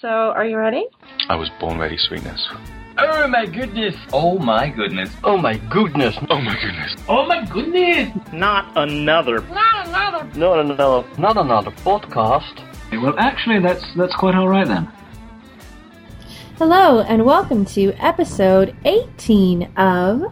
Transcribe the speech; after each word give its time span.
So, 0.00 0.08
are 0.08 0.46
you 0.46 0.56
ready? 0.56 0.86
I 1.28 1.34
was 1.34 1.50
born 1.58 1.76
ready, 1.76 1.98
sweetness. 1.98 2.48
Oh 2.98 3.26
my 3.26 3.46
goodness. 3.46 3.96
Oh 4.12 4.38
my 4.38 4.68
goodness. 4.68 5.10
Oh 5.24 5.36
my 5.36 5.56
goodness. 5.56 6.16
Oh 6.30 6.40
my 6.40 6.54
goodness. 6.62 6.94
Oh 7.08 7.26
my 7.26 7.44
goodness. 7.46 8.32
Not 8.32 8.70
another. 8.76 9.40
Not 9.40 9.88
another. 9.88 10.38
Not 10.38 10.60
another. 10.60 11.08
Not 11.18 11.36
another 11.36 11.72
podcast. 11.72 12.62
Well, 12.92 13.18
actually, 13.18 13.58
that's 13.58 13.82
that's 13.96 14.14
quite 14.14 14.36
all 14.36 14.46
right 14.46 14.68
then. 14.68 14.88
Hello, 16.58 17.00
and 17.00 17.24
welcome 17.24 17.64
to 17.64 17.92
episode 17.94 18.76
18 18.84 19.64
of. 19.76 20.22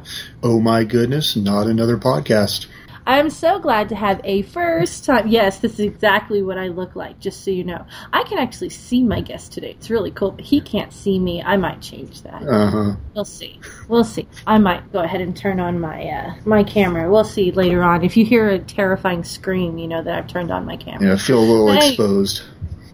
Oh 0.45 0.61
my 0.61 0.85
goodness, 0.85 1.35
not 1.35 1.67
another 1.67 1.99
podcast. 1.99 2.67
I'm 3.07 3.31
so 3.31 3.61
glad 3.61 3.89
to 3.91 3.95
have 3.95 4.21
a 4.25 4.43
first 4.43 5.05
time. 5.05 5.29
Yes, 5.29 5.61
this 5.61 5.75
is 5.75 5.81
exactly 5.81 6.43
what 6.43 6.59
I 6.59 6.69
look 6.69 6.97
like, 6.97 7.21
just 7.21 7.45
so 7.45 7.53
you 7.53 7.63
know. 7.63 7.87
I 8.13 8.25
can 8.25 8.39
actually 8.39 8.71
see 8.71 9.05
my 9.05 9.21
guest 9.21 9.53
today. 9.53 9.71
It's 9.71 9.91
really 9.91 10.11
cool, 10.11 10.33
but 10.33 10.45
he 10.45 10.61
can't 10.61 10.93
see 10.93 11.19
me. 11.21 11.41
I 11.43 11.57
might 11.57 11.81
change 11.81 12.23
that. 12.23 12.43
Uh 12.43 12.71
huh. 12.71 12.97
We'll 13.15 13.25
see. 13.25 13.61
We'll 13.89 14.03
see. 14.05 14.27
I 14.47 14.59
might 14.59 14.93
go 14.93 15.01
ahead 15.01 15.21
and 15.21 15.37
turn 15.37 15.61
on 15.61 15.79
my 15.79 16.03
uh, 16.05 16.35
my 16.45 16.65
camera. 16.65 17.09
We'll 17.11 17.25
see 17.25 17.53
later 17.53 17.83
on. 17.83 18.03
If 18.05 18.17
you 18.17 18.25
hear 18.25 18.49
a 18.49 18.59
terrifying 18.59 19.23
scream, 19.23 19.79
you 19.79 19.87
know 19.87 20.03
that 20.03 20.15
I've 20.19 20.27
turned 20.27 20.51
on 20.51 20.65
my 20.67 20.77
camera. 20.77 21.07
Yeah, 21.09 21.15
I 21.15 21.17
feel 21.19 21.39
a 21.39 21.47
little 21.47 21.73
Hey. 21.73 21.89
exposed. 21.91 22.43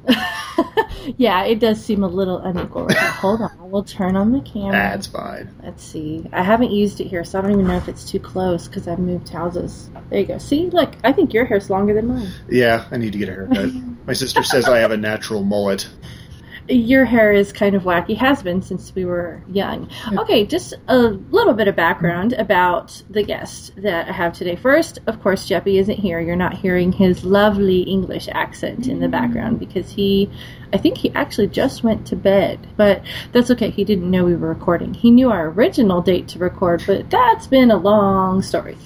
yeah, 1.17 1.45
it 1.45 1.59
does 1.59 1.83
seem 1.83 2.03
a 2.03 2.09
little 2.09 2.39
unequal. 2.39 2.87
right. 2.87 2.97
Hold 2.97 3.43
on, 3.43 3.71
we'll 3.71 3.85
turn 3.85 4.17
on 4.17 4.33
the 4.33 4.41
camera. 4.41 4.73
That's 4.73 5.07
fine. 5.07 5.55
Let's 5.63 5.85
see. 5.85 6.27
I 6.33 6.43
haven't 6.43 6.71
used 6.73 7.01
it 7.01 7.07
here, 7.07 7.25
so 7.25 7.39
I 7.39 7.43
don't 7.43 7.53
even 7.53 7.67
know 7.67 7.77
if 7.77 7.89
it's 7.89 8.11
too 8.11 8.19
close 8.19 8.69
because 8.69 8.89
I've 8.89 8.99
moved 8.99 9.29
houses. 9.29 9.91
There 10.11 10.21
you 10.21 10.27
go. 10.27 10.39
See, 10.39 10.71
look, 10.71 10.95
I 11.05 11.13
think 11.13 11.33
your 11.33 11.45
hair's 11.45 11.71
longer 11.71 11.95
than 11.95 12.09
mine. 12.09 12.29
Yeah, 12.49 12.87
I 12.91 12.97
need 12.97 13.13
to 13.13 13.19
get 13.19 13.29
a 13.29 13.33
haircut. 13.33 13.71
My 14.07 14.13
sister 14.13 14.43
says 14.43 14.69
I 14.69 14.79
have 14.79 14.91
a 14.91 14.97
natural 14.97 15.43
mullet. 15.43 15.89
Your 16.69 17.05
hair 17.05 17.33
is 17.33 17.53
kind 17.53 17.75
of 17.75 17.83
wacky, 17.83 18.17
has 18.17 18.43
been 18.43 18.63
since 18.63 18.95
we 18.95 19.05
were 19.05 19.43
young. 19.51 19.91
Okay, 20.17 20.47
just 20.47 20.75
a 20.89 20.99
little 20.99 21.55
bit 21.55 21.69
of 21.69 21.75
background 21.75 22.33
about 22.35 23.03
the 23.11 23.23
guest 23.23 23.73
that 23.77 24.09
I 24.09 24.13
have 24.13 24.33
today. 24.33 24.57
First, 24.57 25.01
of 25.07 25.21
course, 25.23 25.49
Jeppy 25.49 25.81
isn't 25.81 25.99
here. 25.99 26.21
You're 26.21 26.37
not 26.37 26.55
hearing 26.55 26.93
his 26.93 27.25
lovely 27.25 27.81
English 27.81 28.29
accent 28.31 28.87
in 28.87 29.01
the 29.01 29.09
background 29.09 29.59
because 29.59 29.91
he, 29.91 30.31
I 30.73 30.79
think 30.79 30.99
he 30.99 31.11
actually 31.15 31.49
just 31.49 31.83
went 31.83 32.07
to 32.09 32.17
bed. 32.17 32.67
But 32.77 33.03
that's 33.33 33.51
okay. 33.51 33.71
He 33.71 33.85
didn't 33.85 34.11
know 34.11 34.25
we 34.25 34.37
were 34.37 34.49
recording. 34.49 34.95
He 34.95 35.11
knew 35.11 35.31
our 35.31 35.49
original 35.49 36.01
date 36.01 36.29
to 36.29 36.39
record, 36.39 36.85
but 36.87 37.11
that's 37.11 37.47
been 37.47 37.71
a 37.71 37.77
long 37.77 38.41
story. 38.43 38.79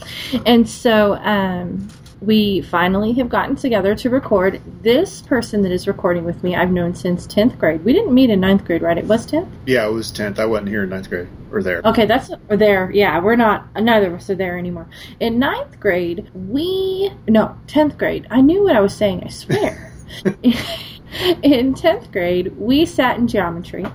And 0.47 0.69
so, 0.69 1.15
um, 1.17 1.89
we 2.21 2.63
finally 2.63 3.13
have 3.15 3.29
gotten 3.29 3.57
together 3.57 3.95
to 3.95 4.11
record. 4.11 4.61
This 4.83 5.23
person 5.23 5.63
that 5.63 5.73
is 5.73 5.87
recording 5.87 6.25
with 6.25 6.43
me, 6.43 6.57
I've 6.57 6.71
known 6.71 6.95
since 6.95 7.27
10th 7.27 7.59
grade. 7.59 7.85
We 7.85 7.93
didn't 7.93 8.15
meet 8.15 8.31
in 8.31 8.41
9th 8.41 8.65
grade, 8.65 8.83
right? 8.83 8.97
It 8.97 9.07
was 9.07 9.27
10th? 9.27 9.51
Yeah, 9.67 9.87
it 9.87 9.93
was 9.93 10.11
10th. 10.13 10.39
I 10.39 10.47
wasn't 10.47 10.69
here 10.69 10.85
in 10.85 10.91
9th 10.91 11.09
grade. 11.09 11.29
Or 11.53 11.63
there. 11.63 11.83
Okay, 11.85 12.07
that's 12.07 12.31
or 12.49 12.57
there. 12.57 12.91
Yeah, 12.91 13.21
we're 13.21 13.37
not. 13.37 13.69
Neither 13.81 14.09
of 14.09 14.15
us 14.15 14.31
are 14.31 14.35
there 14.35 14.59
anymore. 14.59 14.89
In 15.21 15.39
ninth 15.39 15.79
grade, 15.79 16.29
we 16.35 17.11
no 17.29 17.57
tenth 17.67 17.97
grade. 17.97 18.27
I 18.31 18.41
knew 18.41 18.65
what 18.65 18.75
I 18.75 18.81
was 18.81 18.95
saying. 18.95 19.23
I 19.25 19.29
swear. 19.29 19.93
in 21.43 21.75
tenth 21.75 22.11
grade, 22.11 22.57
we 22.59 22.85
sat 22.85 23.19
in 23.19 23.29
geometry. 23.29 23.87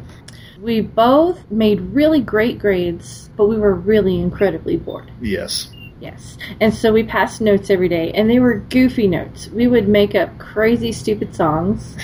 We 0.62 0.82
both 0.82 1.52
made 1.52 1.82
really 1.82 2.22
great 2.22 2.58
grades, 2.58 3.30
but 3.36 3.48
we 3.48 3.58
were 3.58 3.76
really 3.76 4.20
incredibly 4.20 4.78
bored. 4.78 5.12
Yes. 5.20 5.72
Yes. 6.02 6.38
And 6.60 6.74
so 6.74 6.92
we 6.92 7.04
passed 7.04 7.40
notes 7.42 7.70
every 7.70 7.88
day, 7.88 8.12
and 8.12 8.30
they 8.30 8.40
were 8.40 8.56
goofy 8.56 9.08
notes. 9.08 9.48
We 9.50 9.68
would 9.68 9.88
make 9.88 10.16
up 10.16 10.38
crazy, 10.40 10.92
stupid 10.92 11.34
songs. 11.36 11.96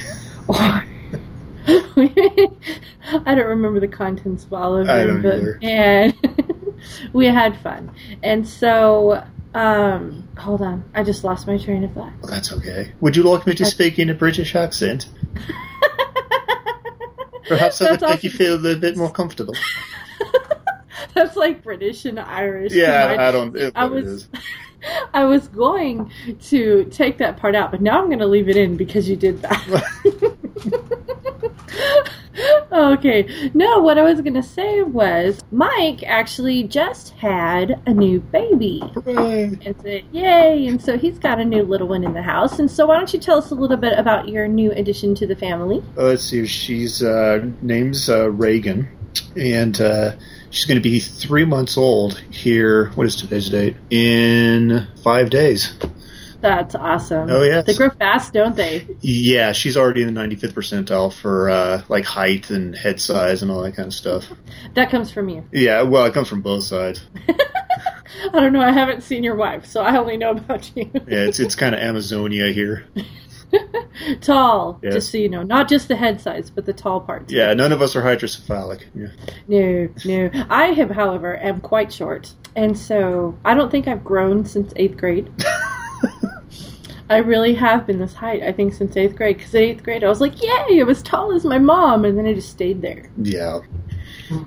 Or. 0.48 0.58
I 1.67 3.34
don't 3.36 3.48
remember 3.48 3.80
the 3.80 3.88
contents 3.88 4.45
of 4.45 4.53
all 4.53 4.78
of 4.78 4.88
I 4.88 5.03
them, 5.03 5.22
don't 5.22 5.23
but 5.23 5.36
either. 5.36 5.59
and 5.64 6.14
we 7.14 7.25
had 7.25 7.59
fun. 7.59 7.92
And 8.23 8.48
so, 8.48 9.23
um, 9.53 10.28
hold 10.38 10.62
on, 10.62 10.84
I 10.94 11.03
just 11.03 11.24
lost 11.24 11.47
my 11.47 11.57
train 11.57 11.84
of 11.84 11.91
thought. 11.94 12.13
Well, 12.22 12.31
that's 12.31 12.53
okay. 12.53 12.94
Would 13.02 13.16
you 13.16 13.24
like 13.24 13.47
me 13.47 13.56
to 13.56 13.66
speak 13.66 13.97
in 14.00 14.09
a 14.09 14.13
British 14.13 14.56
accent? 14.56 15.09
Perhaps 17.47 17.80
that 17.80 17.91
would 17.91 18.02
make 18.09 18.24
you 18.24 18.30
feel 18.30 18.56
a 18.56 18.57
little 18.57 18.80
bit 18.80 18.96
more 18.97 19.09
comfortable. 19.12 19.56
That's 21.17 21.35
like 21.35 21.63
British 21.63 22.05
and 22.05 22.19
Irish. 22.19 22.73
Yeah, 22.73 23.07
combined. 23.07 23.22
I 23.22 23.31
don't. 23.31 23.55
It, 23.55 23.73
I 23.75 23.85
was- 23.85 24.29
I 25.13 25.25
was 25.25 25.47
going 25.47 26.11
to 26.44 26.85
take 26.85 27.17
that 27.17 27.38
part 27.38 27.55
out, 27.55 27.72
but 27.72 27.81
now 27.81 28.00
I'm 28.00 28.05
going 28.05 28.19
to 28.19 28.28
leave 28.28 28.47
it 28.47 28.55
in 28.55 28.78
because 28.78 29.09
you 29.09 29.16
did 29.16 29.41
that. 29.41 29.83
okay. 32.72 33.50
No, 33.56 33.79
what 33.79 33.97
I 33.97 34.03
was 34.03 34.22
going 34.22 34.35
to 34.35 34.44
say 34.44 34.83
was 34.83 35.44
Mike 35.51 36.03
actually 36.03 36.63
just 36.63 37.09
had 37.16 37.81
a 37.88 37.94
new 37.94 38.19
baby. 38.19 38.83
Hooray. 38.94 39.57
And 39.66 39.75
so, 39.81 40.00
yay! 40.11 40.67
And 40.67 40.81
so 40.81 40.97
he's 40.97 41.17
got 41.17 41.39
a 41.39 41.45
new 41.45 41.63
little 41.63 41.88
one 41.88 42.03
in 42.03 42.13
the 42.13 42.22
house. 42.22 42.59
And 42.59 42.69
so, 42.69 42.85
why 42.85 42.97
don't 42.97 43.11
you 43.11 43.19
tell 43.19 43.39
us 43.39 43.51
a 43.51 43.56
little 43.56 43.77
bit 43.77 43.97
about 43.97 44.29
your 44.29 44.47
new 44.47 44.72
addition 44.72 45.16
to 45.16 45.27
the 45.27 45.35
family? 45.35 45.83
Uh, 45.97 46.03
let's 46.03 46.23
see. 46.23 46.45
She's 46.45 47.03
uh, 47.03 47.45
name's 47.61 48.09
uh, 48.09 48.29
Reagan, 48.29 48.88
and 49.35 49.79
uh, 49.81 50.11
she's 50.50 50.66
going 50.66 50.81
to 50.81 50.81
be 50.81 51.00
three 51.00 51.46
months 51.46 51.78
old 51.78 52.19
here. 52.31 52.90
What 52.96 53.08
is 53.08 53.16
today's 53.16 53.50
date? 53.50 53.75
In 53.90 54.88
five 55.03 55.30
days. 55.30 55.74
That's 56.40 56.75
awesome. 56.75 57.30
Oh, 57.31 57.41
yeah, 57.41 57.62
They 57.62 57.74
grow 57.74 57.90
fast, 57.90 58.31
don't 58.34 58.56
they? 58.56 58.88
Yeah, 59.02 59.53
she's 59.53 59.75
already 59.75 60.03
in 60.03 60.13
the 60.13 60.22
95th 60.22 60.53
percentile 60.53 61.12
for 61.12 61.50
uh, 61.50 61.81
like 61.90 62.06
height 62.06 62.52
and 62.52 62.75
head 62.75 63.02
size 63.02 63.41
and 63.41 63.50
all 63.50 63.63
that 63.63 63.75
kind 63.75 63.88
of 63.88 63.94
stuff. 63.94 64.25
That 64.75 64.91
comes 64.91 65.12
from 65.12 65.30
you. 65.30 65.44
Yeah, 65.52 65.81
well, 65.81 66.06
it 66.06 66.13
comes 66.13 66.28
from 66.28 66.41
both 66.41 66.63
sides. 66.63 67.02
I 67.28 68.40
don't 68.40 68.53
know. 68.53 68.62
I 68.62 68.72
haven't 68.72 69.02
seen 69.02 69.24
your 69.24 69.36
wife, 69.36 69.66
so 69.66 69.81
I 69.81 69.97
only 69.97 70.18
know 70.18 70.31
about 70.31 70.72
you. 70.75 70.90
Yeah, 70.94 71.25
it's 71.25 71.40
it's 71.40 71.56
kind 71.56 71.74
of 71.75 71.81
Amazonia 71.81 72.52
here. 72.52 72.86
tall, 74.22 74.80
Yes. 74.84 74.94
just 74.94 75.12
so 75.12 75.18
you 75.18 75.30
know. 75.30 75.44
Not 75.44 75.68
just 75.69 75.88
the 75.88 75.96
head 75.96 76.19
size, 76.22 76.50
but 76.50 76.66
the 76.66 76.74
tall 76.74 77.02
parts. 77.02 77.31
Yeah, 77.31 77.53
none 77.53 77.72
of 77.72 77.81
us 77.81 77.96
are 77.96 78.02
hydrocephalic. 78.02 78.84
Yeah. 78.96 79.08
No, 79.47 79.90
no. 80.06 80.46
I 80.50 80.68
have, 80.68 80.91
however, 80.91 81.38
am 81.38 81.62
quite 81.62 81.91
short. 81.91 82.34
And 82.56 82.78
so 82.78 83.38
I 83.46 83.53
don't 83.53 83.69
think 83.72 83.88
I've 83.88 84.03
grown 84.03 84.46
since 84.46 84.74
eighth 84.75 84.97
grade. 84.97 85.31
I 87.09 87.18
really 87.18 87.53
have 87.56 87.88
been 87.88 88.00
this 88.00 88.13
height, 88.13 88.44
I 88.44 88.52
think, 88.52 88.74
since 88.74 88.97
eighth 88.97 89.16
grade. 89.16 89.38
Because 89.38 89.56
in 89.56 89.62
eighth 89.63 89.84
grade, 89.84 90.03
I 90.03 90.09
was 90.09 90.19
like, 90.19 90.41
yay, 90.44 90.80
I'm 90.80 90.90
as 90.90 91.02
tall 91.02 91.34
as 91.34 91.46
my 91.46 91.57
mom. 91.57 92.03
And 92.03 92.18
then 92.18 92.25
I 92.25 92.34
just 92.34 92.50
stayed 92.50 92.81
there. 92.81 93.09
Yeah. 93.22 93.59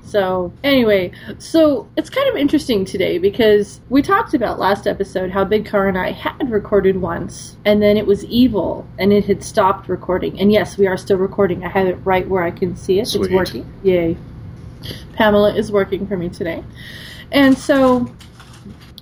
So, 0.05 0.53
anyway, 0.63 1.13
so 1.39 1.89
it's 1.97 2.11
kind 2.11 2.29
of 2.29 2.37
interesting 2.37 2.85
today 2.85 3.19
because 3.19 3.81
we 3.89 4.03
talked 4.03 4.35
about 4.35 4.59
last 4.59 4.87
episode 4.87 5.31
how 5.31 5.45
Big 5.45 5.67
Car 5.67 5.89
and 5.89 5.97
I 5.97 6.13
had 6.13 6.51
recorded 6.51 7.01
once, 7.01 7.57
and 7.65 7.83
then 7.83 7.97
it 7.97 8.07
was 8.07 8.25
evil, 8.25 8.87
and 8.99 9.13
it 9.13 9.25
had 9.25 9.43
stopped 9.43 9.89
recording. 9.89 10.39
And 10.41 10.53
yes, 10.53 10.77
we 10.77 10.87
are 10.87 10.97
still 10.97 11.17
recording. 11.17 11.65
I 11.65 11.69
have 11.69 11.87
it 11.87 11.95
right 12.05 12.29
where 12.29 12.43
I 12.43 12.51
can 12.51 12.77
see 12.77 13.01
it. 13.01 13.07
Sweet. 13.07 13.27
It's 13.27 13.35
working. 13.35 13.73
Yay. 13.83 14.17
Pamela 15.15 15.55
is 15.55 15.71
working 15.71 16.07
for 16.07 16.17
me 16.17 16.29
today. 16.29 16.65
And 17.33 17.57
so 17.57 18.11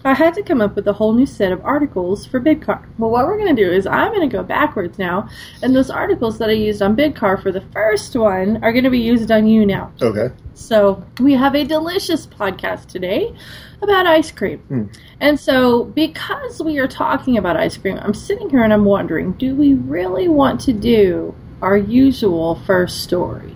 I 0.05 0.15
had 0.15 0.35
to 0.35 0.43
come 0.43 0.61
up 0.61 0.77
with 0.77 0.87
a 0.87 0.93
whole 0.93 1.13
new 1.13 1.27
set 1.27 1.53
of 1.53 1.65
articles 1.65 2.25
for 2.25 2.41
BidCar. 2.41 2.85
Well, 2.99 3.11
what 3.11 3.27
we're 3.27 3.37
going 3.37 3.55
to 3.55 3.63
do 3.63 3.71
is 3.71 3.87
I'm 3.87 4.13
going 4.13 4.29
to 4.29 4.37
go 4.37 4.43
backwards 4.43 4.99
now, 4.99 5.29
and 5.63 5.75
those 5.75 5.91
articles 5.91 6.39
that 6.39 6.49
I 6.49 6.53
used 6.53 6.83
on 6.83 6.97
BidCar 6.97 7.43
for 7.43 7.51
the 7.51 7.61
first 7.73 8.15
one 8.15 8.63
are 8.63 8.73
going 8.73 8.85
to 8.85 8.91
be 8.91 9.01
used 9.01 9.31
on 9.31 9.47
you 9.47 9.67
now. 9.67 9.93
Okay. 10.01 10.33
So, 10.55 11.05
we 11.21 11.35
have 11.35 11.55
a 11.55 11.65
delicious 11.65 12.27
podcast 12.27 12.87
today 12.87 13.35
about 13.83 14.07
ice 14.07 14.31
cream. 14.31 14.59
Hmm. 14.61 14.85
And 15.21 15.39
so, 15.39 15.85
because 15.85 16.63
we 16.63 16.79
are 16.79 16.89
talking 16.89 17.37
about 17.37 17.57
ice 17.57 17.77
cream, 17.77 17.99
I'm 17.99 18.15
sitting 18.15 18.51
here 18.51 18.63
and 18.63 18.73
I'm 18.73 18.85
wondering 18.85 19.33
do 19.33 19.55
we 19.55 19.75
really 19.75 20.29
want 20.29 20.61
to 20.63 20.73
do 20.73 21.35
our 21.61 21.77
usual 21.77 22.57
first 22.67 23.03
story? 23.03 23.55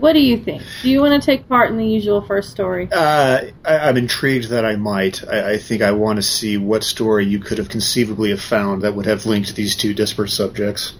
What 0.00 0.14
do 0.14 0.20
you 0.20 0.38
think? 0.38 0.62
Do 0.82 0.90
you 0.90 1.00
want 1.00 1.20
to 1.20 1.24
take 1.24 1.48
part 1.48 1.70
in 1.70 1.76
the 1.76 1.86
usual 1.86 2.22
first 2.22 2.50
story? 2.50 2.88
Uh, 2.90 3.42
I, 3.64 3.78
I'm 3.78 3.96
intrigued 3.96 4.48
that 4.48 4.64
I 4.64 4.76
might. 4.76 5.26
I, 5.28 5.52
I 5.52 5.58
think 5.58 5.82
I 5.82 5.92
want 5.92 6.16
to 6.16 6.22
see 6.22 6.56
what 6.56 6.82
story 6.82 7.26
you 7.26 7.38
could 7.38 7.58
have 7.58 7.68
conceivably 7.68 8.30
have 8.30 8.40
found 8.40 8.82
that 8.82 8.94
would 8.94 9.06
have 9.06 9.26
linked 9.26 9.54
these 9.54 9.76
two 9.76 9.94
disparate 9.94 10.30
subjects. 10.30 10.94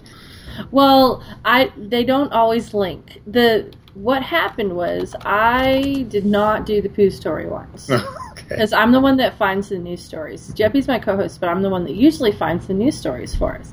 Well, 0.69 1.23
I 1.43 1.71
they 1.77 2.03
don't 2.03 2.31
always 2.31 2.73
link. 2.73 3.21
The 3.25 3.73
what 3.93 4.21
happened 4.23 4.75
was 4.75 5.15
I 5.21 6.05
did 6.09 6.25
not 6.25 6.65
do 6.65 6.81
the 6.81 6.89
poo 6.89 7.09
story 7.09 7.47
once. 7.47 7.89
Because 8.51 8.73
I'm 8.73 8.91
the 8.91 8.99
one 8.99 9.15
that 9.17 9.37
finds 9.37 9.69
the 9.69 9.77
news 9.77 10.03
stories. 10.03 10.53
Jeppy's 10.53 10.85
my 10.85 10.99
co-host, 10.99 11.39
but 11.39 11.47
I'm 11.47 11.61
the 11.61 11.69
one 11.69 11.85
that 11.85 11.95
usually 11.95 12.33
finds 12.33 12.67
the 12.67 12.73
news 12.73 12.97
stories 12.97 13.33
for 13.33 13.55
us. 13.55 13.71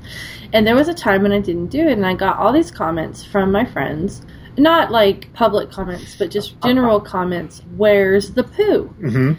And 0.53 0.65
there 0.65 0.75
was 0.75 0.87
a 0.87 0.93
time 0.93 1.23
when 1.23 1.33
I 1.33 1.41
didn't 1.41 1.67
do 1.67 1.81
it, 1.81 1.91
and 1.91 2.05
I 2.05 2.13
got 2.13 2.37
all 2.37 2.53
these 2.53 2.71
comments 2.71 3.25
from 3.25 3.51
my 3.51 3.65
friends. 3.65 4.21
Not 4.59 4.91
like 4.91 5.31
public 5.33 5.71
comments, 5.71 6.15
but 6.17 6.29
just 6.31 6.59
general 6.61 6.99
comments. 6.99 7.61
Where's 7.77 8.31
the 8.31 8.43
poo? 8.43 8.83
hmm 8.99 9.33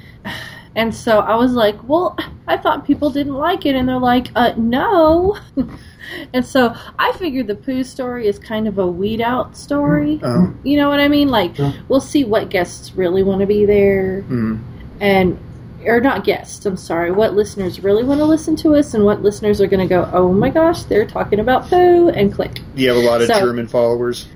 And 0.77 0.95
so 0.95 1.19
I 1.19 1.35
was 1.35 1.53
like, 1.53 1.77
well, 1.89 2.17
I 2.47 2.57
thought 2.57 2.87
people 2.87 3.11
didn't 3.11 3.35
like 3.35 3.67
it. 3.67 3.75
And 3.75 3.89
they're 3.89 3.99
like, 3.99 4.29
uh, 4.37 4.53
no. 4.57 5.37
and 6.33 6.47
so 6.47 6.75
I 6.99 7.13
figured 7.19 7.49
the 7.49 7.57
poo 7.57 7.83
story 7.83 8.29
is 8.29 8.39
kind 8.39 8.69
of 8.69 8.79
a 8.79 8.87
weed 8.87 9.21
out 9.21 9.57
story. 9.57 10.21
Oh. 10.23 10.55
You 10.63 10.77
know 10.77 10.89
what 10.89 11.01
I 11.01 11.09
mean? 11.09 11.29
Like, 11.29 11.59
Yeah. 11.59 11.73
we'll 11.89 12.01
see 12.01 12.23
what 12.25 12.51
guests 12.51 12.95
really 12.95 13.23
want 13.25 13.41
to 13.41 13.47
be 13.47 13.65
there. 13.67 14.23
Mm. 14.29 14.61
And, 15.01 15.39
or 15.85 16.01
not 16.01 16.23
guests, 16.25 16.65
I'm 16.65 16.77
sorry, 16.77 17.11
what 17.11 17.35
listeners 17.35 17.81
really 17.81 18.05
want 18.05 18.21
to 18.21 18.25
listen 18.27 18.55
to 18.57 18.77
us 18.77 18.95
and 18.95 19.05
what 19.05 19.23
listeners 19.23 19.61
are 19.61 19.67
going 19.67 19.87
to 19.87 19.93
go, 19.93 20.09
oh 20.13 20.33
my 20.33 20.51
gosh, 20.51 20.85
they're 20.85 21.07
talking 21.07 21.41
about 21.41 21.69
poo 21.69 22.11
and 22.11 22.33
click. 22.33 22.61
You 22.77 22.89
have 22.89 22.97
a 22.97 23.01
lot 23.01 23.23
of 23.23 23.27
So- 23.27 23.41
German 23.41 23.67
followers. 23.67 24.29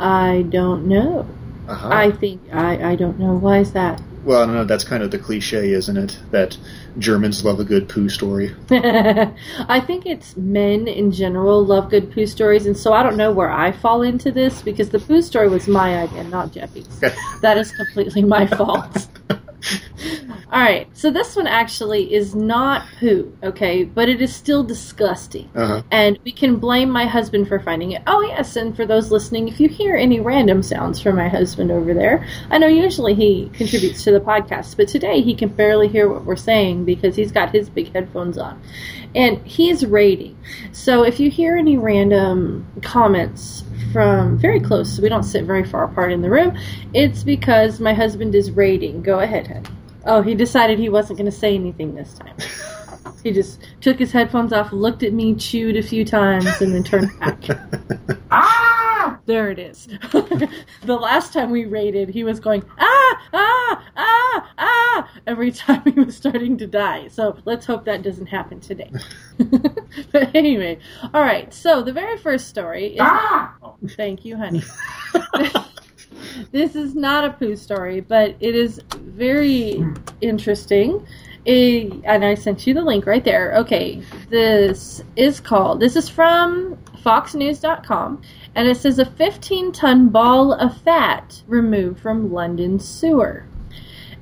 I 0.00 0.42
don't 0.48 0.86
know. 0.86 1.26
Uh-huh. 1.68 1.88
I 1.90 2.10
think, 2.10 2.40
I, 2.52 2.92
I 2.92 2.96
don't 2.96 3.18
know. 3.18 3.34
Why 3.34 3.58
is 3.58 3.72
that? 3.72 4.00
well, 4.24 4.42
I 4.42 4.46
don't 4.46 4.54
know. 4.54 4.64
That's 4.64 4.84
kind 4.84 5.02
of 5.02 5.10
the 5.10 5.18
cliche, 5.18 5.72
isn't 5.72 5.96
it? 5.96 6.18
That 6.30 6.56
Germans 6.98 7.44
love 7.44 7.58
a 7.58 7.64
good 7.64 7.88
poo 7.88 8.08
story. 8.08 8.54
I 8.70 9.82
think 9.86 10.04
it's 10.04 10.36
men 10.36 10.88
in 10.88 11.10
general 11.10 11.64
love 11.64 11.90
good 11.90 12.12
poo 12.12 12.26
stories, 12.26 12.66
and 12.66 12.76
so 12.76 12.92
I 12.92 13.02
don't 13.02 13.16
know 13.16 13.32
where 13.32 13.50
I 13.50 13.72
fall 13.72 14.02
into 14.02 14.30
this 14.30 14.60
because 14.60 14.90
the 14.90 14.98
poo 14.98 15.22
story 15.22 15.48
was 15.48 15.66
my 15.66 16.02
idea, 16.02 16.24
not 16.24 16.52
Jeffy's. 16.52 17.00
that 17.40 17.56
is 17.56 17.72
completely 17.72 18.22
my 18.22 18.46
fault. 18.46 19.08
All 20.52 20.58
right, 20.58 20.88
so 20.94 21.12
this 21.12 21.36
one 21.36 21.46
actually 21.46 22.12
is 22.12 22.34
not 22.34 22.84
poo, 22.98 23.32
okay, 23.40 23.84
but 23.84 24.08
it 24.08 24.20
is 24.20 24.34
still 24.34 24.64
disgusting. 24.64 25.48
Uh-huh. 25.54 25.82
And 25.92 26.18
we 26.24 26.32
can 26.32 26.56
blame 26.56 26.90
my 26.90 27.06
husband 27.06 27.46
for 27.46 27.60
finding 27.60 27.92
it. 27.92 28.02
Oh, 28.08 28.20
yes, 28.22 28.56
and 28.56 28.74
for 28.74 28.84
those 28.84 29.12
listening, 29.12 29.46
if 29.46 29.60
you 29.60 29.68
hear 29.68 29.94
any 29.94 30.18
random 30.18 30.64
sounds 30.64 31.00
from 31.00 31.14
my 31.14 31.28
husband 31.28 31.70
over 31.70 31.94
there, 31.94 32.26
I 32.50 32.58
know 32.58 32.66
usually 32.66 33.14
he 33.14 33.48
contributes 33.54 34.02
to 34.02 34.10
the 34.10 34.18
podcast, 34.18 34.76
but 34.76 34.88
today 34.88 35.20
he 35.20 35.36
can 35.36 35.50
barely 35.50 35.86
hear 35.86 36.08
what 36.08 36.24
we're 36.24 36.34
saying 36.34 36.84
because 36.84 37.14
he's 37.14 37.30
got 37.30 37.54
his 37.54 37.70
big 37.70 37.92
headphones 37.92 38.36
on. 38.36 38.60
And 39.14 39.38
he's 39.46 39.86
rating. 39.86 40.36
So 40.72 41.04
if 41.04 41.20
you 41.20 41.30
hear 41.30 41.56
any 41.56 41.78
random 41.78 42.66
comments 42.82 43.62
from 43.92 44.36
very 44.36 44.58
close, 44.58 44.96
so 44.96 45.02
we 45.02 45.08
don't 45.08 45.22
sit 45.22 45.44
very 45.44 45.64
far 45.64 45.84
apart 45.84 46.10
in 46.10 46.22
the 46.22 46.30
room, 46.30 46.58
it's 46.92 47.22
because 47.22 47.78
my 47.78 47.94
husband 47.94 48.34
is 48.34 48.50
rating. 48.50 49.02
Go 49.02 49.20
ahead, 49.20 49.46
honey. 49.46 49.68
Oh, 50.04 50.22
he 50.22 50.34
decided 50.34 50.78
he 50.78 50.88
wasn't 50.88 51.18
going 51.18 51.30
to 51.30 51.36
say 51.36 51.54
anything 51.54 51.94
this 51.94 52.14
time. 52.14 52.36
He 53.22 53.32
just 53.32 53.60
took 53.80 53.98
his 53.98 54.12
headphones 54.12 54.52
off, 54.52 54.72
looked 54.72 55.02
at 55.02 55.12
me, 55.12 55.34
chewed 55.34 55.76
a 55.76 55.82
few 55.82 56.04
times, 56.04 56.60
and 56.60 56.74
then 56.74 56.82
turned 56.82 57.10
back. 57.20 57.42
ah! 58.30 59.18
There 59.26 59.50
it 59.50 59.58
is. 59.58 59.86
the 60.12 60.96
last 60.96 61.32
time 61.32 61.50
we 61.50 61.64
raided, 61.64 62.08
he 62.08 62.24
was 62.24 62.40
going, 62.40 62.64
ah, 62.78 63.22
ah, 63.32 63.84
ah, 63.96 64.52
ah, 64.58 65.10
every 65.26 65.50
time 65.52 65.82
he 65.84 66.00
was 66.00 66.16
starting 66.16 66.56
to 66.58 66.66
die. 66.66 67.08
So 67.08 67.36
let's 67.44 67.66
hope 67.66 67.84
that 67.84 68.02
doesn't 68.02 68.26
happen 68.26 68.60
today. 68.60 68.90
but 69.38 70.34
anyway, 70.34 70.78
all 71.12 71.22
right. 71.22 71.52
So 71.52 71.82
the 71.82 71.92
very 71.92 72.16
first 72.18 72.48
story 72.48 72.96
is. 72.96 73.00
Thank 73.96 74.24
you, 74.24 74.36
honey. 74.36 74.62
This 76.52 76.74
is 76.76 76.94
not 76.94 77.24
a 77.24 77.30
poo 77.30 77.56
story, 77.56 78.00
but 78.00 78.36
it 78.40 78.54
is 78.54 78.80
very 78.98 79.84
interesting. 80.20 81.06
And 81.46 82.24
I 82.24 82.34
sent 82.34 82.66
you 82.66 82.74
the 82.74 82.82
link 82.82 83.06
right 83.06 83.24
there. 83.24 83.54
Okay, 83.56 84.02
this 84.28 85.02
is 85.16 85.40
called, 85.40 85.80
this 85.80 85.96
is 85.96 86.08
from 86.08 86.76
foxnews.com, 87.02 88.20
and 88.54 88.68
it 88.68 88.76
says 88.76 88.98
a 88.98 89.06
15 89.06 89.72
ton 89.72 90.08
ball 90.10 90.52
of 90.52 90.76
fat 90.82 91.42
removed 91.46 92.00
from 92.00 92.32
London 92.32 92.78
sewer. 92.78 93.46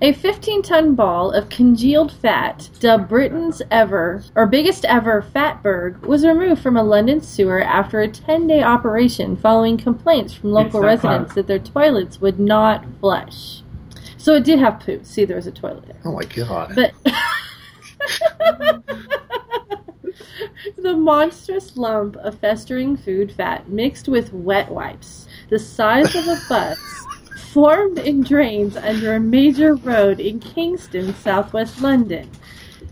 A 0.01 0.13
15 0.13 0.63
ton 0.63 0.95
ball 0.95 1.33
of 1.33 1.49
congealed 1.49 2.13
fat, 2.13 2.71
dubbed 2.79 3.09
Britain's 3.09 3.61
ever, 3.69 4.23
or 4.37 4.47
biggest 4.47 4.85
ever 4.85 5.23
fatberg, 5.35 6.03
was 6.03 6.25
removed 6.25 6.63
from 6.63 6.77
a 6.77 6.85
London 6.85 7.21
sewer 7.21 7.61
after 7.61 8.01
a 8.01 8.07
10 8.07 8.47
day 8.47 8.63
operation 8.63 9.37
following 9.37 9.77
complaints 9.77 10.33
from 10.33 10.53
local 10.53 10.83
that 10.83 10.87
residents 10.87 11.35
that 11.35 11.49
their 11.49 11.59
toilets 11.59 12.21
would 12.21 12.39
not 12.39 12.85
flush. 13.01 13.63
So 14.17 14.35
it 14.35 14.45
did 14.45 14.61
have 14.61 14.79
poo. 14.79 15.01
See, 15.03 15.25
there 15.25 15.35
was 15.35 15.49
a 15.49 15.53
toilet 15.53 15.87
there. 15.87 16.01
Oh 16.05 16.13
my 16.13 16.25
god. 16.25 16.77
But 16.77 16.93
the 20.77 20.97
monstrous 20.97 21.77
lump 21.77 22.15
of 22.19 22.39
festering 22.39 22.97
food 22.97 23.33
fat 23.33 23.69
mixed 23.69 24.07
with 24.07 24.33
wet 24.33 24.71
wipes, 24.71 25.27
the 25.49 25.59
size 25.59 26.15
of 26.15 26.29
a 26.29 26.39
bus, 26.49 26.79
formed 27.53 27.99
in 27.99 28.23
drains 28.23 28.77
under 28.77 29.15
a 29.15 29.21
major 29.21 29.75
road 29.75 30.21
in 30.21 30.41
Kingston, 30.41 31.15
southwest 31.15 31.81
London. 31.81 32.31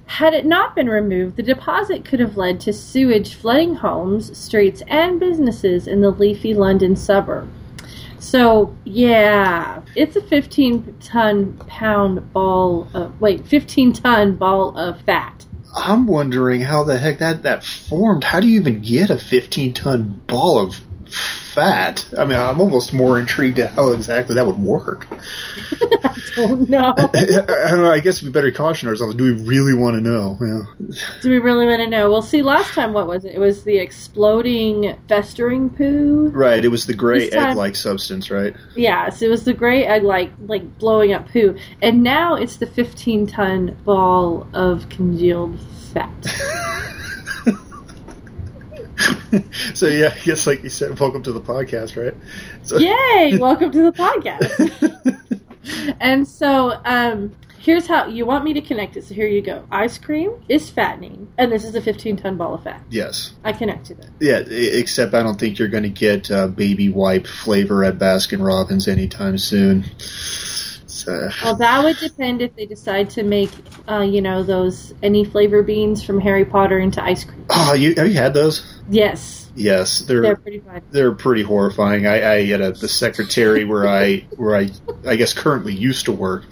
Had 0.06 0.34
it 0.34 0.46
not 0.46 0.74
been 0.74 0.88
removed, 0.88 1.36
the 1.36 1.42
deposit 1.42 2.04
could 2.04 2.20
have 2.20 2.36
led 2.36 2.60
to 2.60 2.72
sewage 2.72 3.34
flooding 3.34 3.74
homes, 3.74 4.36
streets, 4.36 4.82
and 4.86 5.20
businesses 5.20 5.86
in 5.86 6.00
the 6.00 6.10
leafy 6.10 6.54
London 6.54 6.96
suburb. 6.96 7.50
So, 8.18 8.74
yeah, 8.84 9.82
it's 9.94 10.16
a 10.16 10.22
15 10.22 10.96
ton 11.00 11.58
pound 11.66 12.32
ball 12.32 12.88
of, 12.94 13.20
wait, 13.20 13.46
15 13.46 13.92
ton 13.92 14.36
ball 14.36 14.76
of 14.76 15.00
fat. 15.02 15.44
I'm 15.76 16.06
wondering 16.06 16.62
how 16.62 16.84
the 16.84 16.98
heck 16.98 17.18
that 17.18 17.42
that 17.42 17.62
formed. 17.62 18.24
How 18.24 18.40
do 18.40 18.48
you 18.48 18.58
even 18.58 18.80
get 18.80 19.10
a 19.10 19.18
15 19.18 19.74
ton 19.74 20.22
ball 20.26 20.58
of 20.58 20.80
fat? 21.08 22.06
I 22.18 22.24
mean, 22.24 22.38
I'm 22.38 22.60
almost 22.60 22.92
more 22.92 23.18
intrigued 23.18 23.58
at 23.58 23.72
how 23.72 23.92
exactly 23.92 24.34
that 24.34 24.46
would 24.46 24.58
work. 24.58 25.06
Oh 26.38 26.54
no. 26.68 26.94
I, 26.96 27.08
I 27.14 27.70
don't 27.70 27.82
know. 27.82 27.90
I 27.90 28.00
guess 28.00 28.22
we 28.22 28.30
better 28.30 28.50
caution 28.50 28.88
ourselves. 28.88 29.14
Do 29.14 29.24
we 29.24 29.42
really 29.44 29.74
want 29.74 29.96
to 29.96 30.00
know? 30.00 30.36
Yeah. 30.40 30.96
Do 31.22 31.30
we 31.30 31.38
really 31.38 31.66
want 31.66 31.80
to 31.80 31.86
know? 31.88 32.10
Well, 32.10 32.22
see, 32.22 32.42
last 32.42 32.72
time, 32.72 32.92
what 32.92 33.06
was 33.06 33.24
it? 33.24 33.34
It 33.34 33.38
was 33.38 33.64
the 33.64 33.78
exploding, 33.78 34.96
festering 35.08 35.70
poo. 35.70 36.28
Right. 36.34 36.64
It 36.64 36.68
was 36.68 36.86
the 36.86 36.94
gray 36.94 37.30
time- 37.30 37.50
egg-like 37.50 37.76
substance, 37.76 38.30
right? 38.30 38.54
Yes, 38.74 39.22
it 39.22 39.28
was 39.28 39.44
the 39.44 39.54
gray 39.54 39.84
egg, 39.86 40.02
like 40.02 40.30
like 40.46 40.78
blowing 40.78 41.12
up 41.12 41.28
poo, 41.30 41.56
and 41.80 42.02
now 42.02 42.34
it's 42.34 42.56
the 42.56 42.66
15 42.66 43.26
ton 43.26 43.76
ball 43.84 44.46
of 44.52 44.88
congealed 44.88 45.58
fat. 45.92 46.12
so 49.74 49.86
yeah, 49.86 50.14
I 50.14 50.24
guess 50.24 50.46
like 50.46 50.62
you 50.62 50.70
said, 50.70 50.98
welcome 50.98 51.22
to 51.24 51.32
the 51.32 51.40
podcast, 51.40 52.02
right? 52.02 52.14
So, 52.62 52.78
Yay! 52.78 53.36
Welcome 53.38 53.70
to 53.72 53.82
the 53.82 53.92
podcast. 53.92 55.36
and 56.00 56.26
so, 56.26 56.80
um, 56.84 57.34
here's 57.58 57.86
how 57.86 58.06
you 58.06 58.24
want 58.24 58.44
me 58.44 58.52
to 58.54 58.60
connect 58.60 58.96
it. 58.96 59.04
So 59.04 59.14
here 59.14 59.26
you 59.26 59.42
go. 59.42 59.66
Ice 59.70 59.98
cream 59.98 60.42
is 60.48 60.70
fattening, 60.70 61.28
and 61.36 61.52
this 61.52 61.64
is 61.64 61.74
a 61.74 61.80
15 61.80 62.16
ton 62.16 62.36
ball 62.36 62.54
of 62.54 62.62
fat. 62.62 62.82
Yes. 62.90 63.34
I 63.44 63.52
connected 63.52 63.98
it. 63.98 64.08
Yeah. 64.20 64.38
Except 64.38 65.14
I 65.14 65.22
don't 65.22 65.38
think 65.38 65.58
you're 65.58 65.68
going 65.68 65.82
to 65.82 65.88
get 65.88 66.30
uh, 66.30 66.48
baby 66.48 66.88
wipe 66.88 67.26
flavor 67.26 67.84
at 67.84 67.98
Baskin 67.98 68.44
Robbins 68.44 68.88
anytime 68.88 69.36
soon. 69.36 69.84
So, 71.06 71.30
Well, 71.44 71.56
that 71.56 71.84
would 71.84 71.96
depend 71.98 72.42
if 72.42 72.54
they 72.56 72.66
decide 72.66 73.10
to 73.10 73.22
make, 73.22 73.50
uh, 73.88 74.00
you 74.00 74.20
know, 74.20 74.42
those 74.42 74.92
any 75.02 75.24
flavor 75.24 75.62
beans 75.62 76.02
from 76.02 76.20
Harry 76.20 76.44
Potter 76.44 76.78
into 76.80 77.02
ice 77.02 77.24
cream. 77.24 77.46
oh, 77.50 77.74
you 77.74 77.94
have 77.96 78.08
you 78.08 78.14
had 78.14 78.34
those? 78.34 78.80
Yes, 78.90 79.46
Yes, 79.54 80.00
they're 80.00 80.20
they're 80.20 80.36
pretty 80.36 80.62
they're 80.90 81.12
pretty 81.12 81.42
horrifying. 81.42 82.06
I, 82.06 82.34
I 82.34 82.44
had 82.44 82.60
a 82.60 82.72
the 82.72 82.88
secretary 82.88 83.64
where 83.64 83.88
I 83.88 84.26
where 84.36 84.54
I 84.54 84.70
I 85.06 85.16
guess 85.16 85.32
currently 85.32 85.74
used 85.74 86.04
to 86.06 86.12
work 86.12 86.44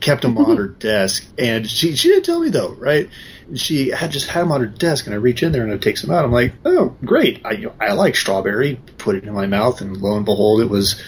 kept 0.00 0.22
them 0.22 0.38
on 0.38 0.56
her 0.56 0.68
desk, 0.78 1.26
and 1.38 1.68
she 1.68 1.94
she 1.96 2.08
didn't 2.08 2.24
tell 2.24 2.40
me 2.40 2.48
though, 2.48 2.72
right? 2.74 3.10
She 3.54 3.90
had 3.90 4.10
just 4.10 4.28
had 4.28 4.42
them 4.42 4.52
on 4.52 4.60
her 4.60 4.66
desk, 4.66 5.06
and 5.06 5.14
I 5.14 5.18
reach 5.18 5.42
in 5.42 5.52
there 5.52 5.64
and 5.64 5.72
I 5.72 5.76
take 5.76 5.98
some 5.98 6.10
out. 6.10 6.24
I'm 6.24 6.32
like, 6.32 6.54
oh, 6.64 6.96
great! 7.04 7.42
I 7.44 7.52
you 7.52 7.66
know, 7.66 7.74
I 7.80 7.92
like 7.92 8.16
strawberry. 8.16 8.80
Put 8.98 9.16
it 9.16 9.24
in 9.24 9.34
my 9.34 9.46
mouth, 9.46 9.80
and 9.82 9.96
lo 9.96 10.16
and 10.16 10.24
behold, 10.24 10.60
it 10.60 10.70
was. 10.70 11.00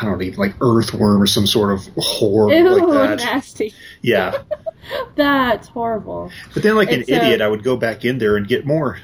I 0.00 0.04
don't 0.04 0.20
even 0.22 0.38
like 0.38 0.54
earthworm 0.60 1.22
or 1.22 1.26
some 1.26 1.46
sort 1.46 1.72
of 1.72 1.86
horror 1.98 2.48
like 2.48 3.18
that. 3.18 3.24
nasty. 3.24 3.72
Yeah, 4.02 4.42
That's 5.16 5.68
horrible. 5.68 6.30
but 6.52 6.62
then 6.62 6.76
like 6.76 6.90
an 6.92 7.00
It's, 7.02 7.10
uh, 7.10 7.14
idiot, 7.14 7.40
I 7.40 7.48
would 7.48 7.62
go 7.62 7.76
back 7.76 8.04
in 8.04 8.18
there 8.18 8.36
and 8.36 8.46
get 8.46 8.66
more. 8.66 8.98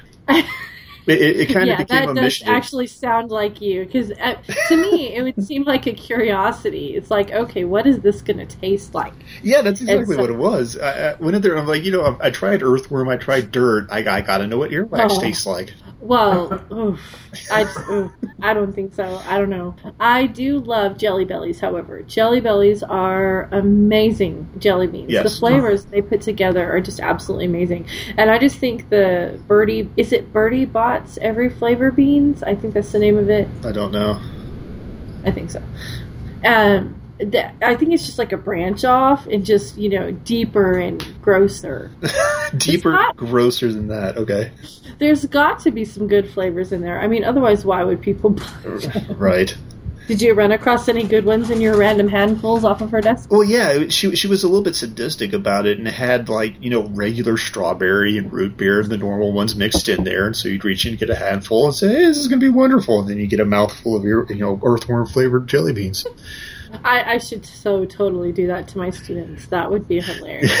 It, 1.07 1.19
it, 1.19 1.39
it 1.39 1.45
kind 1.53 1.69
of 1.69 1.77
became 1.87 1.87
that 2.05 2.09
a 2.11 2.13
does 2.13 2.23
mission. 2.23 2.47
actually 2.49 2.85
sound 2.87 3.31
like 3.31 3.59
you. 3.59 3.85
Because 3.85 4.11
uh, 4.11 4.35
to 4.67 4.75
me, 4.77 5.15
it 5.15 5.23
would 5.23 5.43
seem 5.43 5.63
like 5.63 5.87
a 5.87 5.93
curiosity. 5.93 6.95
It's 6.95 7.09
like, 7.09 7.31
okay, 7.31 7.63
what 7.65 7.87
is 7.87 7.99
this 8.01 8.21
going 8.21 8.37
to 8.37 8.45
taste 8.45 8.93
like? 8.93 9.13
Yeah, 9.41 9.61
that's 9.63 9.81
exactly 9.81 10.15
so- 10.15 10.21
what 10.21 10.29
it 10.29 10.37
was. 10.37 10.77
I, 10.77 11.11
I 11.11 11.13
went 11.15 11.35
in 11.35 11.41
there. 11.41 11.57
I'm 11.57 11.65
like, 11.67 11.83
you 11.83 11.91
know, 11.91 12.03
I, 12.21 12.27
I 12.27 12.29
tried 12.29 12.61
earthworm, 12.61 13.09
I 13.09 13.17
tried 13.17 13.51
dirt. 13.51 13.87
I, 13.91 13.99
I 14.17 14.21
got 14.21 14.37
to 14.39 14.47
know 14.47 14.59
what 14.59 14.69
earwax 14.71 15.07
Oh. 15.11 15.19
tastes 15.21 15.45
like. 15.47 15.73
Well, 16.01 16.63
oof, 16.71 16.99
I, 17.51 17.61
oof, 17.91 18.11
I 18.41 18.55
don't 18.55 18.73
think 18.73 18.95
so. 18.95 19.21
I 19.27 19.37
don't 19.37 19.51
know. 19.51 19.75
I 19.99 20.25
do 20.25 20.59
love 20.59 20.97
Jelly 20.97 21.25
Bellies, 21.25 21.59
however. 21.59 22.01
Jelly 22.01 22.39
Bellies 22.39 22.81
are 22.81 23.47
amazing 23.51 24.49
jelly 24.57 24.87
beans. 24.87 25.11
Yes. 25.11 25.31
The 25.31 25.39
flavors 25.39 25.85
they 25.85 26.01
put 26.01 26.21
together 26.21 26.69
are 26.71 26.81
just 26.81 26.99
absolutely 26.99 27.45
amazing. 27.45 27.87
And 28.17 28.31
I 28.31 28.39
just 28.39 28.57
think 28.57 28.89
the 28.89 29.39
Bertie, 29.47 29.89
is 29.95 30.11
it 30.11 30.33
Bertie 30.33 30.65
Bott's 30.65 31.19
Every 31.19 31.49
Flavor 31.49 31.91
Beans? 31.91 32.41
I 32.41 32.55
think 32.55 32.73
that's 32.73 32.91
the 32.91 32.99
name 32.99 33.17
of 33.17 33.29
it. 33.29 33.47
I 33.63 33.71
don't 33.71 33.91
know. 33.91 34.19
I 35.23 35.31
think 35.31 35.51
so. 35.51 35.61
Um, 36.43 37.00
that, 37.25 37.55
I 37.61 37.75
think 37.75 37.93
it's 37.93 38.05
just 38.05 38.17
like 38.17 38.31
a 38.31 38.37
branch 38.37 38.83
off 38.85 39.25
and 39.27 39.45
just 39.45 39.77
you 39.77 39.89
know 39.89 40.11
deeper 40.11 40.77
and 40.77 41.05
grosser. 41.21 41.91
Deeper, 42.57 42.91
not- 42.91 43.15
grosser 43.15 43.71
than 43.71 43.87
that. 43.87 44.17
Okay, 44.17 44.51
There's 44.99 45.25
got 45.25 45.59
to 45.61 45.71
be 45.71 45.85
some 45.85 46.07
good 46.07 46.29
flavors 46.29 46.71
in 46.71 46.81
there. 46.81 46.99
I 46.99 47.07
mean, 47.07 47.23
otherwise, 47.23 47.63
why 47.65 47.83
would 47.83 48.01
people? 48.01 48.31
Buy? 48.31 49.05
Right. 49.15 49.55
Did 50.07 50.21
you 50.21 50.33
run 50.33 50.51
across 50.51 50.89
any 50.89 51.03
good 51.03 51.23
ones 51.23 51.49
in 51.51 51.61
your 51.61 51.77
random 51.77 52.09
handfuls 52.09 52.65
off 52.65 52.81
of 52.81 52.91
her 52.91 52.99
desk? 52.99 53.31
Well, 53.31 53.45
yeah, 53.45 53.87
she 53.87 54.13
she 54.15 54.27
was 54.27 54.43
a 54.43 54.47
little 54.47 54.63
bit 54.63 54.75
sadistic 54.75 55.31
about 55.31 55.65
it, 55.65 55.77
and 55.77 55.87
had 55.87 56.27
like 56.27 56.55
you 56.61 56.69
know 56.69 56.87
regular 56.89 57.37
strawberry 57.37 58.17
and 58.17 58.33
root 58.33 58.57
beer, 58.57 58.81
and 58.81 58.89
the 58.89 58.97
normal 58.97 59.31
ones 59.31 59.55
mixed 59.55 59.87
in 59.87 60.03
there, 60.03 60.25
and 60.25 60.35
so 60.35 60.49
you'd 60.49 60.65
reach 60.65 60.85
in 60.85 60.91
and 60.93 60.99
get 60.99 61.09
a 61.09 61.15
handful 61.15 61.67
and 61.67 61.75
say, 61.75 61.87
"Hey, 61.87 62.05
this 62.05 62.17
is 62.17 62.27
gonna 62.27 62.41
be 62.41 62.49
wonderful," 62.49 62.99
and 62.99 63.09
then 63.09 63.19
you 63.19 63.27
get 63.27 63.39
a 63.39 63.45
mouthful 63.45 63.95
of 63.95 64.03
your 64.03 64.25
you 64.27 64.35
know 64.39 64.59
earthworm 64.63 65.05
flavored 65.05 65.47
jelly 65.47 65.71
beans. 65.71 66.05
I, 66.83 67.13
I 67.13 67.17
should 67.17 67.45
so 67.45 67.85
totally 67.85 68.31
do 68.31 68.47
that 68.47 68.67
to 68.69 68.77
my 68.77 68.89
students. 68.89 69.47
That 69.47 69.71
would 69.71 69.87
be 69.87 70.01
hilarious. 70.01 70.51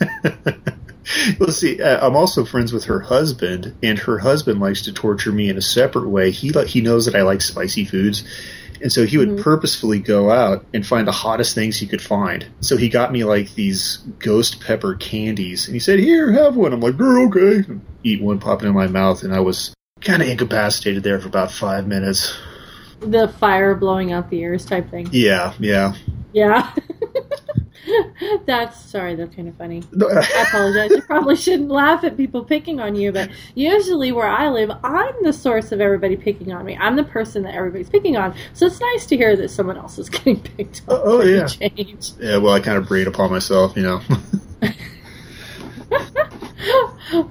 Let's 1.38 1.56
see. 1.56 1.80
Uh, 1.80 2.06
I'm 2.06 2.16
also 2.16 2.44
friends 2.44 2.72
with 2.72 2.84
her 2.84 3.00
husband, 3.00 3.76
and 3.82 3.98
her 4.00 4.18
husband 4.18 4.60
likes 4.60 4.82
to 4.82 4.92
torture 4.92 5.32
me 5.32 5.48
in 5.48 5.56
a 5.56 5.62
separate 5.62 6.08
way. 6.08 6.30
He 6.30 6.52
he 6.66 6.80
knows 6.80 7.06
that 7.06 7.14
I 7.14 7.22
like 7.22 7.40
spicy 7.40 7.84
foods, 7.84 8.24
and 8.82 8.92
so 8.92 9.06
he 9.06 9.16
would 9.18 9.38
purposefully 9.38 10.00
go 10.00 10.30
out 10.30 10.66
and 10.74 10.86
find 10.86 11.06
the 11.06 11.12
hottest 11.12 11.54
things 11.54 11.78
he 11.78 11.86
could 11.86 12.02
find. 12.02 12.46
So 12.60 12.76
he 12.76 12.88
got 12.88 13.12
me 13.12 13.24
like 13.24 13.54
these 13.54 13.98
ghost 14.18 14.60
pepper 14.60 14.94
candies, 14.94 15.66
and 15.66 15.74
he 15.74 15.80
said, 15.80 16.00
"Here, 16.00 16.32
have 16.32 16.56
one." 16.56 16.72
I'm 16.72 16.80
like, 16.80 16.96
"Girl, 16.96 17.26
okay." 17.26 17.64
Eat 18.02 18.20
one, 18.20 18.38
pop 18.38 18.62
it 18.62 18.66
in 18.66 18.74
my 18.74 18.88
mouth, 18.88 19.22
and 19.22 19.32
I 19.32 19.40
was 19.40 19.74
kind 20.00 20.22
of 20.22 20.28
incapacitated 20.28 21.02
there 21.02 21.20
for 21.20 21.28
about 21.28 21.50
five 21.50 21.86
minutes. 21.86 22.36
The 23.00 23.28
fire 23.28 23.74
blowing 23.74 24.12
out 24.12 24.30
the 24.30 24.40
ears 24.40 24.64
type 24.64 24.90
thing. 24.90 25.08
Yeah, 25.12 25.54
yeah. 25.58 25.94
Yeah. 26.32 26.70
that's 28.46 28.80
sorry. 28.84 29.14
That's 29.14 29.34
kind 29.34 29.48
of 29.48 29.56
funny. 29.56 29.82
I 30.00 30.44
apologize. 30.48 30.92
I 30.92 31.00
probably 31.00 31.36
shouldn't 31.36 31.70
laugh 31.70 32.04
at 32.04 32.16
people 32.16 32.44
picking 32.44 32.80
on 32.80 32.94
you, 32.96 33.12
but 33.12 33.30
usually 33.54 34.12
where 34.12 34.28
I 34.28 34.48
live, 34.48 34.70
I'm 34.82 35.14
the 35.22 35.32
source 35.32 35.72
of 35.72 35.80
everybody 35.80 36.16
picking 36.16 36.52
on 36.52 36.64
me. 36.64 36.76
I'm 36.76 36.96
the 36.96 37.04
person 37.04 37.42
that 37.44 37.54
everybody's 37.54 37.88
picking 37.88 38.16
on. 38.16 38.34
So 38.52 38.66
it's 38.66 38.80
nice 38.80 39.06
to 39.06 39.16
hear 39.16 39.36
that 39.36 39.48
someone 39.50 39.76
else 39.76 39.98
is 39.98 40.08
getting 40.10 40.40
picked 40.40 40.82
on. 40.88 40.96
Oh, 40.96 41.02
oh 41.04 41.20
a 41.20 41.26
yeah. 41.26 41.46
Change. 41.46 42.12
yeah, 42.18 42.36
well, 42.38 42.54
I 42.54 42.60
kind 42.60 42.78
of 42.78 42.88
breed 42.88 43.06
upon 43.06 43.30
myself, 43.30 43.76
you 43.76 43.82
know. 43.82 44.02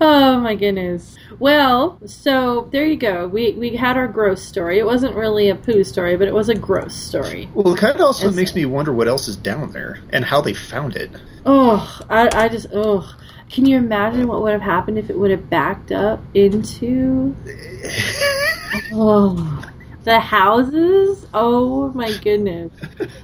oh 0.01 0.39
my 0.39 0.55
goodness. 0.55 1.15
Well, 1.39 1.99
so 2.05 2.69
there 2.71 2.85
you 2.85 2.95
go. 2.95 3.27
We 3.27 3.53
we 3.53 3.75
had 3.75 3.97
our 3.97 4.07
gross 4.07 4.43
story. 4.43 4.79
It 4.79 4.85
wasn't 4.85 5.15
really 5.15 5.49
a 5.49 5.55
poo 5.55 5.83
story, 5.83 6.15
but 6.17 6.27
it 6.27 6.33
was 6.33 6.49
a 6.49 6.55
gross 6.55 6.95
story. 6.95 7.49
well, 7.53 7.73
it 7.73 7.79
kind 7.79 7.95
of 7.95 8.01
also 8.01 8.31
makes 8.31 8.55
me 8.55 8.65
wonder 8.65 8.93
what 8.93 9.07
else 9.07 9.27
is 9.27 9.35
down 9.35 9.71
there 9.71 9.99
and 10.11 10.23
how 10.23 10.41
they 10.41 10.53
found 10.53 10.95
it. 10.95 11.11
Oh, 11.45 12.01
I, 12.09 12.29
I 12.33 12.49
just 12.49 12.67
oh. 12.73 13.15
Can 13.47 13.67
you 13.67 13.77
imagine 13.77 14.27
what 14.27 14.41
would 14.41 14.53
have 14.53 14.61
happened 14.61 14.97
if 14.97 15.09
it 15.11 15.19
would 15.19 15.29
have 15.29 15.49
backed 15.51 15.91
up 15.91 16.19
into 16.33 17.35
oh 18.91 19.63
the 20.03 20.19
houses? 20.19 21.27
Oh 21.33 21.89
my 21.91 22.11
goodness, 22.17 22.71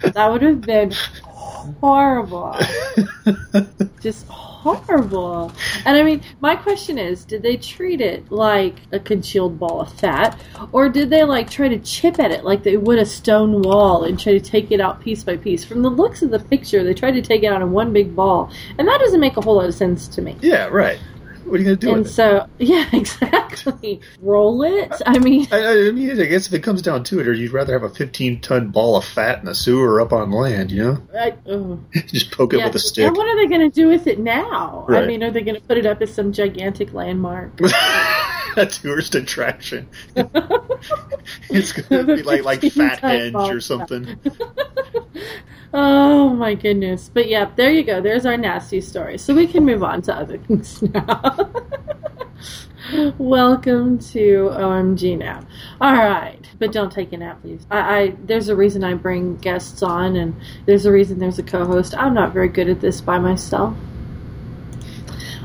that 0.02 0.32
would 0.32 0.44
have 0.44 0.62
been 0.62 0.94
horrible. 1.80 2.56
Just 4.02 4.28
horrible. 4.28 5.52
And 5.86 5.98
I 5.98 6.04
mean, 6.04 6.22
my 6.40 6.56
question 6.56 6.98
is, 6.98 7.26
did 7.26 7.42
they 7.42 7.58
treat 7.58 8.02
it 8.02 8.32
like 8.32 8.76
a 8.92 9.00
congealed 9.00 9.60
ball 9.60 9.82
of 9.82 9.94
fat, 9.94 10.40
or 10.72 10.90
did 10.90 11.10
they 11.10 11.24
like 11.24 11.50
try 11.50 11.68
to 11.68 11.80
chip 11.80 12.20
at 12.20 12.32
it 12.32 12.44
like 12.44 12.64
they 12.64 12.78
would 12.78 13.00
a 13.00 13.06
stone 13.06 13.62
wall 13.62 14.04
and 14.04 14.20
try 14.20 14.34
to 14.34 14.40
take 14.40 14.72
it 14.72 14.80
out 14.80 15.02
piece 15.02 15.24
by 15.24 15.38
piece? 15.38 15.64
From 15.64 15.82
the 15.82 15.90
looks 15.90 16.22
of 16.22 16.32
the 16.32 16.40
picture, 16.40 16.84
they 16.84 16.94
tried 16.94 17.12
to 17.12 17.22
take 17.22 17.44
it 17.44 17.48
out 17.48 17.62
in 17.62 17.72
one 17.72 17.94
big 17.94 18.16
ball, 18.16 18.52
and 18.78 18.88
that 18.88 19.00
doesn't 19.00 19.20
make 19.20 19.38
a 19.38 19.42
whole 19.42 19.56
lot 19.56 19.66
of 19.66 19.74
sense 19.74 20.08
to 20.10 20.22
me. 20.22 20.38
Yeah, 20.42 20.68
right. 20.68 21.00
What 21.52 21.60
are 21.60 21.64
you 21.64 21.66
going 21.66 21.80
to 21.80 21.86
do 21.86 21.94
and 21.94 22.04
with 22.04 22.12
it? 22.12 22.14
so, 22.14 22.48
yeah, 22.60 22.88
exactly. 22.94 24.00
Roll 24.22 24.64
it. 24.64 24.90
I 25.06 25.20
mean, 25.20 25.50
I, 25.52 25.88
I 25.88 25.92
mean, 25.92 26.10
I 26.12 26.24
guess 26.24 26.48
if 26.48 26.54
it 26.54 26.64
comes 26.64 26.82
down 26.82 27.04
to 27.04 27.20
it, 27.20 27.28
or 27.28 27.34
you'd 27.34 27.52
rather 27.52 27.74
have 27.74 27.84
a 27.84 27.94
15 27.94 28.40
ton 28.40 28.70
ball 28.70 28.96
of 28.96 29.04
fat 29.04 29.40
in 29.40 29.46
the 29.46 29.54
sewer 29.54 30.00
up 30.00 30.14
on 30.14 30.32
land, 30.32 30.72
you 30.72 30.82
know? 30.82 31.04
I, 31.14 31.34
oh. 31.48 31.78
Just 32.08 32.32
poke 32.32 32.54
it 32.54 32.64
with 32.64 32.76
a 32.76 32.80
stick. 32.80 33.06
And 33.06 33.18
what 33.18 33.28
are 33.28 33.36
they 33.36 33.48
going 33.48 33.70
to 33.70 33.76
do 33.76 33.90
with 33.90 34.08
it 34.08 34.18
now? 34.18 34.86
I 34.88 35.06
mean, 35.06 35.24
are 35.24 35.32
they 35.32 35.42
going 35.42 35.60
to 35.60 35.68
put 35.68 35.78
it 35.78 35.86
up 35.86 36.02
as 36.02 36.14
some 36.14 36.32
gigantic 36.32 36.94
landmark? 36.94 37.60
a 38.56 38.66
tourist 38.66 39.16
attraction. 39.16 39.90
it's 41.50 41.74
going 41.74 42.08
to 42.08 42.16
be 42.16 42.24
like 42.24 42.46
like 42.46 42.62
15 42.62 42.88
Fat 42.88 43.00
ton 43.00 43.12
Henge 43.12 43.32
ball 43.34 43.52
or 43.52 43.60
something. 43.60 44.18
Oh 45.74 46.30
my 46.30 46.56
goodness. 46.56 47.10
But 47.14 47.30
yeah, 47.30 47.50
there 47.56 47.72
you 47.72 47.84
go. 47.84 48.02
There's 48.02 48.26
our 48.26 48.38
nasty 48.38 48.82
story. 48.82 49.18
So 49.18 49.34
we 49.34 49.48
can 49.48 49.66
move 49.66 49.84
on 49.84 50.02
to 50.04 50.16
other 50.16 50.38
things 50.48 50.82
now. 50.82 51.52
Welcome 53.18 54.00
to 54.00 54.50
OMG 54.52 55.18
now. 55.18 55.46
All 55.80 55.94
right, 55.94 56.40
but 56.60 56.74
don't 56.74 56.92
take 56.92 57.14
a 57.14 57.18
nap, 57.18 57.42
please. 57.42 57.66
I, 57.72 57.78
I 57.80 58.16
there's 58.26 58.50
a 58.50 58.56
reason 58.56 58.84
I 58.84 58.96
bring 58.96 59.38
guests 59.38 59.82
on, 59.82 60.18
and 60.18 60.36
there's 60.66 60.86
a 60.86 60.92
reason 60.92 61.20
there's 61.20 61.40
a 61.40 61.44
co-host. 61.44 61.96
I'm 61.96 62.14
not 62.14 62.34
very 62.34 62.50
good 62.50 62.68
at 62.68 62.82
this 62.82 63.00
by 63.00 63.18
myself. 63.18 63.78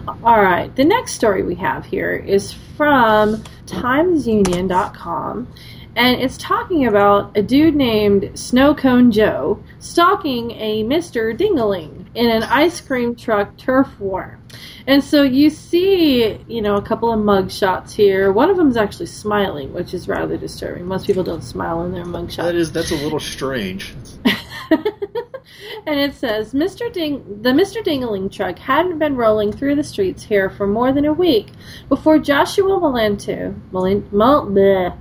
All 0.08 0.42
right, 0.42 0.74
the 0.74 0.84
next 0.84 1.12
story 1.12 1.42
we 1.44 1.54
have 1.56 1.84
here 1.84 2.16
is 2.16 2.52
from 2.52 3.44
TimesUnion.com, 3.66 5.52
and 5.96 6.20
it's 6.20 6.36
talking 6.36 6.86
about 6.86 7.36
a 7.36 7.42
dude 7.42 7.74
named 7.74 8.38
Snow 8.38 8.74
Cone 8.74 9.10
Joe 9.10 9.62
stalking 9.78 10.50
a 10.52 10.84
Mr. 10.84 11.36
Dingaling 11.36 12.06
in 12.14 12.30
an 12.30 12.42
ice 12.42 12.80
cream 12.82 13.16
truck 13.16 13.56
turf 13.56 13.88
war. 13.98 14.38
And 14.86 15.02
so 15.02 15.22
you 15.22 15.48
see, 15.48 16.38
you 16.46 16.60
know, 16.62 16.76
a 16.76 16.82
couple 16.82 17.12
of 17.12 17.18
mug 17.18 17.50
shots 17.50 17.94
here. 17.94 18.30
One 18.30 18.50
of 18.50 18.56
them's 18.56 18.76
actually 18.76 19.06
smiling, 19.06 19.72
which 19.72 19.94
is 19.94 20.06
rather 20.06 20.36
disturbing. 20.36 20.86
Most 20.86 21.06
people 21.06 21.24
don't 21.24 21.42
smile 21.42 21.82
in 21.84 21.92
their 21.92 22.04
mug 22.04 22.30
shots. 22.30 22.46
That 22.46 22.54
is 22.54 22.72
that's 22.72 22.90
a 22.90 22.96
little 22.96 23.20
strange. 23.20 23.94
and 25.86 26.00
it 26.00 26.14
says 26.14 26.52
Mr. 26.52 26.92
Ding 26.92 27.42
the 27.42 27.50
Mr. 27.50 27.82
Dingaling 27.84 28.30
truck 28.32 28.58
hadn't 28.58 28.98
been 28.98 29.16
rolling 29.16 29.52
through 29.52 29.76
the 29.76 29.84
streets 29.84 30.22
here 30.24 30.50
for 30.50 30.66
more 30.66 30.92
than 30.92 31.04
a 31.04 31.12
week 31.12 31.50
before 31.88 32.18
Joshua 32.18 32.80
Malento, 32.80 33.54
Malatino, 33.72 34.98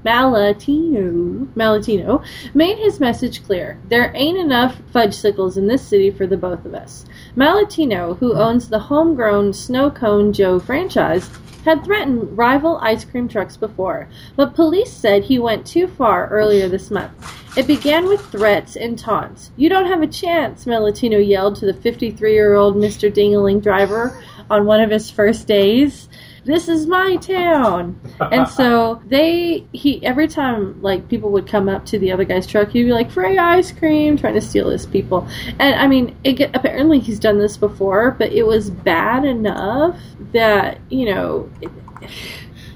Malatino 1.55 2.25
made 2.53 2.77
his 2.77 2.99
message 2.99 3.43
clear. 3.43 3.79
There 3.89 4.11
ain't 4.15 4.37
enough 4.37 4.77
fudgesicles 4.93 5.57
in 5.57 5.67
this 5.67 5.87
city 5.87 6.11
for 6.11 6.27
the 6.27 6.37
both 6.37 6.65
of 6.65 6.73
us. 6.73 7.05
Malatino, 7.35 8.17
who 8.17 8.35
owns 8.35 8.69
the 8.69 8.79
homegrown 8.79 9.53
Snow 9.53 9.89
Cone 9.89 10.33
Joe 10.33 10.59
franchise, 10.59 11.29
had 11.65 11.83
threatened 11.83 12.37
rival 12.37 12.77
ice 12.77 13.03
cream 13.03 13.27
trucks 13.27 13.57
before, 13.57 14.07
but 14.35 14.53
police 14.53 14.93
said 14.93 15.23
he 15.23 15.39
went 15.39 15.65
too 15.65 15.87
far 15.87 16.27
earlier 16.27 16.69
this 16.69 16.91
month. 16.91 17.34
It 17.57 17.67
began 17.67 18.05
with 18.07 18.19
threats 18.31 18.75
and 18.75 18.99
taunts. 18.99 19.51
You 19.55 19.69
don't 19.69 19.85
have 19.85 20.01
a 20.01 20.07
chance, 20.07 20.65
Melatino 20.65 21.25
yelled 21.25 21.55
to 21.57 21.65
the 21.65 21.73
53 21.73 22.33
year 22.33 22.55
old 22.55 22.75
Mr. 22.75 23.11
Dingaling 23.11 23.61
driver 23.63 24.21
on 24.49 24.65
one 24.65 24.81
of 24.81 24.89
his 24.91 25.09
first 25.09 25.47
days. 25.47 26.09
This 26.43 26.67
is 26.67 26.85
my 26.85 27.15
town. 27.15 27.99
And 28.19 28.47
so 28.59 29.01
they, 29.05 29.65
he, 29.71 30.05
every 30.05 30.27
time 30.27 30.81
like 30.81 31.07
people 31.07 31.31
would 31.31 31.47
come 31.47 31.69
up 31.69 31.85
to 31.87 31.97
the 31.97 32.11
other 32.11 32.25
guy's 32.25 32.45
truck, 32.45 32.69
he'd 32.71 32.83
be 32.83 32.91
like, 32.91 33.09
free 33.09 33.37
ice 33.37 33.71
cream, 33.71 34.17
trying 34.17 34.35
to 34.35 34.41
steal 34.41 34.69
his 34.69 34.85
people. 34.85 35.27
And 35.57 35.75
I 35.75 35.87
mean, 35.87 36.15
it, 36.23 36.33
get- 36.33 36.55
apparently 36.55 36.99
he's 36.99 37.19
done 37.19 37.39
this 37.39 37.57
before, 37.57 38.11
but 38.11 38.31
it 38.31 38.45
was 38.45 38.69
bad 38.69 39.23
enough 39.25 39.97
that, 40.33 40.79
you 40.89 41.05
know, 41.05 41.49
it, 41.61 41.71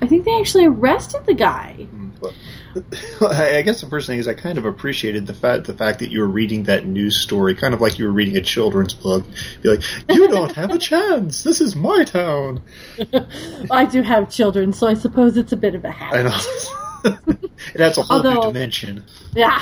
I 0.01 0.07
think 0.07 0.25
they 0.25 0.39
actually 0.39 0.65
arrested 0.65 1.25
the 1.25 1.33
guy. 1.33 1.75
Mm, 1.93 2.33
I 3.21 3.61
guess 3.63 3.81
the 3.81 3.87
first 3.89 4.07
thing 4.07 4.19
is 4.19 4.27
I 4.27 4.33
kind 4.33 4.57
of 4.57 4.65
appreciated 4.65 5.27
the 5.27 5.33
fact 5.33 5.65
the 5.65 5.73
fact 5.73 5.99
that 5.99 6.11
you 6.11 6.19
were 6.21 6.27
reading 6.27 6.63
that 6.63 6.85
news 6.85 7.17
story, 7.17 7.55
kind 7.55 7.73
of 7.73 7.81
like 7.81 7.97
you 7.97 8.05
were 8.05 8.11
reading 8.11 8.37
a 8.37 8.41
children's 8.41 8.93
book. 8.93 9.25
Be 9.61 9.69
like, 9.69 9.83
you 10.09 10.27
don't 10.27 10.51
have 10.53 10.71
a 10.71 10.77
chance. 10.79 11.43
This 11.43 11.61
is 11.61 11.75
my 11.75 12.03
town. 12.03 12.61
I 13.71 13.85
do 13.85 14.01
have 14.01 14.29
children, 14.29 14.73
so 14.73 14.87
I 14.87 14.93
suppose 14.93 15.37
it's 15.37 15.51
a 15.51 15.57
bit 15.57 15.75
of 15.75 15.83
a 15.85 15.91
habit. 15.91 16.31
I 17.03 17.09
know. 17.09 17.17
it 17.73 17.81
adds 17.81 17.97
a 17.97 18.03
whole 18.03 18.21
new 18.23 18.41
dimension. 18.41 19.03
Yeah. 19.35 19.61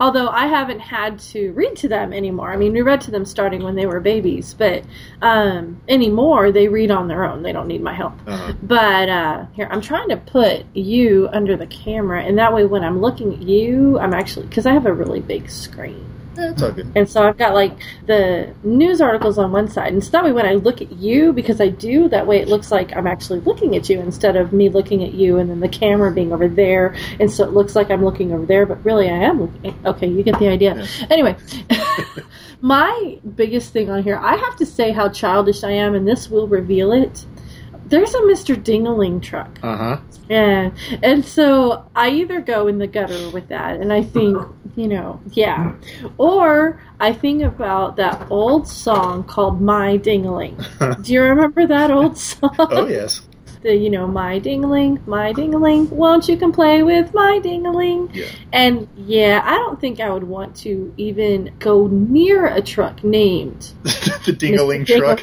Although 0.00 0.28
I 0.28 0.46
haven't 0.46 0.80
had 0.80 1.18
to 1.20 1.52
read 1.52 1.76
to 1.76 1.88
them 1.88 2.12
anymore. 2.12 2.50
I 2.52 2.56
mean, 2.56 2.72
we 2.72 2.82
read 2.82 3.00
to 3.02 3.10
them 3.10 3.24
starting 3.24 3.62
when 3.62 3.76
they 3.76 3.86
were 3.86 4.00
babies, 4.00 4.52
but 4.54 4.82
um, 5.22 5.80
anymore 5.88 6.50
they 6.52 6.68
read 6.68 6.90
on 6.90 7.08
their 7.08 7.24
own. 7.24 7.42
They 7.42 7.52
don't 7.52 7.68
need 7.68 7.82
my 7.82 7.94
help. 7.94 8.14
Uh, 8.26 8.52
But 8.62 9.08
uh, 9.08 9.46
here, 9.52 9.68
I'm 9.70 9.80
trying 9.80 10.08
to 10.08 10.16
put 10.16 10.64
you 10.74 11.28
under 11.32 11.56
the 11.56 11.66
camera, 11.66 12.22
and 12.22 12.36
that 12.38 12.52
way 12.52 12.64
when 12.64 12.82
I'm 12.82 13.00
looking 13.00 13.32
at 13.34 13.42
you, 13.42 13.98
I'm 13.98 14.12
actually 14.12 14.46
because 14.46 14.66
I 14.66 14.72
have 14.72 14.86
a 14.86 14.92
really 14.92 15.20
big 15.20 15.48
screen. 15.50 16.04
That's 16.36 16.62
all 16.62 16.72
good. 16.72 16.92
And 16.94 17.08
so 17.08 17.26
I've 17.26 17.38
got 17.38 17.54
like 17.54 17.72
the 18.06 18.54
news 18.62 19.00
articles 19.00 19.38
on 19.38 19.52
one 19.52 19.68
side. 19.68 19.92
And 19.92 20.04
so 20.04 20.10
that 20.10 20.24
way 20.24 20.32
when 20.32 20.46
I 20.46 20.54
look 20.54 20.82
at 20.82 20.92
you, 20.92 21.32
because 21.32 21.60
I 21.60 21.68
do, 21.68 22.08
that 22.10 22.26
way 22.26 22.40
it 22.40 22.48
looks 22.48 22.70
like 22.70 22.94
I'm 22.94 23.06
actually 23.06 23.40
looking 23.40 23.74
at 23.74 23.88
you 23.88 24.00
instead 24.00 24.36
of 24.36 24.52
me 24.52 24.68
looking 24.68 25.02
at 25.02 25.14
you 25.14 25.38
and 25.38 25.48
then 25.48 25.60
the 25.60 25.68
camera 25.68 26.12
being 26.12 26.32
over 26.32 26.48
there. 26.48 26.94
And 27.18 27.30
so 27.30 27.44
it 27.44 27.52
looks 27.52 27.74
like 27.74 27.90
I'm 27.90 28.04
looking 28.04 28.32
over 28.32 28.46
there, 28.46 28.66
but 28.66 28.84
really 28.84 29.08
I 29.08 29.16
am 29.16 29.40
looking. 29.40 29.74
Okay, 29.86 30.06
you 30.06 30.22
get 30.22 30.38
the 30.38 30.48
idea. 30.48 30.86
Anyway, 31.10 31.36
my 32.60 33.18
biggest 33.34 33.72
thing 33.72 33.90
on 33.90 34.02
here, 34.02 34.16
I 34.16 34.36
have 34.36 34.56
to 34.56 34.66
say 34.66 34.92
how 34.92 35.08
childish 35.08 35.64
I 35.64 35.70
am, 35.70 35.94
and 35.94 36.06
this 36.06 36.28
will 36.30 36.46
reveal 36.46 36.92
it. 36.92 37.24
There's 37.86 38.14
a 38.14 38.18
Mr. 38.22 38.56
Dingaling 38.56 39.22
truck. 39.22 39.58
Uh 39.62 39.76
huh. 39.76 40.00
Yeah. 40.28 40.70
And 41.02 41.24
so 41.24 41.88
I 41.94 42.10
either 42.10 42.40
go 42.40 42.66
in 42.66 42.78
the 42.78 42.86
gutter 42.88 43.30
with 43.30 43.48
that 43.48 43.80
and 43.80 43.92
I 43.92 44.02
think, 44.02 44.38
you 44.76 44.88
know, 44.88 45.20
yeah. 45.30 45.74
Or 46.18 46.82
I 46.98 47.12
think 47.12 47.42
about 47.42 47.96
that 47.96 48.26
old 48.30 48.66
song 48.66 49.22
called 49.24 49.60
My 49.60 49.98
Dingling. 49.98 50.56
Do 51.02 51.12
you 51.12 51.22
remember 51.22 51.66
that 51.66 51.90
old 51.90 52.18
song? 52.28 52.56
Oh 52.58 52.86
yes. 52.86 53.22
The, 53.62 53.74
you 53.74 53.88
know, 53.88 54.06
My 54.06 54.38
Dingling, 54.38 55.04
My 55.06 55.32
Dingling, 55.32 55.88
won't 55.90 56.28
you 56.28 56.36
come 56.36 56.52
play 56.52 56.82
with 56.82 57.14
My 57.14 57.40
Dingling? 57.42 58.14
Yeah. 58.14 58.26
And 58.52 58.88
yeah, 58.96 59.42
I 59.44 59.54
don't 59.56 59.80
think 59.80 59.98
I 59.98 60.10
would 60.10 60.24
want 60.24 60.54
to 60.56 60.92
even 60.96 61.52
go 61.58 61.86
near 61.86 62.46
a 62.46 62.60
truck 62.60 63.02
named 63.02 63.72
the 63.82 64.36
Dingaling 64.38 64.84
Mr. 64.86 64.98
truck. 64.98 65.20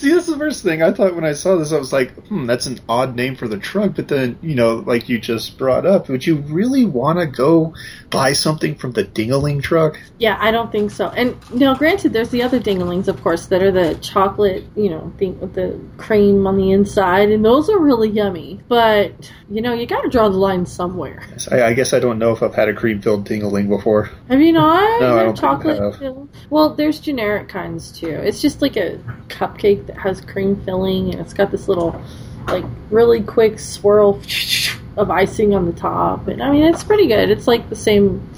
See, 0.00 0.12
that's 0.12 0.26
the 0.26 0.38
first 0.38 0.62
thing 0.62 0.82
I 0.82 0.92
thought 0.92 1.14
when 1.14 1.24
I 1.24 1.32
saw 1.32 1.56
this. 1.56 1.72
I 1.72 1.78
was 1.78 1.92
like, 1.92 2.14
"Hmm, 2.28 2.46
that's 2.46 2.66
an 2.66 2.80
odd 2.88 3.16
name 3.16 3.36
for 3.36 3.48
the 3.48 3.58
truck." 3.58 3.94
But 3.94 4.08
then, 4.08 4.38
you 4.42 4.54
know, 4.54 4.76
like 4.76 5.08
you 5.08 5.18
just 5.18 5.58
brought 5.58 5.86
up, 5.86 6.08
would 6.08 6.26
you 6.26 6.36
really 6.36 6.84
want 6.84 7.18
to 7.18 7.26
go 7.26 7.74
buy 8.10 8.32
something 8.32 8.74
from 8.74 8.92
the 8.92 9.04
Dingaling 9.04 9.62
truck? 9.62 9.98
Yeah, 10.18 10.36
I 10.40 10.50
don't 10.50 10.70
think 10.70 10.90
so. 10.90 11.08
And 11.08 11.36
now, 11.52 11.74
granted, 11.74 12.12
there's 12.12 12.30
the 12.30 12.42
other 12.42 12.60
Dingalings, 12.60 13.08
of 13.08 13.22
course, 13.22 13.46
that 13.46 13.62
are 13.62 13.72
the 13.72 13.94
chocolate, 13.96 14.64
you 14.76 14.90
know, 14.90 15.12
thing 15.18 15.38
with 15.40 15.54
the 15.54 15.80
cream 15.96 16.46
on 16.46 16.56
the 16.56 16.70
inside, 16.72 17.30
and 17.30 17.44
those 17.44 17.68
are 17.68 17.78
really 17.78 18.08
yummy. 18.08 18.60
But 18.68 19.30
you 19.50 19.60
know, 19.60 19.74
you 19.74 19.86
got 19.86 20.02
to 20.02 20.08
draw 20.08 20.28
the 20.28 20.36
line 20.36 20.66
somewhere. 20.66 21.22
I, 21.50 21.62
I 21.62 21.72
guess 21.74 21.92
I 21.92 21.98
don't 21.98 22.18
know 22.18 22.32
if 22.32 22.42
I've 22.42 22.54
had 22.54 22.68
a 22.68 22.74
cream-filled 22.74 23.26
Dingaling 23.28 23.68
before. 23.68 24.10
Have 24.28 24.40
you 24.40 24.52
not? 24.52 25.00
No, 25.00 25.18
I 25.18 25.22
don't 25.24 25.38
think 25.38 25.66
I 25.66 25.74
have. 25.74 26.28
Well, 26.50 26.74
there's 26.74 27.00
generic 27.00 27.48
kinds 27.48 27.92
too. 27.92 28.08
It's 28.08 28.40
just 28.40 28.62
like 28.62 28.76
a 28.76 28.98
cupcake 29.28 29.81
that 29.86 29.98
has 29.98 30.20
cream 30.20 30.56
filling, 30.64 31.12
and 31.12 31.20
it's 31.20 31.34
got 31.34 31.50
this 31.50 31.68
little, 31.68 32.00
like, 32.46 32.64
really 32.90 33.22
quick 33.22 33.58
swirl 33.58 34.20
of 34.96 35.10
icing 35.10 35.54
on 35.54 35.66
the 35.66 35.72
top. 35.72 36.28
And 36.28 36.42
I 36.42 36.50
mean, 36.50 36.64
it's 36.64 36.84
pretty 36.84 37.06
good. 37.06 37.30
It's 37.30 37.46
like 37.46 37.68
the 37.68 37.76
same, 37.76 38.28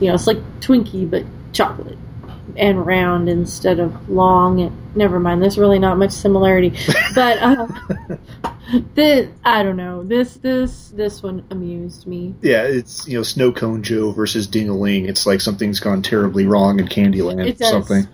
you 0.00 0.08
know, 0.08 0.14
it's 0.14 0.26
like 0.26 0.38
Twinkie 0.60 1.10
but 1.10 1.24
chocolate 1.52 1.98
and 2.56 2.84
round 2.86 3.28
instead 3.28 3.78
of 3.78 4.08
long. 4.08 4.60
And 4.60 4.96
never 4.96 5.18
mind, 5.20 5.42
there's 5.42 5.58
really 5.58 5.78
not 5.78 5.98
much 5.98 6.12
similarity. 6.12 6.72
But 7.14 7.38
uh, 7.38 7.66
the 8.94 9.30
I 9.44 9.62
don't 9.62 9.76
know. 9.76 10.04
This 10.04 10.34
this 10.34 10.88
this 10.88 11.22
one 11.22 11.44
amused 11.50 12.06
me. 12.06 12.34
Yeah, 12.42 12.62
it's 12.62 13.08
you 13.08 13.16
know 13.16 13.22
Snow 13.22 13.50
Cone 13.50 13.82
Joe 13.82 14.12
versus 14.12 14.46
Dingaling. 14.46 15.08
It's 15.08 15.26
like 15.26 15.40
something's 15.40 15.80
gone 15.80 16.02
terribly 16.02 16.46
wrong 16.46 16.78
in 16.78 16.86
Candyland. 16.86 17.46
It 17.46 17.58
does. 17.58 17.70
Something. 17.70 18.06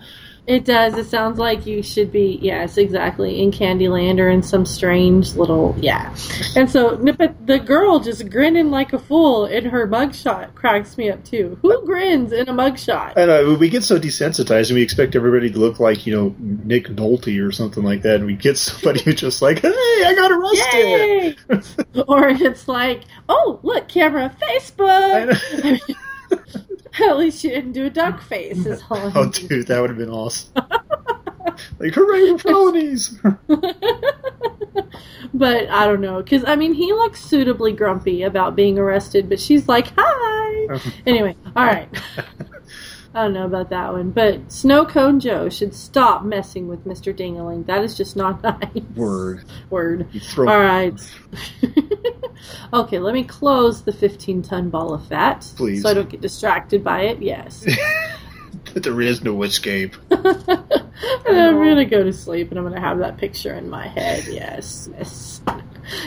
It 0.47 0.63
does. 0.63 0.95
It 0.95 1.07
sounds 1.07 1.39
like 1.39 1.65
you 1.65 1.81
should 1.81 2.11
be, 2.11 2.37
yes, 2.41 2.77
exactly, 2.77 3.41
in 3.41 3.51
Candyland 3.51 4.19
or 4.19 4.29
in 4.29 4.43
some 4.43 4.65
strange 4.65 5.33
little, 5.33 5.75
yeah. 5.79 6.15
And 6.55 6.69
so, 6.69 6.97
but 6.97 7.47
the 7.47 7.57
girl 7.57 7.99
just 7.99 8.29
grinning 8.29 8.69
like 8.69 8.93
a 8.93 8.99
fool 8.99 9.45
in 9.45 9.65
her 9.65 9.87
mugshot 9.87 10.53
cracks 10.53 10.97
me 10.97 11.09
up 11.09 11.23
too. 11.23 11.57
Who 11.63 11.83
grins 11.85 12.31
in 12.31 12.47
a 12.47 12.53
mugshot? 12.53 13.17
I 13.17 13.25
know 13.25 13.55
we 13.55 13.69
get 13.69 13.83
so 13.83 13.99
desensitized, 13.99 14.69
and 14.69 14.75
we 14.75 14.83
expect 14.83 15.15
everybody 15.15 15.49
to 15.49 15.57
look 15.57 15.79
like 15.79 16.05
you 16.05 16.15
know 16.15 16.35
Nick 16.37 16.89
Nolte 16.89 17.43
or 17.43 17.51
something 17.51 17.83
like 17.83 18.03
that, 18.03 18.17
and 18.17 18.27
we 18.27 18.35
get 18.35 18.57
somebody 18.57 19.01
who's 19.01 19.15
just 19.19 19.41
like, 19.41 19.59
"Hey, 19.59 19.69
I 19.71 20.13
got 20.15 20.31
arrested." 20.31 21.85
Or 22.07 22.27
it's 22.27 22.67
like, 22.67 23.01
oh, 23.29 23.59
look, 23.63 23.87
camera, 23.87 24.35
I 24.41 24.59
Facebook. 24.59 25.81
At 27.09 27.17
least 27.17 27.43
you 27.43 27.49
didn't 27.49 27.73
do 27.73 27.85
a 27.85 27.89
duck 27.89 28.21
face. 28.21 28.65
Is 28.65 28.81
all 28.89 29.11
oh, 29.15 29.29
dude, 29.29 29.67
that 29.67 29.81
would 29.81 29.89
have 29.89 29.99
been 29.99 30.09
awesome. 30.09 30.53
like, 31.79 31.93
hooray 31.93 32.31
for 32.31 32.39
felonies! 32.39 33.19
But 35.33 35.69
I 35.69 35.85
don't 35.85 35.99
know, 35.99 36.21
because 36.21 36.45
I 36.45 36.55
mean, 36.55 36.73
he 36.73 36.93
looks 36.93 37.23
suitably 37.23 37.73
grumpy 37.73 38.23
about 38.23 38.55
being 38.55 38.79
arrested, 38.79 39.27
but 39.27 39.39
she's 39.39 39.67
like, 39.67 39.91
"Hi." 39.97 40.79
anyway, 41.05 41.35
all 41.55 41.65
right. 41.65 41.89
I 43.15 43.23
don't 43.23 43.33
know 43.33 43.45
about 43.45 43.69
that 43.69 43.93
one, 43.93 44.11
but 44.11 44.51
Snow 44.51 44.85
Cone 44.85 45.21
Joe 45.21 45.47
should 45.47 45.73
stop 45.73 46.25
messing 46.25 46.67
with 46.67 46.83
Mr. 46.83 47.15
Dingaling. 47.15 47.65
That 47.65 47.81
is 47.81 47.95
just 47.95 48.17
not 48.17 48.43
nice. 48.43 48.83
Word. 48.93 49.45
Word. 49.69 50.05
All 50.37 50.43
right. 50.43 50.93
okay, 52.73 52.99
let 52.99 53.13
me 53.13 53.23
close 53.23 53.83
the 53.83 53.93
15 53.93 54.41
ton 54.41 54.69
ball 54.69 54.93
of 54.93 55.07
fat. 55.07 55.49
Please. 55.55 55.81
So 55.81 55.89
I 55.89 55.93
don't 55.93 56.09
get 56.09 56.19
distracted 56.19 56.83
by 56.83 57.03
it. 57.03 57.21
Yes. 57.21 57.65
there 58.73 58.99
is 58.99 59.23
no 59.23 59.43
escape. 59.43 59.95
I'm 60.11 60.21
going 60.21 61.77
to 61.77 61.81
oh. 61.83 61.85
go 61.85 62.03
to 62.03 62.11
sleep 62.11 62.49
and 62.49 62.59
I'm 62.59 62.65
going 62.65 62.75
to 62.75 62.85
have 62.85 62.99
that 62.99 63.17
picture 63.17 63.53
in 63.53 63.69
my 63.69 63.87
head. 63.87 64.25
Yes. 64.27 64.89
Yes. 64.91 65.41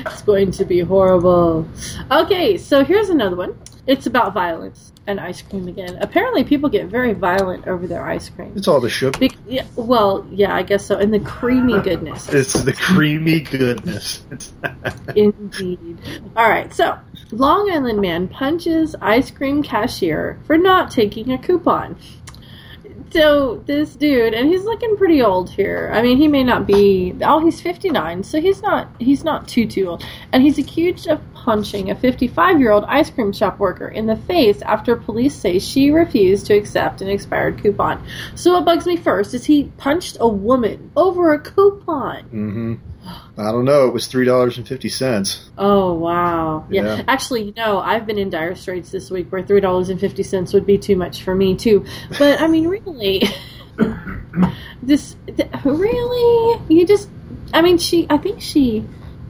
It's 0.01 0.23
going 0.23 0.51
to 0.51 0.65
be 0.67 0.81
horrible. 0.81 1.67
Okay, 2.11 2.59
so 2.59 2.85
here's 2.85 3.09
another 3.09 3.37
one. 3.37 3.59
It's 3.89 4.05
about 4.05 4.35
violence 4.35 4.93
and 5.07 5.19
ice 5.19 5.41
cream 5.41 5.67
again. 5.67 5.97
Apparently, 6.03 6.45
people 6.45 6.69
get 6.69 6.89
very 6.89 7.15
violent 7.15 7.67
over 7.67 7.87
their 7.87 8.05
ice 8.05 8.29
cream. 8.29 8.53
It's 8.55 8.69
all 8.69 8.81
the 8.81 8.91
sugar. 8.91 9.19
Be- 9.19 9.33
yeah, 9.49 9.65
well, 9.77 10.27
yeah, 10.31 10.55
I 10.55 10.63
guess 10.63 10.85
so. 10.85 10.99
And 10.99 11.13
the 11.13 11.21
creamy 11.21 11.81
goodness. 11.81 12.29
It's 12.35 12.53
the 12.53 12.75
creamy 12.75 13.41
goodness. 13.41 14.23
Indeed. 15.17 15.99
All 16.37 16.51
right, 16.51 16.71
so 16.75 16.99
Long 17.31 17.71
Island 17.71 18.03
man 18.03 18.29
punches 18.29 18.95
ice 19.01 19.31
cream 19.31 19.63
cashier 19.63 20.39
for 20.47 20.59
not 20.59 20.91
taking 20.91 21.33
a 21.33 21.39
coupon. 21.39 21.97
So 23.11 23.63
this 23.65 23.97
dude, 23.97 24.35
and 24.35 24.51
he's 24.51 24.65
looking 24.65 24.99
pretty 24.99 25.23
old 25.23 25.49
here. 25.49 25.91
I 25.95 26.03
mean, 26.03 26.19
he 26.19 26.29
may 26.29 26.45
not 26.45 26.67
be. 26.67 27.15
Oh, 27.23 27.43
he's 27.43 27.59
fifty 27.59 27.89
nine, 27.89 28.23
so 28.23 28.39
he's 28.39 28.61
not. 28.61 28.89
He's 29.01 29.25
not 29.25 29.49
too 29.49 29.67
too 29.67 29.89
old. 29.89 30.05
And 30.33 30.43
he's 30.43 30.59
accused 30.59 31.07
of 31.07 31.23
punching 31.49 31.91
a 31.91 31.95
fifty 31.95 32.29
five 32.29 32.61
year 32.61 32.71
old 32.71 32.85
ice 32.85 33.09
cream 33.09 33.33
shop 33.33 33.59
worker 33.59 33.89
in 33.89 34.05
the 34.05 34.17
face 34.17 34.61
after 34.61 34.95
police 34.95 35.35
say 35.35 35.59
she 35.59 35.91
refused 35.91 36.45
to 36.45 36.53
accept 36.55 37.01
an 37.01 37.09
expired 37.09 37.63
coupon. 37.63 38.05
So 38.35 38.53
what 38.53 38.67
bugs 38.67 38.85
me 38.85 38.99
first 38.99 39.33
is 39.33 39.47
he 39.47 39.73
punched 39.79 40.19
a 40.21 40.29
woman 40.29 40.91
over 40.95 41.33
a 41.33 41.41
coupon. 41.41 42.25
Mm-hmm. 42.25 42.75
I 43.39 43.51
don't 43.51 43.65
know. 43.65 43.87
It 43.87 43.95
was 43.95 44.09
three 44.09 44.27
dollars 44.27 44.59
and 44.59 44.69
fifty 44.69 44.91
cents. 44.91 45.49
Oh 45.57 45.95
wow! 45.95 46.67
Yeah. 46.69 46.97
Yeah. 46.97 47.05
actually, 47.09 47.45
you 47.45 47.55
know, 47.57 47.79
I've 47.79 48.07
been 48.07 48.19
in 48.19 48.29
dire 48.29 48.55
straits 48.55 48.91
this 48.91 49.11
week 49.11 49.33
where 49.33 49.43
three 49.43 49.63
dollars 49.63 49.89
and 49.89 49.99
fifty 49.99 50.23
cents 50.23 50.53
would 50.53 50.67
be 50.67 50.77
too 50.77 50.97
much 50.97 51.23
for 51.23 51.35
me 51.35 51.57
too. 51.57 51.87
But 52.19 52.43
I 52.43 52.47
mean, 52.47 52.69
really, 52.69 53.23
this 54.83 55.17
th- 55.27 55.49
really, 55.65 56.61
you 56.69 56.87
just, 56.87 57.09
I 57.55 57.63
mean, 57.63 57.79
she, 57.79 58.07
I 58.11 58.19
think 58.19 58.43
she, 58.43 58.85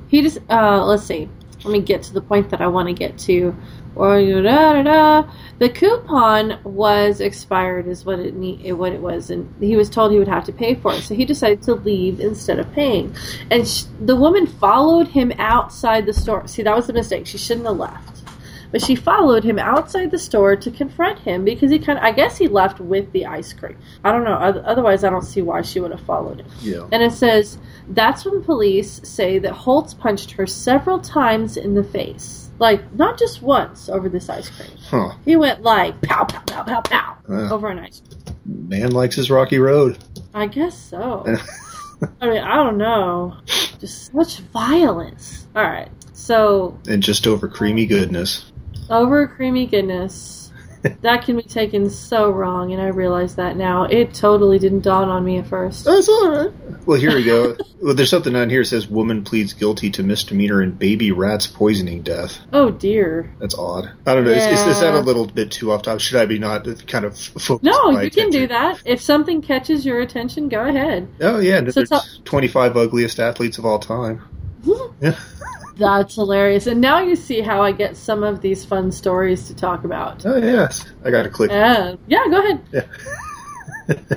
he 0.09 0.23
just, 0.23 0.39
uh, 0.51 0.85
let's 0.85 1.05
see, 1.05 1.29
let 1.69 1.73
me 1.73 1.81
get 1.81 2.03
to 2.05 2.15
the 2.15 2.21
point 2.21 2.51
that 2.51 2.61
I 2.61 2.67
want 2.67 2.89
to 2.89 2.95
get 2.95 3.19
to. 3.19 3.55
Oh, 3.97 4.03
or 4.03 4.43
da, 4.43 4.75
da, 4.75 4.83
da. 4.83 5.31
The 5.59 5.69
coupon 5.69 6.61
was 6.63 7.21
expired, 7.21 7.89
is 7.89 8.05
what 8.05 8.21
it 8.21 8.35
ne- 8.35 8.61
eh, 8.65 8.73
what 8.73 8.93
it 8.93 9.01
was, 9.01 9.31
and 9.31 9.53
he 9.61 9.77
was 9.77 9.91
told 9.91 10.13
he 10.13 10.19
would 10.19 10.29
have 10.29 10.45
to 10.45 10.53
pay 10.53 10.77
for 10.77 10.95
it. 10.95 11.03
So 11.03 11.15
he 11.15 11.25
decided 11.25 11.63
to 11.63 11.75
leave 11.75 12.21
instead 12.21 12.59
of 12.59 12.71
paying. 12.73 13.15
And 13.51 13.67
sh- 13.67 13.85
the 14.01 14.17
woman 14.17 14.47
followed 14.47 15.09
him 15.09 15.33
outside 15.39 16.07
the 16.07 16.13
store. 16.13 16.47
See, 16.47 16.63
that 16.63 16.77
was 16.77 16.87
the 16.87 16.93
mistake. 16.93 17.27
She 17.27 17.39
shouldn't 17.39 17.67
have 17.67 17.77
left. 17.77 18.18
But 18.71 18.83
she 18.83 18.95
followed 18.95 19.45
him 19.45 19.59
outside 19.59 20.11
the 20.11 20.19
store 20.19 20.55
to 20.57 20.71
confront 20.71 21.19
him 21.21 21.45
because 21.45 21.71
he 21.71 21.79
kind 21.79 21.99
of, 21.99 22.05
I 22.05 22.13
guess 22.13 22.37
he 22.37 22.49
left 22.49 22.81
with 22.81 23.11
the 23.13 23.25
ice 23.27 23.53
cream. 23.53 23.79
I 24.05 24.13
don't 24.13 24.25
know. 24.25 24.35
Otherwise, 24.35 25.05
I 25.05 25.11
don't 25.11 25.25
see 25.25 25.41
why 25.43 25.63
she 25.63 25.81
would 25.81 25.91
have 25.91 26.01
followed 26.03 26.41
him. 26.41 26.47
Yeah. 26.61 26.87
And 26.93 27.03
it 27.03 27.13
says 27.13 27.59
that's 27.89 28.25
when 28.27 28.43
police 28.43 29.01
say 29.05 29.39
that 29.39 29.53
Holtz 29.53 29.95
punched 29.95 30.33
her 30.33 30.47
several 30.47 30.99
times 31.01 31.57
in 31.57 31.75
the 31.75 31.85
face. 31.85 32.51
Like, 32.59 32.93
not 32.95 33.19
just 33.19 33.41
once 33.41 33.89
over 33.89 34.09
this 34.09 34.29
ice 34.29 34.51
cream. 34.51 34.77
Huh. 34.91 35.13
He 35.25 35.37
went 35.37 35.63
like 35.63 36.01
pow, 36.03 36.25
pow, 36.25 36.41
pow, 36.43 36.63
pow, 36.65 36.81
pow 36.83 37.17
Wow. 37.29 37.51
over 37.53 37.69
an 37.69 37.79
ice 37.79 38.01
cream. 38.01 38.69
Man 38.69 38.91
likes 38.93 39.15
his 39.17 39.31
rocky 39.31 39.59
road. 39.59 39.99
I 40.35 40.47
guess 40.47 40.77
so. 40.77 41.25
I 42.21 42.29
mean, 42.29 42.43
I 42.43 42.57
don't 42.57 42.77
know. 42.79 43.37
Just 43.81 44.13
such 44.13 44.39
violence. 44.41 45.47
All 45.57 45.63
right. 45.63 45.89
So, 46.13 46.79
and 46.89 47.03
just 47.03 47.27
over 47.27 47.49
creamy 47.49 47.87
goodness. 47.87 48.48
Over 48.91 49.27
creamy 49.27 49.67
goodness. 49.67 50.39
that 51.03 51.25
can 51.25 51.37
be 51.37 51.43
taken 51.43 51.91
so 51.91 52.31
wrong, 52.31 52.73
and 52.73 52.81
I 52.81 52.89
realize 52.89 53.35
that 53.37 53.57
now. 53.57 53.85
It 53.85 54.15
totally 54.15 54.59
didn't 54.59 54.81
dawn 54.81 55.09
on 55.09 55.25
me 55.25 55.39
at 55.39 55.47
first. 55.47 55.85
That's 55.85 56.09
all 56.09 56.31
right. 56.31 56.53
Well, 56.87 56.99
here 56.99 57.15
we 57.15 57.25
go. 57.25 57.57
well, 57.83 57.95
there's 57.95 58.11
something 58.11 58.37
on 58.37 58.49
here 58.49 58.61
that 58.61 58.67
says 58.67 58.89
woman 58.89 59.25
pleads 59.25 59.53
guilty 59.53 59.91
to 59.91 60.03
misdemeanor 60.03 60.61
and 60.61 60.79
baby 60.79 61.11
rats 61.11 61.47
poisoning 61.47 62.03
death. 62.03 62.39
Oh 62.53 62.71
dear. 62.71 63.33
That's 63.41 63.57
odd. 63.57 63.91
I 64.07 64.15
don't 64.15 64.25
know. 64.25 64.31
Is, 64.31 64.45
is, 64.45 64.67
is 64.67 64.81
that 64.81 64.95
a 64.95 65.01
little 65.01 65.27
bit 65.27 65.51
too 65.51 65.73
off 65.73 65.83
topic? 65.83 66.01
Should 66.01 66.21
I 66.21 66.27
be 66.27 66.39
not 66.39 66.65
kind 66.87 67.05
of 67.05 67.19
focused? 67.19 67.65
No, 67.65 67.93
my 67.93 68.03
you 68.05 68.11
can 68.11 68.31
do 68.31 68.47
that. 68.47 68.81
If 68.85 69.01
something 69.01 69.43
catches 69.43 69.85
your 69.85 70.01
attention, 70.01 70.49
go 70.49 70.65
ahead. 70.65 71.09
Oh 71.21 71.41
yeah, 71.41 71.59
So 71.59 71.73
there's 71.73 71.89
tell- 71.89 72.05
25 72.25 72.77
ugliest 72.77 73.19
athletes 73.19 73.59
of 73.59 73.67
all 73.67 73.79
time. 73.79 74.23
Yeah. 75.01 75.17
That's 75.79 76.17
hilarious. 76.17 76.67
And 76.67 76.81
now 76.81 77.01
you 77.01 77.17
see 77.17 77.41
how 77.41 77.63
I 77.63 77.73
get 77.73 77.97
some 77.97 78.23
of 78.23 78.41
these 78.41 78.65
fun 78.65 78.91
stories 78.93 79.47
to 79.49 79.55
talk 79.55 79.85
about. 79.85 80.27
Oh 80.27 80.37
yes, 80.37 80.85
I 81.05 81.11
got 81.11 81.23
to 81.23 81.31
click. 81.31 81.51
Yeah, 81.51 81.95
yeah 82.07 82.25
go 82.29 82.39
ahead. 82.39 82.65
Yeah. 82.73 82.87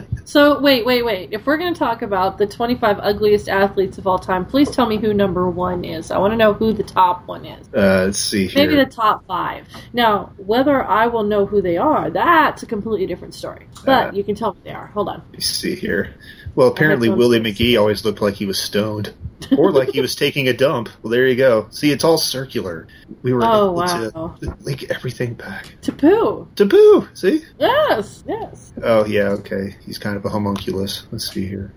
So, 0.31 0.61
wait, 0.61 0.85
wait, 0.85 1.03
wait. 1.03 1.33
If 1.33 1.45
we're 1.45 1.57
going 1.57 1.73
to 1.73 1.77
talk 1.77 2.03
about 2.03 2.37
the 2.37 2.47
25 2.47 2.99
ugliest 2.99 3.49
athletes 3.49 3.97
of 3.97 4.07
all 4.07 4.17
time, 4.17 4.45
please 4.45 4.71
tell 4.71 4.85
me 4.85 4.95
who 4.95 5.13
number 5.13 5.49
one 5.49 5.83
is. 5.83 6.09
I 6.09 6.19
want 6.19 6.31
to 6.31 6.37
know 6.37 6.53
who 6.53 6.71
the 6.71 6.83
top 6.83 7.27
one 7.27 7.45
is. 7.45 7.67
Uh, 7.73 8.03
let's 8.05 8.17
see 8.17 8.47
here. 8.47 8.65
Maybe 8.65 8.81
the 8.81 8.89
top 8.89 9.25
five. 9.27 9.67
Now, 9.91 10.31
whether 10.37 10.85
I 10.85 11.07
will 11.07 11.23
know 11.23 11.45
who 11.45 11.61
they 11.61 11.75
are, 11.75 12.09
that's 12.09 12.63
a 12.63 12.65
completely 12.65 13.07
different 13.07 13.33
story. 13.33 13.67
But 13.85 14.07
Uh. 14.07 14.11
you 14.13 14.23
can 14.23 14.35
tell 14.35 14.53
me 14.53 14.61
they 14.63 14.71
are. 14.71 14.87
Hold 14.87 15.09
on. 15.09 15.17
Let 15.17 15.31
me 15.33 15.41
see 15.41 15.75
here. 15.75 16.13
Well, 16.55 16.69
apparently 16.69 17.09
Willie. 17.09 17.41
McGee 17.41 17.77
always 17.77 18.05
looked 18.05 18.21
like 18.21 18.35
he 18.35 18.45
was 18.45 18.57
stoned, 18.57 19.13
or 19.57 19.71
like 19.71 19.89
he 19.89 20.01
was 20.01 20.15
taking 20.15 20.47
a 20.47 20.53
dump. 20.53 20.89
Well, 21.01 21.11
there 21.11 21.27
you 21.27 21.35
go. 21.35 21.67
See, 21.71 21.91
it's 21.91 22.03
all 22.03 22.17
circular. 22.17 22.87
We 23.21 23.33
were 23.33 23.41
Oh, 23.43 23.71
able 23.71 23.73
wow. 23.75 24.35
to 24.41 24.55
link 24.61 24.85
everything 24.89 25.33
back. 25.33 25.75
Tapu. 25.81 26.47
Taboo. 26.55 27.07
See? 27.13 27.43
Yes, 27.59 28.23
yes. 28.27 28.73
Oh 28.83 29.05
yeah, 29.05 29.29
okay. 29.29 29.75
He's 29.85 29.97
kind 29.97 30.15
of 30.17 30.25
a 30.25 30.29
homunculus. 30.29 31.05
Let's 31.11 31.31
see 31.31 31.47
here. 31.47 31.73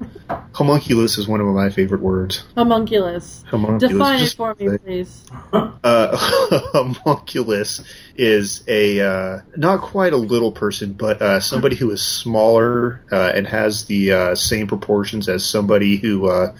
Homunculus 0.53 1.18
is 1.18 1.29
one 1.29 1.40
of 1.40 1.46
my 1.46 1.70
favorite 1.70 2.00
words. 2.00 2.44
Homunculus. 2.57 3.44
Homunculus. 3.48 3.92
Define 3.92 4.20
it 4.20 4.33
for 4.33 4.55
me, 4.59 4.79
please. 4.79 5.24
Uh, 5.85 6.16
homunculus 6.72 7.83
is 8.16 8.64
a 8.68 9.00
uh, 9.00 9.40
not 9.57 9.83
quite 9.83 10.12
a 10.14 10.16
little 10.16 10.50
person, 10.50 10.94
but 10.94 11.20
uh, 11.20 11.38
somebody 11.40 11.77
who 11.77 11.90
is 11.90 12.00
smaller 12.00 13.03
uh, 13.12 13.33
and 13.35 13.46
has 13.46 13.85
the 13.85 14.11
uh, 14.12 14.35
same 14.35 14.66
proportions 14.66 15.29
as 15.29 15.44
somebody 15.44 15.96
who 15.96 16.27
uh, 16.29 16.55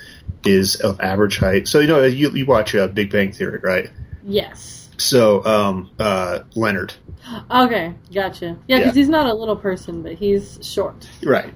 is 0.47 0.77
of 0.77 1.01
average 1.01 1.39
height. 1.39 1.69
So 1.69 1.81
you 1.81 1.87
know 1.87 2.03
you, 2.05 2.31
you 2.31 2.47
watch 2.47 2.75
uh, 2.75 2.89
Big 2.89 3.11
Bang 3.11 3.33
Theory, 3.33 3.61
right? 3.63 3.91
Yes. 4.25 4.89
So 4.97 5.45
um, 5.45 5.91
uh, 5.99 6.41
Leonard, 6.55 6.95
Okay, 7.51 7.95
gotcha. 8.13 8.57
Yeah, 8.67 8.79
because 8.79 8.95
Yeah. 8.95 9.01
he's 9.01 9.09
not 9.09 9.27
a 9.27 9.35
little 9.35 9.57
person, 9.57 10.03
but 10.03 10.13
he's 10.13 10.59
short. 10.63 11.09
right? 11.23 11.53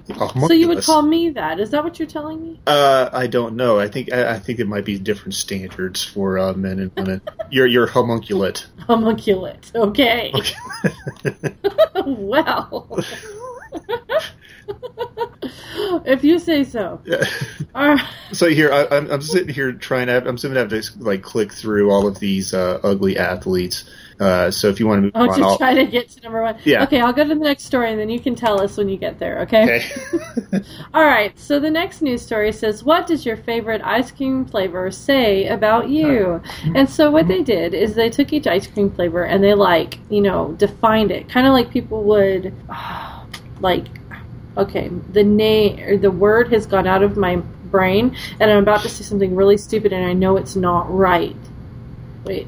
So 0.47 0.53
you 0.53 0.67
would 0.67 0.83
call 0.83 1.03
me 1.03 1.29
that? 1.31 1.59
Is 1.59 1.69
that 1.71 1.83
what 1.83 1.99
you're 1.99 2.07
telling 2.07 2.41
me? 2.41 2.59
Uh, 2.65 3.09
I 3.13 3.27
don't 3.27 3.55
know. 3.55 3.79
I 3.79 3.87
think 3.87 4.11
I, 4.11 4.33
I 4.35 4.39
think 4.39 4.59
it 4.59 4.67
might 4.67 4.85
be 4.85 4.97
different 4.97 5.35
standards 5.35 6.03
for 6.03 6.39
uh, 6.39 6.53
men 6.53 6.79
and 6.79 6.91
women. 6.95 7.21
you're 7.51 7.67
you're 7.67 7.87
homunculate. 7.87 8.65
Homunculate. 8.87 9.71
Okay. 9.75 10.33
well. 12.05 12.99
if 16.05 16.23
you 16.23 16.39
say 16.39 16.63
so. 16.63 17.01
Yeah. 17.05 18.07
So 18.31 18.49
here, 18.49 18.71
I, 18.71 18.87
I'm, 18.95 19.09
I'm 19.11 19.21
sitting 19.21 19.53
here 19.53 19.71
trying 19.71 20.07
to. 20.07 20.27
I'm 20.27 20.37
sitting 20.37 20.55
to 20.55 20.59
have 20.59 20.69
to 20.69 20.83
like 20.99 21.21
click 21.21 21.53
through 21.53 21.91
all 21.91 22.07
of 22.07 22.19
these 22.19 22.53
uh, 22.53 22.79
ugly 22.83 23.17
athletes. 23.17 23.89
Uh, 24.19 24.51
so 24.51 24.67
if 24.67 24.81
you 24.81 24.87
want 24.87 24.97
to 24.97 25.01
move 25.03 25.11
Oh, 25.15 25.31
on, 25.31 25.43
I'll, 25.43 25.57
try 25.57 25.73
to 25.73 25.85
get 25.85 26.09
to 26.09 26.21
number 26.21 26.41
one. 26.41 26.57
Yeah. 26.65 26.83
Okay, 26.83 26.99
I'll 26.99 27.13
go 27.13 27.23
to 27.23 27.29
the 27.29 27.35
next 27.35 27.63
story, 27.63 27.89
and 27.89 27.99
then 27.99 28.09
you 28.09 28.19
can 28.19 28.35
tell 28.35 28.61
us 28.61 28.75
when 28.75 28.89
you 28.89 28.97
get 28.97 29.17
there. 29.17 29.39
Okay. 29.41 29.81
okay. 30.53 30.65
All 30.93 31.05
right. 31.05 31.37
So 31.39 31.59
the 31.59 31.71
next 31.71 32.01
news 32.01 32.21
story 32.21 32.51
says, 32.51 32.83
"What 32.83 33.07
does 33.07 33.25
your 33.25 33.37
favorite 33.37 33.81
ice 33.83 34.11
cream 34.11 34.45
flavor 34.45 34.91
say 34.91 35.47
about 35.47 35.89
you?" 35.89 36.41
And 36.75 36.89
so 36.89 37.09
what 37.09 37.29
they 37.29 37.43
did 37.43 37.73
is 37.73 37.95
they 37.95 38.09
took 38.09 38.33
each 38.33 38.45
ice 38.45 38.67
cream 38.67 38.91
flavor 38.91 39.23
and 39.23 39.41
they 39.41 39.53
like 39.53 39.99
you 40.09 40.21
know 40.21 40.51
defined 40.57 41.11
it, 41.11 41.29
kind 41.29 41.47
of 41.47 41.53
like 41.53 41.71
people 41.71 42.03
would, 42.03 42.53
like, 43.61 43.85
okay, 44.57 44.89
the 45.13 45.23
name 45.23 45.79
or 45.79 45.97
the 45.97 46.11
word 46.11 46.51
has 46.53 46.65
gone 46.65 46.87
out 46.87 47.03
of 47.03 47.17
my 47.17 47.37
brain, 47.71 48.15
and 48.39 48.51
I'm 48.51 48.63
about 48.63 48.81
to 48.81 48.89
say 48.89 49.03
something 49.03 49.35
really 49.35 49.57
stupid, 49.57 49.93
and 49.93 50.05
I 50.05 50.13
know 50.13 50.37
it's 50.37 50.55
not 50.55 50.91
right. 50.93 51.35
Wait, 52.25 52.47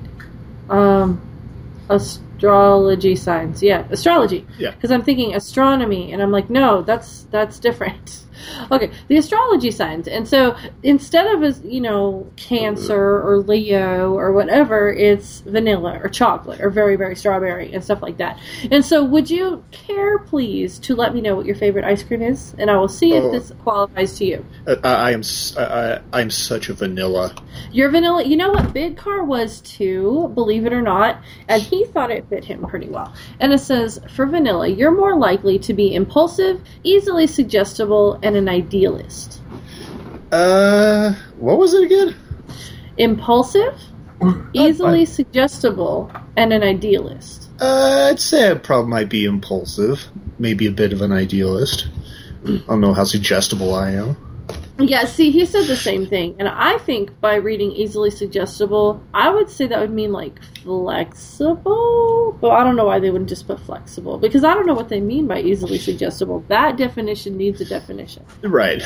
um, 0.69 1.21
astrology 1.89 3.15
signs. 3.15 3.61
Yeah, 3.61 3.85
astrology 3.89 4.45
Yeah. 4.57 4.71
because 4.71 4.91
I'm 4.91 5.03
thinking 5.03 5.35
astronomy, 5.35 6.11
and 6.11 6.21
I'm 6.21 6.31
like, 6.31 6.49
no, 6.49 6.81
that's 6.81 7.23
that's 7.31 7.59
different. 7.59 8.23
Okay, 8.71 8.91
the 9.07 9.17
astrology 9.17 9.71
signs, 9.71 10.07
and 10.07 10.27
so 10.27 10.55
instead 10.83 11.27
of 11.27 11.43
as 11.43 11.61
you 11.63 11.81
know 11.81 12.27
Cancer 12.35 13.21
or 13.21 13.39
Leo 13.39 14.13
or 14.13 14.31
whatever, 14.31 14.91
it's 14.91 15.41
vanilla 15.41 15.99
or 16.03 16.09
chocolate 16.09 16.61
or 16.61 16.69
very 16.69 16.95
very 16.95 17.15
strawberry 17.15 17.73
and 17.73 17.83
stuff 17.83 18.01
like 18.01 18.17
that. 18.17 18.39
And 18.71 18.83
so, 18.85 19.03
would 19.03 19.29
you 19.29 19.63
care, 19.71 20.19
please, 20.19 20.79
to 20.79 20.95
let 20.95 21.13
me 21.13 21.21
know 21.21 21.35
what 21.35 21.45
your 21.45 21.55
favorite 21.55 21.85
ice 21.85 22.03
cream 22.03 22.21
is, 22.21 22.55
and 22.57 22.69
I 22.69 22.77
will 22.77 22.87
see 22.87 23.13
if 23.13 23.23
Oh. 23.23 23.31
this 23.31 23.51
qualifies 23.63 24.17
to 24.17 24.25
you. 24.25 24.45
Uh, 24.67 24.75
I, 24.83 24.93
I 24.93 25.11
am 25.11 25.21
I, 25.57 25.63
I- 25.63 25.99
I'm 26.13 26.29
such 26.29 26.69
a 26.69 26.73
vanilla. 26.73 27.33
Your 27.71 27.89
vanilla, 27.89 28.23
you 28.23 28.35
know 28.37 28.49
what 28.51 28.73
Big 28.73 28.97
Car 28.97 29.23
was 29.23 29.61
too, 29.61 30.31
believe 30.33 30.65
it 30.65 30.73
or 30.73 30.81
not, 30.81 31.21
and 31.47 31.61
he 31.61 31.85
thought 31.85 32.09
it 32.11 32.25
fit 32.29 32.43
him 32.45 32.65
pretty 32.65 32.87
well. 32.87 33.13
And 33.39 33.53
it 33.53 33.59
says, 33.59 33.99
for 34.15 34.25
vanilla, 34.25 34.67
you're 34.67 34.91
more 34.91 35.17
likely 35.17 35.59
to 35.59 35.73
be 35.73 35.93
impulsive, 35.93 36.61
easily 36.83 37.27
suggestible, 37.27 38.19
and 38.23 38.30
an 38.35 38.49
idealist. 38.49 39.41
Uh, 40.31 41.13
what 41.37 41.57
was 41.57 41.73
it 41.73 41.83
again? 41.83 42.15
Impulsive, 42.97 43.79
easily 44.53 45.05
suggestible, 45.05 46.11
and 46.37 46.53
an 46.53 46.63
idealist. 46.63 47.49
Uh, 47.59 48.07
I'd 48.09 48.19
say 48.19 48.51
I 48.51 48.55
probably 48.55 48.89
might 48.89 49.09
be 49.09 49.25
impulsive, 49.25 50.07
maybe 50.39 50.67
a 50.67 50.71
bit 50.71 50.93
of 50.93 51.01
an 51.01 51.11
idealist. 51.11 51.87
I 52.45 52.57
don't 52.67 52.81
know 52.81 52.93
how 52.93 53.03
suggestible 53.03 53.75
I 53.75 53.91
am. 53.91 54.17
Yeah, 54.87 55.05
see, 55.05 55.31
he 55.31 55.45
said 55.45 55.65
the 55.65 55.75
same 55.75 56.05
thing, 56.05 56.35
and 56.39 56.47
I 56.47 56.77
think 56.79 57.19
by 57.19 57.35
reading 57.35 57.71
easily 57.71 58.09
suggestible, 58.09 59.01
I 59.13 59.29
would 59.29 59.49
say 59.49 59.67
that 59.67 59.79
would 59.79 59.91
mean 59.91 60.11
like 60.11 60.41
flexible. 60.63 62.37
But 62.41 62.51
I 62.51 62.63
don't 62.63 62.75
know 62.75 62.85
why 62.85 62.99
they 62.99 63.11
wouldn't 63.11 63.29
just 63.29 63.47
put 63.47 63.59
flexible 63.59 64.17
because 64.17 64.43
I 64.43 64.53
don't 64.53 64.65
know 64.65 64.73
what 64.73 64.89
they 64.89 64.99
mean 64.99 65.27
by 65.27 65.41
easily 65.41 65.77
suggestible. 65.77 66.43
That 66.47 66.77
definition 66.77 67.37
needs 67.37 67.61
a 67.61 67.65
definition. 67.65 68.25
Right. 68.41 68.81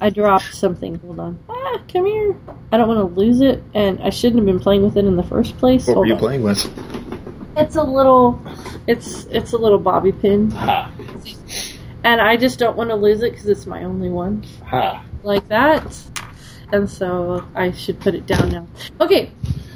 I 0.00 0.10
dropped 0.10 0.54
something. 0.54 0.98
Hold 1.00 1.20
on. 1.20 1.38
Ah, 1.48 1.80
come 1.92 2.06
here. 2.06 2.36
I 2.72 2.76
don't 2.76 2.88
want 2.88 2.98
to 2.98 3.20
lose 3.20 3.40
it, 3.40 3.62
and 3.74 4.00
I 4.02 4.10
shouldn't 4.10 4.38
have 4.38 4.46
been 4.46 4.60
playing 4.60 4.82
with 4.82 4.96
it 4.96 5.04
in 5.04 5.16
the 5.16 5.22
first 5.22 5.56
place. 5.58 5.86
What 5.86 5.96
were 5.98 6.06
you 6.06 6.14
on. 6.14 6.18
playing 6.18 6.42
with? 6.42 6.68
It's 7.56 7.76
a 7.76 7.82
little. 7.82 8.40
It's 8.86 9.26
it's 9.26 9.52
a 9.52 9.58
little 9.58 9.78
bobby 9.78 10.10
pin, 10.12 10.50
Ha. 10.52 10.90
And 12.04 12.20
I 12.20 12.36
just 12.36 12.58
don't 12.58 12.76
want 12.76 12.90
to 12.90 12.96
lose 12.96 13.22
it 13.22 13.32
because 13.32 13.46
it's 13.46 13.66
my 13.66 13.84
only 13.84 14.08
one. 14.08 14.44
Ha. 14.66 15.04
like 15.22 15.46
that. 15.48 15.96
And 16.72 16.88
so 16.90 17.46
I 17.54 17.72
should 17.72 18.00
put 18.00 18.14
it 18.14 18.26
down 18.26 18.50
now. 18.50 18.66
Okay. 19.00 19.30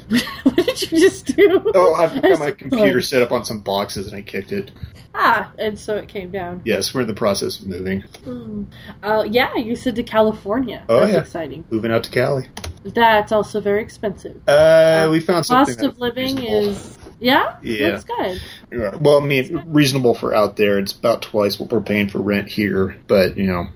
what 0.43 0.55
did 0.55 0.81
you 0.91 0.99
just 0.99 1.25
do? 1.35 1.61
Oh, 1.75 1.93
I've 1.95 2.21
got 2.21 2.39
my 2.39 2.51
computer 2.51 3.01
set 3.01 3.21
up 3.21 3.31
on 3.31 3.43
some 3.45 3.59
boxes 3.59 4.07
and 4.07 4.15
I 4.15 4.21
kicked 4.21 4.51
it. 4.51 4.71
Ah, 5.13 5.51
and 5.57 5.77
so 5.77 5.95
it 5.95 6.07
came 6.07 6.31
down. 6.31 6.61
Yes, 6.63 6.93
we're 6.93 7.01
in 7.01 7.07
the 7.07 7.13
process 7.13 7.59
of 7.59 7.67
moving. 7.67 8.01
Hmm. 8.23 8.63
Uh, 9.01 9.25
yeah, 9.29 9.55
you 9.55 9.75
said 9.75 9.95
to 9.95 10.03
California. 10.03 10.83
Oh, 10.87 10.99
That's 10.99 11.13
yeah. 11.13 11.19
exciting. 11.19 11.65
Moving 11.71 11.91
out 11.91 12.03
to 12.03 12.11
Cali. 12.11 12.47
That's 12.83 13.31
also 13.31 13.59
very 13.59 13.81
expensive. 13.81 14.47
Uh, 14.47 15.07
we 15.11 15.19
found 15.19 15.45
something. 15.45 15.75
Cost 15.75 15.85
of 15.85 15.99
living 15.99 16.35
reasonable. 16.37 16.69
is 16.69 16.96
yeah, 17.19 17.55
Yeah. 17.61 17.91
that's 17.91 18.03
good. 18.03 18.41
Yeah, 18.71 18.95
Well, 18.99 19.21
I 19.21 19.25
mean, 19.25 19.63
reasonable 19.67 20.13
for 20.13 20.33
out 20.33 20.55
there. 20.57 20.77
It's 20.79 20.91
about 20.93 21.21
twice 21.21 21.59
what 21.59 21.71
we're 21.71 21.81
paying 21.81 22.09
for 22.09 22.19
rent 22.19 22.47
here. 22.49 22.95
But 23.07 23.37
you 23.37 23.45
know, 23.47 23.67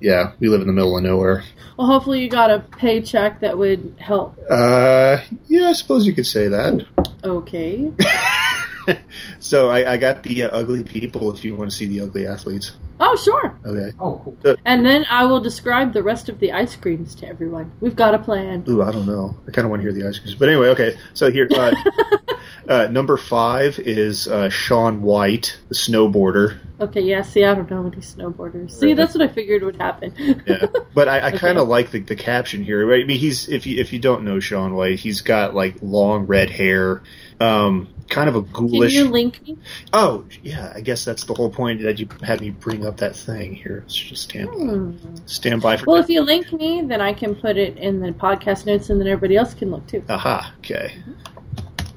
yeah, 0.00 0.32
we 0.40 0.48
live 0.48 0.60
in 0.60 0.66
the 0.66 0.72
middle 0.72 0.96
of 0.96 1.02
nowhere. 1.02 1.44
Well, 1.76 1.86
hopefully 1.86 2.22
you 2.22 2.28
got 2.28 2.50
a 2.50 2.60
paycheck 2.60 3.40
that 3.40 3.58
would 3.58 3.96
help. 3.98 4.38
Uh, 4.48 5.18
yeah, 5.48 5.68
I 5.68 5.72
suppose 5.72 6.06
you 6.06 6.12
could 6.14 6.26
say 6.26 6.48
that. 6.48 6.86
Okay. 7.24 7.90
so 9.40 9.70
I, 9.70 9.92
I 9.92 9.96
got 9.96 10.22
the 10.22 10.44
uh, 10.44 10.48
ugly 10.50 10.84
people. 10.84 11.32
If 11.32 11.44
you 11.44 11.56
want 11.56 11.70
to 11.70 11.76
see 11.76 11.86
the 11.86 12.02
ugly 12.02 12.26
athletes, 12.26 12.72
Oh, 13.00 13.16
sure. 13.16 13.58
okay. 13.66 13.96
Oh, 13.98 14.20
cool. 14.22 14.56
And 14.64 14.86
then 14.86 15.04
I 15.10 15.24
will 15.24 15.40
describe 15.40 15.92
the 15.94 16.02
rest 16.02 16.28
of 16.28 16.38
the 16.38 16.52
ice 16.52 16.76
creams 16.76 17.14
to 17.16 17.26
everyone. 17.26 17.72
We've 17.80 17.96
got 17.96 18.14
a 18.14 18.18
plan. 18.20 18.62
Ooh, 18.68 18.82
I 18.82 18.92
don't 18.92 19.06
know. 19.06 19.36
I 19.48 19.50
kind 19.50 19.64
of 19.64 19.70
want 19.70 19.82
to 19.82 19.90
hear 19.90 19.92
the 20.00 20.06
ice 20.08 20.18
creams. 20.18 20.36
But 20.36 20.48
anyway, 20.48 20.68
okay. 20.68 20.96
So 21.14 21.30
here, 21.30 21.48
uh, 21.56 21.74
uh, 22.68 22.86
number 22.90 23.16
five 23.16 23.78
is 23.78 24.26
uh, 24.28 24.48
Shaun 24.48 25.02
White, 25.02 25.58
the 25.68 25.74
snowboarder. 25.74 26.58
Okay, 26.80 27.02
yeah, 27.02 27.22
see, 27.22 27.44
I 27.44 27.54
don't 27.54 27.70
know 27.70 27.86
any 27.86 27.96
snowboarders. 27.98 28.72
See, 28.72 28.94
that's 28.94 29.14
what 29.14 29.22
I 29.22 29.32
figured 29.32 29.62
would 29.62 29.76
happen. 29.76 30.42
Yeah, 30.46 30.66
but 30.92 31.08
I, 31.08 31.26
I 31.28 31.30
kind 31.38 31.58
of 31.58 31.68
like 31.68 31.90
the, 31.92 32.00
the 32.00 32.16
caption 32.16 32.64
here. 32.64 32.92
I 32.92 33.04
mean, 33.04 33.18
he's 33.18 33.48
if 33.48 33.66
you 33.66 33.80
if 33.80 33.92
you 33.92 33.98
don't 34.00 34.24
know 34.24 34.40
Shaun 34.40 34.74
White, 34.74 34.98
he's 34.98 35.20
got 35.20 35.54
like 35.54 35.76
long 35.82 36.26
red 36.26 36.50
hair. 36.50 37.02
Um, 37.40 37.88
kind 38.08 38.28
of 38.28 38.36
a 38.36 38.42
ghoulish. 38.42 38.92
Can 38.92 39.06
you 39.06 39.10
link 39.10 39.42
me? 39.46 39.58
oh, 39.92 40.24
yeah. 40.42 40.72
I 40.74 40.80
guess 40.80 41.04
that's 41.04 41.24
the 41.24 41.34
whole 41.34 41.50
point 41.50 41.82
that 41.82 41.98
you 41.98 42.08
had 42.22 42.40
me 42.40 42.50
bring 42.50 42.86
up 42.86 42.98
that 42.98 43.16
thing 43.16 43.54
here. 43.54 43.80
Let's 43.82 43.94
just 43.94 44.24
stand 44.24 44.48
Hmm. 44.50 44.92
stand 45.26 45.62
by 45.62 45.76
for. 45.76 45.84
Well, 45.86 45.96
if 45.96 46.08
you 46.08 46.22
link 46.22 46.52
me, 46.52 46.82
then 46.82 47.00
I 47.00 47.12
can 47.12 47.34
put 47.34 47.56
it 47.56 47.76
in 47.76 48.00
the 48.00 48.12
podcast 48.12 48.66
notes, 48.66 48.90
and 48.90 49.00
then 49.00 49.06
everybody 49.08 49.36
else 49.36 49.54
can 49.54 49.70
look 49.70 49.86
too. 49.86 50.04
Aha. 50.08 50.54
Okay. 50.58 50.96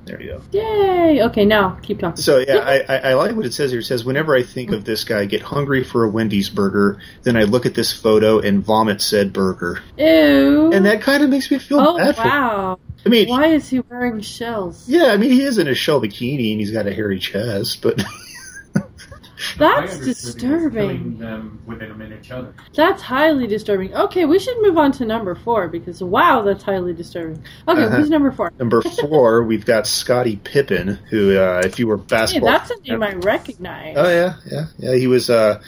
There 0.07 0.21
you 0.21 0.29
go. 0.29 0.41
Yay! 0.51 1.21
Okay, 1.23 1.45
now 1.45 1.77
keep 1.81 1.99
talking. 1.99 2.21
So 2.21 2.39
yeah, 2.39 2.57
I, 2.57 2.79
I, 2.87 2.97
I 3.09 3.13
like 3.13 3.35
what 3.35 3.45
it 3.45 3.53
says 3.53 3.71
here. 3.71 3.81
It 3.81 3.83
says, 3.85 4.03
whenever 4.05 4.35
I 4.35 4.43
think 4.43 4.71
of 4.71 4.85
this 4.85 5.03
guy, 5.03 5.19
I 5.21 5.25
get 5.25 5.41
hungry 5.41 5.83
for 5.83 6.03
a 6.03 6.09
Wendy's 6.09 6.49
burger. 6.49 6.99
Then 7.23 7.35
I 7.37 7.43
look 7.43 7.65
at 7.65 7.73
this 7.75 7.91
photo 7.91 8.39
and 8.39 8.63
vomit 8.63 9.01
said 9.01 9.33
burger, 9.33 9.81
Ew. 9.97 10.71
and 10.73 10.85
that 10.85 11.01
kind 11.01 11.23
of 11.23 11.29
makes 11.29 11.51
me 11.51 11.59
feel 11.59 11.79
oh 11.79 11.97
bad 11.97 12.15
for. 12.15 12.21
him. 12.23 12.29
wow! 12.29 12.79
I 13.05 13.09
mean, 13.09 13.29
Why 13.29 13.47
is 13.47 13.69
he 13.69 13.79
wearing 13.81 14.21
shells? 14.21 14.87
yeah, 14.89 15.07
I 15.07 15.17
mean, 15.17 15.31
he 15.31 15.43
is 15.43 15.57
in 15.57 15.67
a 15.67 15.75
shell 15.75 16.01
bikini 16.01 16.51
and 16.51 16.59
he's 16.59 16.71
got 16.71 16.87
a 16.87 16.93
hairy 16.93 17.19
chest, 17.19 17.81
but 17.81 18.01
That's 19.57 19.91
I 19.91 19.93
understood 19.95 20.03
he 20.05 20.09
was 20.09 20.33
disturbing. 20.35 21.17
Them 21.17 21.61
within 21.65 21.89
them 21.89 22.01
in 22.01 22.13
each 22.19 22.31
other. 22.31 22.53
That's 22.75 23.01
highly 23.01 23.47
disturbing. 23.47 23.93
Okay, 23.95 24.25
we 24.25 24.39
should 24.39 24.57
move 24.61 24.77
on 24.77 24.91
to 24.93 25.05
number 25.05 25.35
four 25.35 25.67
because 25.67 26.01
wow, 26.03 26.41
that's 26.41 26.63
highly 26.63 26.93
disturbing. 26.93 27.43
Okay, 27.67 27.83
Uh-huh. 27.83 27.97
who's 27.97 28.09
number 28.09 28.31
four? 28.31 28.51
number 28.59 28.81
four, 29.01 29.43
we've 29.43 29.65
got 29.65 29.87
Scottie 29.87 30.37
Pippen, 30.37 30.99
who, 31.09 31.37
uh, 31.37 31.61
if 31.65 31.79
you 31.79 31.87
were 31.87 31.97
Hey, 31.97 32.03
basketball, 32.07 32.49
that's 32.51 32.71
a 32.71 32.79
name 32.81 33.03
I 33.03 33.13
recognize. 33.13 33.95
oh 33.97 34.09
yeah, 34.09 34.35
yeah, 34.51 34.65
yeah, 34.77 34.95
he 34.95 35.07
was 35.07 35.29
uh, 35.29 35.61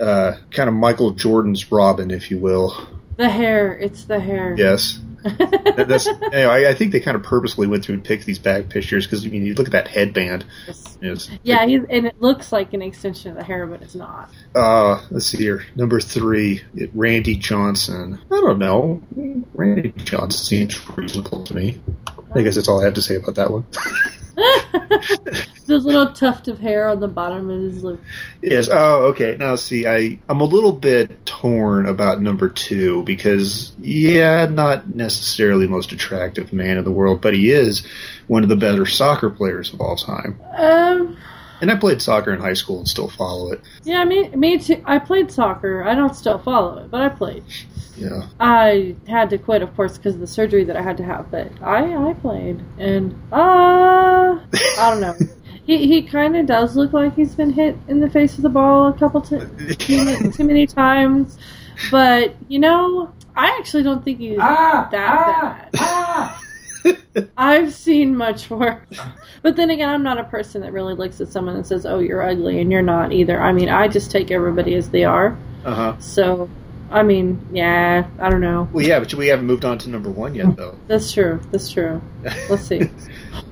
uh, 0.00 0.32
kind 0.50 0.68
of 0.68 0.74
Michael 0.74 1.10
Jordan's 1.12 1.70
Robin, 1.72 2.10
if 2.10 2.30
you 2.30 2.38
will. 2.38 2.74
The 3.16 3.28
hair. 3.28 3.76
It's 3.78 4.04
the 4.04 4.20
hair. 4.20 4.54
Yes. 4.56 4.98
That- 5.24 5.86
That's, 5.88 6.06
anyway, 6.06 6.66
I, 6.66 6.70
I 6.70 6.74
think 6.74 6.92
they 6.92 7.00
kind 7.00 7.16
of 7.16 7.22
purposely 7.22 7.66
went 7.66 7.84
through 7.84 7.94
and 7.96 8.04
picked 8.04 8.26
these 8.26 8.38
back 8.38 8.68
pictures 8.68 9.06
because 9.06 9.24
I 9.24 9.28
mean, 9.30 9.44
you 9.46 9.54
look 9.54 9.66
at 9.66 9.72
that 9.72 9.88
headband. 9.88 10.44
It's, 11.00 11.30
yeah, 11.42 11.64
he's, 11.66 11.80
and 11.90 12.06
it 12.06 12.20
looks 12.20 12.52
like 12.52 12.72
an 12.74 12.82
extension 12.82 13.30
of 13.30 13.36
the 13.38 13.42
hair, 13.42 13.66
but 13.66 13.80
it's 13.82 13.94
not. 13.94 14.30
Uh, 14.54 15.02
let's 15.10 15.26
see 15.26 15.38
here. 15.38 15.64
Number 15.76 15.98
three, 16.00 16.62
it- 16.76 16.90
Randy 16.94 17.36
Johnson. 17.36 18.20
I 18.30 18.34
don't 18.34 18.58
know. 18.58 19.02
Randy 19.54 19.92
Johnson 19.96 20.44
seems 20.44 20.88
reasonable 20.96 21.42
to 21.44 21.54
me. 21.54 21.80
I 22.34 22.42
guess 22.42 22.54
that's 22.56 22.68
all 22.68 22.80
I 22.82 22.84
have 22.84 22.94
to 22.94 23.02
say 23.02 23.16
about 23.16 23.34
that 23.36 23.50
one. 23.50 23.64
Those 25.66 25.84
little 25.84 26.12
tuft 26.12 26.48
of 26.48 26.58
hair 26.58 26.88
on 26.88 27.00
the 27.00 27.08
bottom 27.08 27.48
of 27.48 27.60
his 27.62 27.82
lip. 27.82 28.00
yes. 28.42 28.68
Oh, 28.70 29.04
okay. 29.06 29.36
Now, 29.38 29.56
see, 29.56 29.86
I 29.86 30.18
I'm 30.28 30.40
a 30.40 30.44
little 30.44 30.72
bit 30.72 31.24
torn 31.26 31.86
about 31.86 32.20
number 32.20 32.48
two 32.48 33.02
because, 33.04 33.72
yeah, 33.80 34.46
not 34.46 34.94
necessarily 34.94 35.64
the 35.66 35.72
most 35.72 35.92
attractive 35.92 36.52
man 36.52 36.76
in 36.76 36.84
the 36.84 36.92
world, 36.92 37.20
but 37.22 37.34
he 37.34 37.50
is 37.50 37.86
one 38.26 38.42
of 38.42 38.48
the 38.48 38.56
better 38.56 38.84
soccer 38.86 39.30
players 39.30 39.72
of 39.72 39.80
all 39.80 39.96
time. 39.96 40.38
Um, 40.56 41.16
And 41.60 41.70
I 41.70 41.76
played 41.76 42.02
soccer 42.02 42.32
in 42.34 42.40
high 42.40 42.52
school 42.54 42.78
and 42.80 42.88
still 42.88 43.08
follow 43.08 43.50
it. 43.52 43.60
yeah, 43.84 44.04
me, 44.04 44.28
me 44.30 44.58
too. 44.58 44.82
I 44.84 44.98
played 44.98 45.30
soccer. 45.32 45.82
I 45.82 45.94
don't 45.94 46.14
still 46.14 46.38
follow 46.38 46.78
it, 46.78 46.90
but 46.90 47.00
I 47.00 47.08
played. 47.08 47.42
Yeah. 47.96 48.26
I 48.40 48.96
had 49.06 49.30
to 49.30 49.38
quit, 49.38 49.62
of 49.62 49.74
course, 49.76 49.96
because 49.96 50.14
of 50.14 50.20
the 50.20 50.26
surgery 50.26 50.64
that 50.64 50.76
I 50.76 50.82
had 50.82 50.96
to 50.98 51.04
have. 51.04 51.30
But 51.30 51.52
I, 51.62 52.10
I 52.10 52.12
played, 52.14 52.60
and 52.76 53.14
uh, 53.32 54.40
I 54.42 54.90
don't 54.90 55.00
know. 55.00 55.14
he 55.64 55.86
he 55.86 56.02
kind 56.02 56.36
of 56.36 56.46
does 56.46 56.76
look 56.76 56.92
like 56.92 57.14
he's 57.14 57.34
been 57.34 57.50
hit 57.50 57.76
in 57.88 58.00
the 58.00 58.10
face 58.10 58.36
with 58.36 58.44
a 58.46 58.50
ball 58.50 58.88
a 58.88 58.92
couple 58.92 59.20
t- 59.20 59.38
too, 59.76 60.04
many, 60.04 60.30
too 60.36 60.44
many 60.44 60.66
times. 60.66 61.38
But 61.90 62.34
you 62.48 62.58
know, 62.58 63.12
I 63.34 63.56
actually 63.58 63.82
don't 63.82 64.04
think 64.04 64.18
he's 64.18 64.38
Ah! 64.40 64.88
that 64.92 65.18
ah, 65.18 65.68
bad. 65.70 65.70
ah! 65.78 66.40
I've 67.38 67.72
seen 67.72 68.14
much 68.16 68.50
worse. 68.50 68.78
But 69.42 69.56
then 69.56 69.70
again, 69.70 69.88
I'm 69.88 70.02
not 70.02 70.18
a 70.18 70.24
person 70.24 70.60
that 70.62 70.72
really 70.72 70.94
looks 70.94 71.20
at 71.20 71.28
someone 71.28 71.56
and 71.56 71.66
says, 71.66 71.86
"Oh, 71.86 71.98
you're 71.98 72.22
ugly," 72.22 72.60
and 72.60 72.70
you're 72.70 72.82
not 72.82 73.12
either. 73.12 73.40
I 73.40 73.52
mean, 73.52 73.68
I 73.70 73.88
just 73.88 74.10
take 74.10 74.30
everybody 74.30 74.74
as 74.74 74.90
they 74.90 75.04
are. 75.04 75.36
Uh 75.64 75.74
huh. 75.74 75.98
So, 75.98 76.48
I 76.94 77.02
mean, 77.02 77.44
yeah, 77.52 78.06
I 78.20 78.30
don't 78.30 78.40
know. 78.40 78.68
Well, 78.72 78.86
yeah, 78.86 79.00
but 79.00 79.12
we 79.14 79.26
haven't 79.26 79.46
moved 79.46 79.64
on 79.64 79.78
to 79.78 79.90
number 79.90 80.10
one 80.10 80.36
yet, 80.36 80.54
though. 80.56 80.78
That's 80.86 81.10
true. 81.12 81.40
That's 81.50 81.68
true. 81.68 82.00
Let's 82.48 82.68
see. 82.68 82.88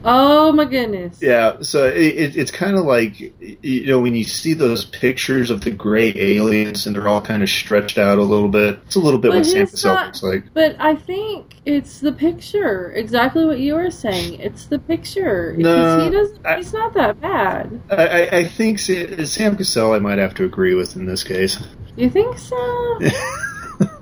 Oh 0.05 0.53
my 0.53 0.65
goodness. 0.65 1.21
Yeah, 1.21 1.57
so 1.63 1.87
it, 1.89 1.97
it, 1.97 2.37
it's 2.37 2.53
kind 2.53 2.77
of 2.77 2.85
like 2.85 3.19
you 3.41 3.87
know 3.87 3.99
when 4.01 4.15
you 4.15 4.23
see 4.23 4.55
those 4.55 4.85
pictures 4.85 5.51
of 5.51 5.63
the 5.63 5.73
gray 5.73 6.13
aliens 6.17 6.87
and 6.87 6.95
they're 6.95 7.09
all 7.09 7.21
kind 7.21 7.43
of 7.43 7.51
stretched 7.51 7.99
out 7.99 8.19
a 8.19 8.23
little 8.23 8.49
bit. 8.49 8.79
It's 8.87 8.95
a 8.95 9.01
little 9.01 9.19
bit 9.19 9.33
But 9.33 9.39
what 9.39 9.47
Sam 9.47 9.91
not- 9.91 10.07
looks 10.07 10.23
like. 10.23 10.45
But 10.55 10.77
I 10.79 10.95
think 10.95 11.57
it's 11.67 11.99
the 11.99 12.13
picture. 12.13 12.93
Exactly 12.93 13.45
what 13.45 13.59
you 13.59 13.75
were 13.75 13.91
saying. 13.91 14.41
It's 14.41 14.67
the 14.67 14.79
picture. 14.79 15.55
No, 15.59 16.05
he 16.05 16.11
doesn't. 16.11 16.47
I- 16.47 16.57
he's 16.59 16.73
not 16.73 16.95
that 16.95 17.21
bad. 17.21 17.81
I, 17.91 18.07
I, 18.07 18.37
I 18.39 18.45
think 18.45 18.79
Sam 18.79 19.57
Cassell 19.57 19.95
I 19.95 19.99
might 19.99 20.19
have 20.19 20.35
to 20.37 20.45
agree 20.45 20.75
with 20.75 20.95
in 20.95 21.07
this 21.07 21.25
case. 21.25 21.59
You 21.97 22.11
think 22.11 22.39
so? 22.39 22.99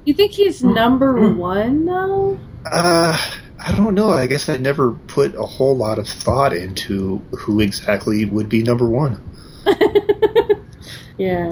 you 0.05 0.15
think 0.15 0.33
he's 0.33 0.63
number 0.63 1.31
one 1.33 1.85
though? 1.87 2.39
Uh, 2.71 3.19
I 3.59 3.73
don't 3.77 3.95
know. 3.95 4.11
I 4.11 4.27
guess 4.27 4.49
I 4.49 4.57
never 4.57 4.93
put 4.93 5.35
a 5.35 5.43
whole 5.43 5.77
lot 5.77 5.99
of 5.99 6.09
thought 6.09 6.53
into 6.53 7.19
who 7.37 7.61
exactly 7.61 8.25
would 8.25 8.49
be 8.49 8.63
number 8.63 8.89
one. 8.89 9.23
Yeah, 11.21 11.51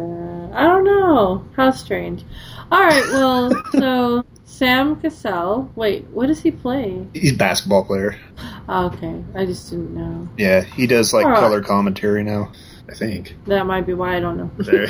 I 0.54 0.62
don't 0.62 0.84
know. 0.84 1.44
How 1.54 1.72
strange. 1.72 2.24
All 2.72 2.80
right, 2.80 3.04
well, 3.12 3.52
so 3.72 4.24
Sam 4.46 4.96
Cassell. 4.98 5.70
Wait, 5.76 6.06
what 6.06 6.28
does 6.28 6.40
he 6.40 6.50
play? 6.50 7.06
He's 7.12 7.32
a 7.32 7.36
basketball 7.36 7.84
player. 7.84 8.18
Oh, 8.66 8.86
okay, 8.86 9.22
I 9.34 9.44
just 9.44 9.68
didn't 9.68 9.94
know. 9.94 10.26
Yeah, 10.38 10.62
he 10.62 10.86
does 10.86 11.12
like 11.12 11.26
color 11.26 11.62
commentary 11.62 12.24
now. 12.24 12.50
I 12.88 12.94
think. 12.94 13.36
That 13.46 13.66
might 13.66 13.86
be 13.86 13.94
why 13.94 14.16
I 14.16 14.20
don't 14.20 14.36
know. 14.36 14.86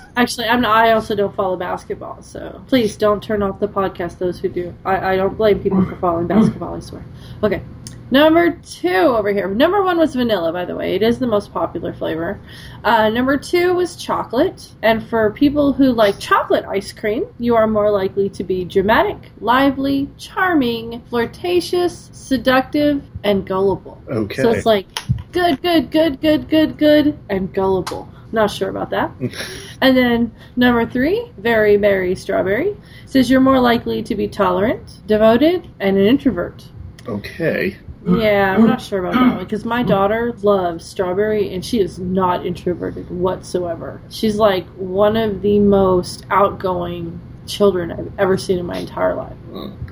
Actually, 0.16 0.48
I'm 0.48 0.60
not, 0.60 0.84
I 0.84 0.92
also 0.92 1.14
don't 1.14 1.34
follow 1.34 1.56
basketball, 1.56 2.22
so 2.22 2.62
please 2.66 2.96
don't 2.96 3.22
turn 3.22 3.42
off 3.42 3.60
the 3.60 3.68
podcast. 3.68 4.18
Those 4.18 4.38
who 4.40 4.48
do, 4.48 4.74
I, 4.84 5.12
I 5.12 5.16
don't 5.16 5.36
blame 5.36 5.60
people 5.62 5.84
for 5.84 5.96
following 5.96 6.26
basketball. 6.26 6.74
I 6.74 6.80
swear. 6.80 7.04
Okay, 7.42 7.62
number 8.10 8.50
two 8.50 8.88
over 8.88 9.32
here. 9.32 9.48
Number 9.48 9.82
one 9.82 9.98
was 9.98 10.14
vanilla, 10.14 10.52
by 10.52 10.64
the 10.64 10.74
way. 10.76 10.94
It 10.96 11.02
is 11.02 11.20
the 11.20 11.28
most 11.28 11.52
popular 11.52 11.94
flavor. 11.94 12.40
Uh, 12.84 13.08
number 13.08 13.36
two 13.38 13.72
was 13.74 13.96
chocolate, 13.96 14.72
and 14.82 15.02
for 15.08 15.30
people 15.30 15.72
who 15.72 15.92
like 15.92 16.18
chocolate 16.18 16.64
ice 16.66 16.92
cream, 16.92 17.24
you 17.38 17.54
are 17.54 17.68
more 17.68 17.90
likely 17.90 18.28
to 18.30 18.44
be 18.44 18.64
dramatic, 18.64 19.30
lively, 19.40 20.08
charming, 20.18 21.02
flirtatious, 21.08 22.10
seductive, 22.12 23.02
and 23.22 23.46
gullible. 23.46 24.02
okay. 24.08 24.42
So 24.42 24.50
it's 24.50 24.66
like 24.66 24.86
good, 25.32 25.62
good, 25.62 25.90
good, 25.90 26.20
good, 26.20 26.48
good, 26.48 26.78
good, 26.78 27.18
and 27.28 27.52
gullible. 27.52 28.08
Not 28.32 28.50
sure 28.50 28.68
about 28.68 28.90
that. 28.90 29.10
and 29.80 29.96
then 29.96 30.32
number 30.56 30.86
three, 30.86 31.30
very 31.38 31.76
berry 31.76 32.14
strawberry, 32.14 32.76
says 33.06 33.28
you're 33.30 33.40
more 33.40 33.60
likely 33.60 34.02
to 34.04 34.14
be 34.14 34.28
tolerant, 34.28 35.00
devoted, 35.06 35.68
and 35.80 35.96
an 35.96 36.06
introvert. 36.06 36.64
okay. 37.06 37.76
Yeah, 38.06 38.54
I'm 38.54 38.66
not 38.66 38.80
sure 38.80 39.00
about 39.00 39.12
that 39.12 39.34
one 39.36 39.44
because 39.44 39.66
my 39.66 39.82
daughter 39.82 40.32
loves 40.40 40.86
strawberry 40.86 41.52
and 41.52 41.62
she 41.62 41.80
is 41.80 41.98
not 41.98 42.46
introverted 42.46 43.10
whatsoever. 43.10 44.00
She's 44.08 44.36
like 44.36 44.66
one 44.68 45.18
of 45.18 45.42
the 45.42 45.58
most 45.58 46.24
outgoing 46.30 47.20
children 47.46 47.92
I've 47.92 48.10
ever 48.18 48.38
seen 48.38 48.58
in 48.58 48.64
my 48.64 48.78
entire 48.78 49.14
life. 49.14 49.36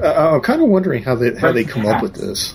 Uh, 0.03 0.33
I'm 0.35 0.41
kind 0.41 0.63
of 0.63 0.69
wondering 0.69 1.03
how 1.03 1.17
they 1.17 1.35
how 1.35 1.53
they 1.53 1.65
come 1.65 1.85
up 1.85 2.03
with 2.03 2.15
this. 2.15 2.55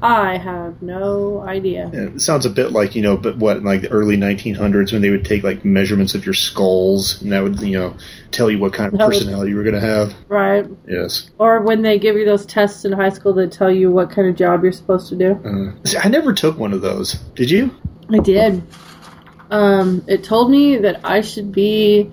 I 0.00 0.36
have 0.38 0.80
no 0.80 1.40
idea. 1.40 1.90
Yeah, 1.92 2.00
It 2.14 2.20
sounds 2.20 2.46
a 2.46 2.50
bit 2.50 2.70
like 2.70 2.94
you 2.94 3.02
know, 3.02 3.16
but 3.16 3.36
what 3.36 3.64
like 3.64 3.82
the 3.82 3.88
early 3.90 4.16
1900s 4.16 4.92
when 4.92 5.02
they 5.02 5.10
would 5.10 5.24
take 5.24 5.42
like 5.42 5.64
measurements 5.64 6.14
of 6.14 6.24
your 6.24 6.34
skulls 6.34 7.20
and 7.20 7.32
that 7.32 7.42
would 7.42 7.58
you 7.60 7.76
know 7.78 7.96
tell 8.30 8.48
you 8.50 8.58
what 8.60 8.72
kind 8.72 8.92
of 8.92 8.98
That 8.98 9.08
was- 9.08 9.18
personality 9.18 9.50
you 9.50 9.56
were 9.56 9.64
going 9.64 9.74
to 9.74 9.80
have. 9.80 10.14
Right? 10.28 10.66
Yes, 10.86 11.30
Or 11.38 11.60
when 11.62 11.82
they 11.82 11.98
give 11.98 12.16
you 12.16 12.24
those 12.24 12.46
tests 12.46 12.84
in 12.84 12.92
high 12.92 13.08
school 13.08 13.32
that 13.34 13.50
tell 13.50 13.70
you 13.72 13.90
what 13.90 14.10
kind 14.10 14.28
of 14.28 14.36
job 14.36 14.62
you're 14.62 14.70
supposed 14.72 15.08
to 15.08 15.16
do. 15.16 15.32
uh, 15.44 15.84
see, 15.84 15.98
I 15.98 16.08
never 16.08 16.32
took 16.32 16.58
one 16.58 16.72
of 16.72 16.80
those. 16.80 17.14
Did 17.34 17.50
you? 17.50 17.70
I 18.10 18.18
did. 18.20 18.62
Um, 19.50 20.04
it 20.06 20.22
told 20.24 20.50
me 20.50 20.76
that 20.76 21.00
I 21.04 21.22
should 21.22 21.50
be 21.52 22.10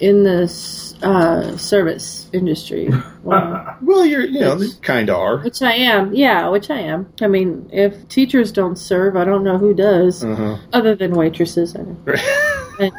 in 0.00 0.24
this 0.24 0.93
uh, 1.04 1.56
service 1.56 2.28
industry, 2.32 2.88
Wow. 3.22 3.76
Well, 3.82 4.04
you're 4.04 4.24
you 4.24 4.40
know 4.40 4.60
kind 4.82 5.08
of 5.10 5.16
are. 5.16 5.38
which 5.38 5.62
I 5.62 5.72
am. 5.74 6.14
Yeah, 6.14 6.48
which 6.48 6.70
I 6.70 6.80
am. 6.80 7.12
I 7.20 7.26
mean, 7.28 7.68
if 7.72 8.08
teachers 8.08 8.52
don't 8.52 8.76
serve, 8.76 9.16
I 9.16 9.24
don't 9.24 9.44
know 9.44 9.58
who 9.58 9.74
does, 9.74 10.24
Uh 10.24 10.58
other 10.72 10.94
than 10.94 11.12
waitresses. 11.12 11.76
I 11.76 11.82
know. 11.82 11.96
And, 12.80 12.92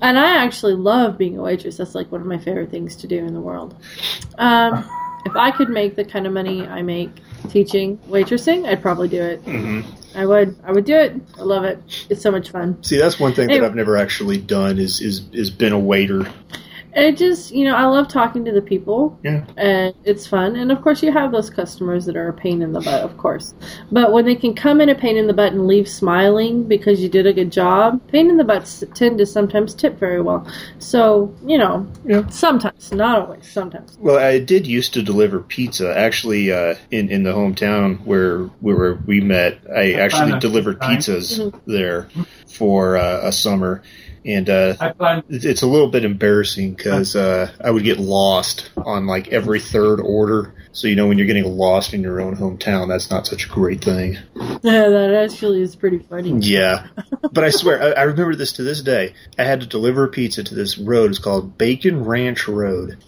and 0.00 0.16
I 0.16 0.44
actually 0.44 0.74
love 0.74 1.18
being 1.18 1.36
a 1.38 1.42
waitress. 1.42 1.76
That's 1.78 1.92
like 1.96 2.12
one 2.12 2.20
of 2.20 2.26
my 2.28 2.38
favorite 2.38 2.70
things 2.70 2.94
to 2.98 3.08
do 3.08 3.18
in 3.18 3.34
the 3.34 3.40
world. 3.40 3.74
Um, 4.38 4.88
if 5.26 5.34
I 5.34 5.50
could 5.50 5.70
make 5.70 5.96
the 5.96 6.04
kind 6.04 6.24
of 6.24 6.32
money 6.32 6.64
I 6.64 6.82
make 6.82 7.10
teaching 7.48 7.98
waitressing, 8.08 8.64
I'd 8.68 8.80
probably 8.80 9.08
do 9.08 9.20
it. 9.20 9.40
hmm 9.40 9.80
I 10.14 10.24
would. 10.24 10.54
I 10.64 10.70
would 10.70 10.84
do 10.84 10.94
it. 10.94 11.14
I 11.36 11.42
love 11.42 11.64
it. 11.64 11.82
It's 12.08 12.22
so 12.22 12.30
much 12.30 12.50
fun. 12.50 12.80
See, 12.84 12.96
that's 12.96 13.18
one 13.18 13.34
thing 13.34 13.48
Hey. 13.48 13.58
that 13.58 13.66
I've 13.66 13.74
never 13.74 13.96
actually 13.96 14.38
done 14.38 14.78
is 14.78 15.00
is 15.00 15.22
is 15.32 15.50
been 15.50 15.72
a 15.72 15.78
waiter. 15.80 16.24
It 16.98 17.16
just 17.16 17.52
you 17.52 17.64
know 17.64 17.74
I 17.74 17.86
love 17.86 18.08
talking 18.08 18.44
to 18.44 18.52
the 18.52 18.62
people. 18.62 19.18
Yeah. 19.22 19.44
and 19.56 19.94
it's 20.04 20.26
fun. 20.26 20.56
And 20.56 20.70
of 20.72 20.82
course, 20.82 21.02
you 21.02 21.12
have 21.12 21.32
those 21.32 21.50
customers 21.50 22.04
that 22.06 22.16
are 22.16 22.28
a 22.28 22.32
pain 22.32 22.62
in 22.62 22.72
the 22.72 22.80
butt, 22.80 23.02
of 23.02 23.16
course. 23.16 23.54
But 23.92 24.12
when 24.12 24.24
they 24.24 24.34
can 24.34 24.54
come 24.54 24.80
in 24.80 24.88
a 24.88 24.94
pain 24.94 25.16
in 25.16 25.26
the 25.26 25.32
butt 25.32 25.52
and 25.52 25.66
leave 25.66 25.88
smiling 25.88 26.64
because 26.64 27.00
you 27.00 27.08
did 27.08 27.26
a 27.26 27.32
good 27.32 27.52
job, 27.52 28.00
pain 28.08 28.30
in 28.30 28.36
the 28.36 28.44
butts 28.44 28.82
tend 28.94 29.18
to 29.18 29.26
sometimes 29.26 29.74
tip 29.74 29.98
very 29.98 30.20
well. 30.20 30.46
So 30.78 31.34
you 31.46 31.58
know, 31.58 31.86
Yeah. 32.04 32.26
sometimes, 32.28 32.92
not 32.92 33.20
always, 33.20 33.46
sometimes. 33.50 33.96
Well, 34.00 34.18
I 34.18 34.38
did 34.38 34.66
used 34.66 34.92
to 34.94 35.02
deliver 35.02 35.40
pizza. 35.40 35.96
Actually, 35.96 36.52
uh, 36.52 36.74
in 36.90 37.08
in 37.10 37.22
the 37.22 37.32
hometown 37.32 38.04
where 38.04 38.40
where 38.60 38.94
we 39.06 39.20
met, 39.20 39.58
I 39.74 39.92
actually 39.94 40.30
found 40.30 40.42
delivered 40.42 40.80
that. 40.80 40.90
pizzas 40.98 41.52
there 41.66 42.08
for 42.46 42.96
uh, 42.96 43.20
a 43.22 43.32
summer, 43.32 43.82
and 44.28 44.50
uh, 44.50 44.74
I 44.78 44.92
find 44.92 45.24
it's 45.30 45.62
a 45.62 45.66
little 45.66 45.88
bit 45.88 46.04
embarrassing 46.04 46.74
because 46.74 47.16
uh, 47.16 47.50
I 47.64 47.70
would 47.70 47.82
get 47.82 47.98
lost 47.98 48.70
on 48.76 49.06
like 49.06 49.28
every 49.28 49.58
third 49.58 50.00
order. 50.00 50.54
So 50.72 50.86
you 50.86 50.96
know 50.96 51.08
when 51.08 51.16
you're 51.16 51.26
getting 51.26 51.46
lost 51.46 51.94
in 51.94 52.02
your 52.02 52.20
own 52.20 52.36
hometown, 52.36 52.88
that's 52.88 53.10
not 53.10 53.26
such 53.26 53.46
a 53.46 53.48
great 53.48 53.82
thing. 53.82 54.18
Yeah, 54.36 54.58
that 54.90 55.14
actually 55.14 55.62
is 55.62 55.74
pretty 55.74 56.00
funny. 56.00 56.38
Yeah, 56.40 56.86
but 57.32 57.42
I 57.42 57.50
swear 57.50 57.82
I, 57.82 58.00
I 58.00 58.02
remember 58.02 58.34
this 58.34 58.52
to 58.54 58.62
this 58.62 58.82
day. 58.82 59.14
I 59.38 59.44
had 59.44 59.62
to 59.62 59.66
deliver 59.66 60.04
a 60.04 60.08
pizza 60.08 60.44
to 60.44 60.54
this 60.54 60.76
road. 60.76 61.10
It's 61.10 61.18
called 61.18 61.56
Bacon 61.56 62.04
Ranch 62.04 62.46
Road, 62.48 62.98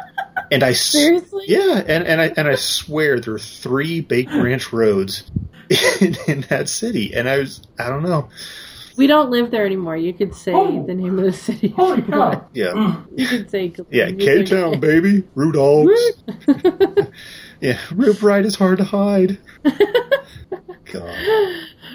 and 0.52 0.62
I 0.62 0.74
Seriously? 0.74 1.44
yeah, 1.48 1.82
and 1.86 2.04
and 2.04 2.20
I 2.20 2.26
and 2.36 2.46
I 2.46 2.56
swear 2.56 3.18
there 3.18 3.34
are 3.34 3.38
three 3.38 4.02
Bacon 4.02 4.42
Ranch 4.42 4.74
roads 4.74 5.24
in, 6.02 6.16
in 6.28 6.40
that 6.50 6.68
city, 6.68 7.14
and 7.14 7.26
I 7.26 7.38
was 7.38 7.62
I 7.78 7.88
don't 7.88 8.02
know. 8.02 8.28
We 8.96 9.06
don't 9.06 9.30
live 9.30 9.50
there 9.50 9.66
anymore. 9.66 9.96
You 9.96 10.12
could 10.12 10.34
say 10.34 10.52
Oh. 10.54 10.84
the 10.86 10.94
name 10.94 11.18
of 11.18 11.24
the 11.24 11.32
city. 11.32 11.68
holy 11.68 12.02
cow. 12.10 12.46
Yeah, 12.54 12.66
mm. 12.72 13.06
You 13.16 13.26
could 13.28 13.50
say 13.50 13.72
yeah, 13.90 14.06
you 14.08 14.16
K 14.16 14.44
Town 14.44 14.80
baby, 14.80 15.24
Rudolph's. 15.34 16.12
Yeah, 17.60 17.78
Rip 17.94 18.22
Ride 18.22 18.44
is 18.44 18.54
hard 18.54 18.76
to 18.78 18.84
hide. 18.84 19.38
God. 20.92 21.16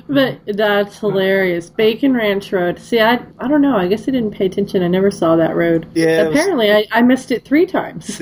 But 0.10 0.40
that's 0.48 0.98
hilarious. 1.00 1.70
Bacon 1.70 2.14
Ranch 2.16 2.52
Road. 2.52 2.80
See, 2.80 3.00
I 3.00 3.24
I 3.38 3.48
don't 3.48 3.62
know. 3.62 3.78
I 3.78 3.88
guess 3.88 4.02
I 4.08 4.12
didn't 4.12 4.32
pay 4.32 4.48
attention. 4.48 4.82
I 4.82 4.88
never 4.88 5.12
saw 5.12 5.36
that 5.36 5.56
road. 5.56 5.88
Yeah, 5.94 6.24
it 6.24 6.30
was- 6.30 6.36
Apparently, 6.40 6.72
I, 6.72 6.88
I 6.92 7.02
missed 7.04 7.32
it 7.32 7.46
three 7.46 7.68
times. 7.68 8.20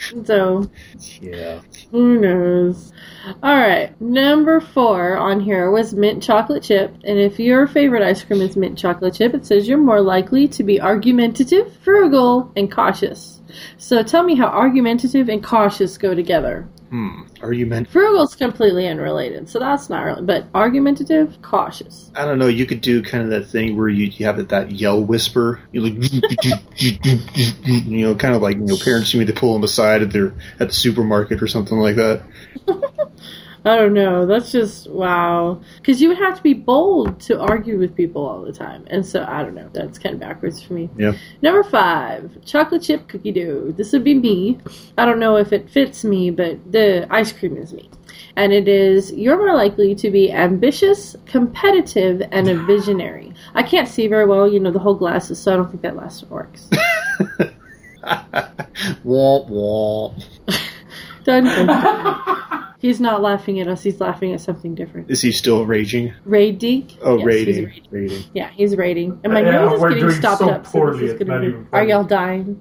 so 0.24 0.70
Yeah. 1.20 1.60
who 1.90 2.20
knows? 2.20 2.92
All 3.42 3.56
right, 3.56 3.98
number 4.00 4.60
four 4.60 5.16
on 5.16 5.40
here 5.40 5.70
was 5.70 5.92
mint 5.92 6.22
chocolate 6.22 6.62
chip. 6.62 6.94
And 7.04 7.18
if 7.18 7.38
your 7.38 7.66
favorite 7.66 8.02
ice 8.02 8.22
cream 8.24 8.40
is 8.40 8.56
mint 8.56 8.78
chocolate 8.78 9.14
chip, 9.14 9.34
it 9.34 9.44
says 9.46 9.68
you're 9.68 9.78
more 9.78 10.00
likely 10.00 10.48
to 10.48 10.62
be 10.62 10.80
argumentative, 10.80 11.76
frugal, 11.82 12.50
and 12.56 12.70
cautious. 12.70 13.40
So 13.78 14.02
tell 14.02 14.22
me 14.22 14.36
how 14.36 14.46
argumentative 14.46 15.28
and 15.28 15.42
cautious 15.42 15.98
go 15.98 16.14
together. 16.14 16.68
Hmm. 16.90 17.22
Are 17.40 17.52
you 17.52 17.66
meant? 17.66 17.88
Frugal's 17.88 18.34
completely 18.34 18.88
unrelated, 18.88 19.48
so 19.48 19.60
that's 19.60 19.88
not 19.88 20.04
really. 20.04 20.22
But 20.22 20.46
argumentative, 20.54 21.40
cautious. 21.40 22.10
I 22.16 22.24
don't 22.24 22.40
know. 22.40 22.48
You 22.48 22.66
could 22.66 22.80
do 22.80 23.00
kind 23.00 23.22
of 23.22 23.30
that 23.30 23.46
thing 23.46 23.76
where 23.76 23.88
you, 23.88 24.06
you 24.06 24.26
have 24.26 24.38
that, 24.38 24.48
that 24.48 24.72
yell 24.72 25.00
whisper. 25.00 25.60
You 25.70 25.82
like, 25.82 25.94
you 26.76 28.06
know, 28.06 28.16
kind 28.16 28.34
of 28.34 28.42
like 28.42 28.56
you 28.56 28.64
know, 28.64 28.76
parents 28.76 29.14
you 29.14 29.20
need 29.20 29.28
to 29.28 29.32
pull 29.32 29.52
them 29.52 29.62
aside 29.62 30.02
at 30.02 30.10
their 30.10 30.34
at 30.58 30.68
the 30.68 30.74
supermarket 30.74 31.40
or 31.40 31.46
something 31.46 31.78
like 31.78 31.94
that. 31.94 32.22
I 33.64 33.76
don't 33.76 33.92
know. 33.92 34.26
That's 34.26 34.52
just 34.52 34.90
wow. 34.90 35.60
Because 35.76 36.00
you 36.00 36.08
would 36.08 36.18
have 36.18 36.36
to 36.36 36.42
be 36.42 36.54
bold 36.54 37.20
to 37.22 37.40
argue 37.40 37.78
with 37.78 37.94
people 37.94 38.26
all 38.26 38.42
the 38.42 38.52
time, 38.52 38.84
and 38.88 39.04
so 39.04 39.24
I 39.28 39.42
don't 39.42 39.54
know. 39.54 39.68
That's 39.72 39.98
kind 39.98 40.14
of 40.14 40.20
backwards 40.20 40.62
for 40.62 40.72
me. 40.72 40.88
Yeah. 40.96 41.12
Number 41.42 41.62
five, 41.62 42.44
chocolate 42.44 42.82
chip 42.82 43.08
cookie 43.08 43.32
dough. 43.32 43.72
This 43.72 43.92
would 43.92 44.04
be 44.04 44.14
me. 44.14 44.58
I 44.96 45.04
don't 45.04 45.20
know 45.20 45.36
if 45.36 45.52
it 45.52 45.68
fits 45.70 46.04
me, 46.04 46.30
but 46.30 46.72
the 46.72 47.06
ice 47.10 47.32
cream 47.32 47.56
is 47.56 47.72
me. 47.72 47.90
And 48.36 48.52
it 48.52 48.68
is, 48.68 49.12
you're 49.12 49.36
more 49.36 49.56
likely 49.56 49.94
to 49.96 50.10
be 50.10 50.32
ambitious, 50.32 51.16
competitive, 51.26 52.22
and 52.32 52.48
a 52.48 52.56
visionary. 52.64 53.34
I 53.54 53.62
can't 53.62 53.88
see 53.88 54.06
very 54.06 54.24
well, 54.24 54.50
you 54.50 54.60
know, 54.60 54.70
the 54.70 54.78
whole 54.78 54.94
glasses, 54.94 55.38
so 55.38 55.52
I 55.52 55.56
don't 55.56 55.68
think 55.68 55.82
that 55.82 55.96
last 55.96 56.22
one 56.22 56.30
works. 56.30 56.70
womp 59.04 59.50
womp. 59.50 60.24
Dun, 61.24 61.44
dun, 61.44 61.66
dun. 61.66 62.66
He's 62.80 62.98
not 63.00 63.20
laughing 63.22 63.60
at 63.60 63.68
us, 63.68 63.82
he's 63.82 64.00
laughing 64.00 64.32
at 64.32 64.40
something 64.40 64.74
different. 64.74 65.10
Is 65.10 65.20
he 65.20 65.32
still 65.32 65.66
raging? 65.66 66.14
Rating? 66.24 66.90
Oh, 67.02 67.18
Yes, 67.18 67.26
he's 67.26 67.46
rating. 67.46 67.64
rating. 67.66 67.82
Rating. 67.90 68.24
Yeah, 68.34 68.50
he's 68.50 68.74
rating. 68.76 69.20
And 69.22 69.32
my 69.34 69.40
Yeah, 69.42 69.50
nose 69.52 69.82
is 69.82 69.94
getting 69.94 70.10
stopped 70.12 70.38
so 70.38 70.48
up, 70.50 70.66
so 70.66 70.90
this 70.94 71.10
is 71.12 71.18
gonna 71.18 71.40
be. 71.40 71.56
Are 71.72 71.84
y'all 71.84 72.04
dying? 72.04 72.60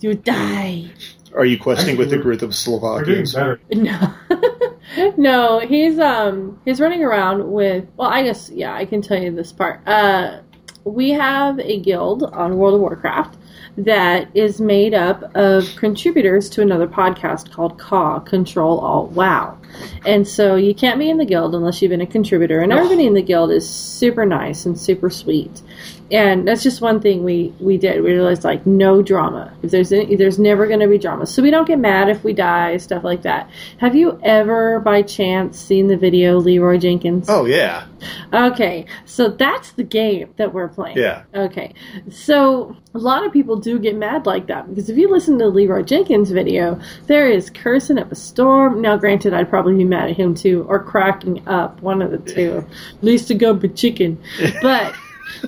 You 0.00 0.08
would 0.10 0.24
die. 0.24 0.90
Are 1.34 1.44
you 1.44 1.58
questioning 1.58 1.96
with 1.96 2.10
the 2.10 2.16
Actually, 2.16 2.22
group 2.36 2.42
of 2.42 2.48
We're 2.48 2.52
Slovakians? 2.52 3.34
better. 3.34 3.60
No, 3.72 4.14
no, 5.16 5.58
he's 5.60 5.98
um 5.98 6.60
he's 6.64 6.80
running 6.80 7.02
around 7.04 7.50
with. 7.50 7.86
Well, 7.96 8.08
I 8.08 8.22
guess 8.22 8.50
yeah, 8.52 8.74
I 8.74 8.84
can 8.84 9.02
tell 9.02 9.20
you 9.20 9.30
this 9.32 9.52
part. 9.52 9.86
Uh, 9.86 10.40
we 10.84 11.10
have 11.10 11.58
a 11.58 11.78
guild 11.80 12.22
on 12.22 12.56
World 12.58 12.74
of 12.74 12.80
Warcraft 12.80 13.36
that 13.76 14.28
is 14.34 14.60
made 14.60 14.94
up 14.94 15.22
of 15.34 15.74
contributors 15.76 16.48
to 16.50 16.62
another 16.62 16.86
podcast 16.86 17.50
called 17.50 17.78
CAW 17.78 18.20
Control 18.20 18.78
Alt 18.80 19.12
Wow, 19.12 19.58
and 20.06 20.26
so 20.26 20.56
you 20.56 20.74
can't 20.74 20.98
be 20.98 21.08
in 21.10 21.16
the 21.18 21.24
guild 21.24 21.54
unless 21.54 21.80
you've 21.82 21.90
been 21.90 22.00
a 22.00 22.06
contributor. 22.06 22.60
And 22.60 22.72
everybody 22.72 23.06
in 23.06 23.14
the 23.14 23.22
guild 23.22 23.50
is 23.50 23.68
super 23.68 24.24
nice 24.26 24.66
and 24.66 24.78
super 24.78 25.10
sweet. 25.10 25.62
And 26.08 26.46
that's 26.46 26.62
just 26.62 26.80
one 26.80 27.00
thing 27.00 27.24
we, 27.24 27.52
we 27.58 27.78
did. 27.78 28.00
We 28.00 28.12
realized 28.12 28.44
like 28.44 28.64
no 28.64 29.02
drama. 29.02 29.52
If 29.64 29.72
there's 29.72 29.90
any, 29.92 30.14
there's 30.14 30.38
never 30.38 30.68
going 30.68 30.78
to 30.78 30.86
be 30.86 30.98
drama, 30.98 31.26
so 31.26 31.42
we 31.42 31.50
don't 31.50 31.66
get 31.66 31.80
mad 31.80 32.08
if 32.08 32.22
we 32.22 32.32
die, 32.32 32.76
stuff 32.76 33.02
like 33.02 33.22
that. 33.22 33.50
Have 33.78 33.96
you 33.96 34.20
ever, 34.22 34.78
by 34.78 35.02
chance, 35.02 35.58
seen 35.58 35.88
the 35.88 35.96
video 35.96 36.38
Leeroy 36.38 36.78
Jenkins? 36.78 37.26
Oh 37.28 37.44
yeah, 37.44 37.86
Okay, 38.32 38.86
so 39.04 39.28
that's 39.30 39.72
the 39.72 39.82
game 39.82 40.32
that 40.36 40.54
we're 40.54 40.68
playing. 40.68 40.96
yeah. 40.96 41.24
Okay, 41.34 41.74
so 42.08 42.76
a 42.94 42.98
lot 42.98 43.26
of 43.26 43.32
people 43.32 43.56
do 43.56 43.78
get 43.80 43.96
mad 43.96 44.26
like 44.26 44.46
that 44.46 44.68
because 44.68 44.88
if 44.88 44.96
you 44.96 45.10
listen 45.10 45.38
to 45.40 45.48
Leeroy 45.48 45.82
Jenkins' 45.82 46.30
video, 46.30 46.80
there 47.06 47.28
is 47.28 47.50
cursing 47.50 47.98
up 47.98 48.12
a 48.12 48.14
storm. 48.14 48.80
Now, 48.80 48.96
granted, 48.96 49.34
I'd 49.34 49.50
probably 49.56 49.74
be 49.74 49.84
mad 49.84 50.10
at 50.10 50.16
him 50.18 50.34
too, 50.34 50.66
or 50.68 50.84
cracking 50.84 51.48
up, 51.48 51.80
one 51.80 52.02
of 52.02 52.10
the 52.10 52.18
two. 52.18 52.58
At 52.98 53.02
least 53.02 53.28
to 53.28 53.34
go 53.34 53.54
but 53.54 53.74
chicken, 53.74 54.22
but 54.60 54.94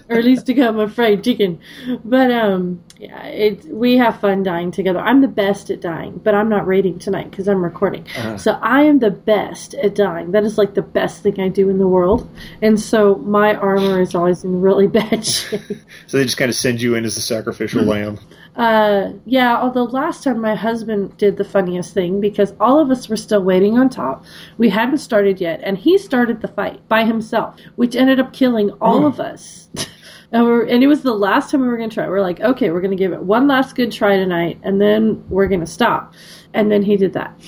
or 0.09 0.17
at 0.17 0.25
least 0.25 0.47
to 0.47 0.55
go 0.55 0.73
my 0.73 0.87
fried 0.87 1.23
chicken. 1.23 1.61
But 2.07 2.31
um, 2.31 2.83
yeah, 2.97 3.27
it 3.27 3.67
we 3.67 3.99
have 3.99 4.19
fun 4.19 4.45
dying 4.45 4.71
together. 4.71 4.99
I'm 4.99 5.21
the 5.21 5.29
best 5.29 5.69
at 5.69 5.83
dying, 5.83 6.21
but 6.25 6.35
I'm 6.35 6.49
not 6.49 6.67
raiding 6.67 6.99
tonight 6.99 7.31
because 7.31 7.49
I'm 7.49 7.63
recording. 7.63 8.07
So 8.39 8.53
I 8.63 8.85
am 8.85 8.99
the 8.99 9.11
best 9.11 9.75
at 9.75 9.95
dying. 9.95 10.31
That 10.31 10.45
is 10.45 10.57
like 10.57 10.73
the 10.73 10.81
best 10.81 11.23
thing 11.23 11.39
I 11.39 11.49
do 11.49 11.69
in 11.69 11.79
the 11.79 11.89
world, 11.89 12.27
and 12.63 12.81
so 12.81 13.17
my 13.17 13.57
armor 13.57 14.01
is 14.01 14.15
always 14.15 14.43
in 14.43 14.63
really 14.63 14.87
bad 14.87 15.27
shape. 15.27 15.61
So 16.07 16.17
they 16.17 16.25
just 16.25 16.39
kind 16.39 16.49
of 16.49 16.55
send 16.55 16.81
you 16.81 16.95
in 16.95 17.05
as 17.05 17.15
the 17.15 17.21
sacrificial 17.21 17.83
lamb. 17.85 18.19
Uh, 18.59 19.13
yeah, 19.25 19.57
although 19.57 19.85
last 19.85 20.25
time 20.25 20.41
my 20.41 20.55
husband 20.57 21.17
did 21.17 21.37
the 21.37 21.45
funniest 21.45 21.95
thing 21.95 22.21
because 22.21 22.53
all 22.59 22.81
of 22.81 22.91
us 22.91 23.09
were 23.09 23.17
still 23.17 23.43
waiting 23.43 23.79
on 23.79 23.89
top. 23.89 24.25
We 24.59 24.69
hadn't 24.69 24.99
started 24.99 25.41
yet, 25.41 25.61
and 25.63 25.79
he 25.79 25.97
started 25.97 26.41
the 26.43 26.49
fight 26.49 26.87
by 26.89 27.05
himself, 27.05 27.55
which 27.77 27.95
ended 27.95 28.19
up 28.19 28.33
killing 28.33 28.73
all 28.81 29.07
of 29.07 29.21
us. 29.21 29.69
and, 30.33 30.45
we're, 30.45 30.67
and 30.67 30.83
it 30.83 30.89
was 30.89 31.03
the 31.03 31.15
last 31.15 31.53
time 31.53 31.61
we 31.61 31.69
were 31.69 31.77
going 31.77 31.89
to 31.89 31.95
try. 31.95 32.09
We're 32.09 32.21
like, 32.21 32.41
okay, 32.41 32.71
we're 32.71 32.81
going 32.81 32.91
to 32.91 32.97
give 32.97 33.13
it 33.13 33.23
one 33.23 33.47
last 33.47 33.77
good 33.77 33.93
try 33.93 34.17
tonight, 34.17 34.59
and 34.65 34.81
then 34.81 35.25
we're 35.29 35.47
going 35.47 35.61
to 35.61 35.67
stop. 35.67 36.15
And 36.53 36.71
then 36.73 36.83
he 36.83 36.97
did 36.97 37.13
that. 37.13 37.39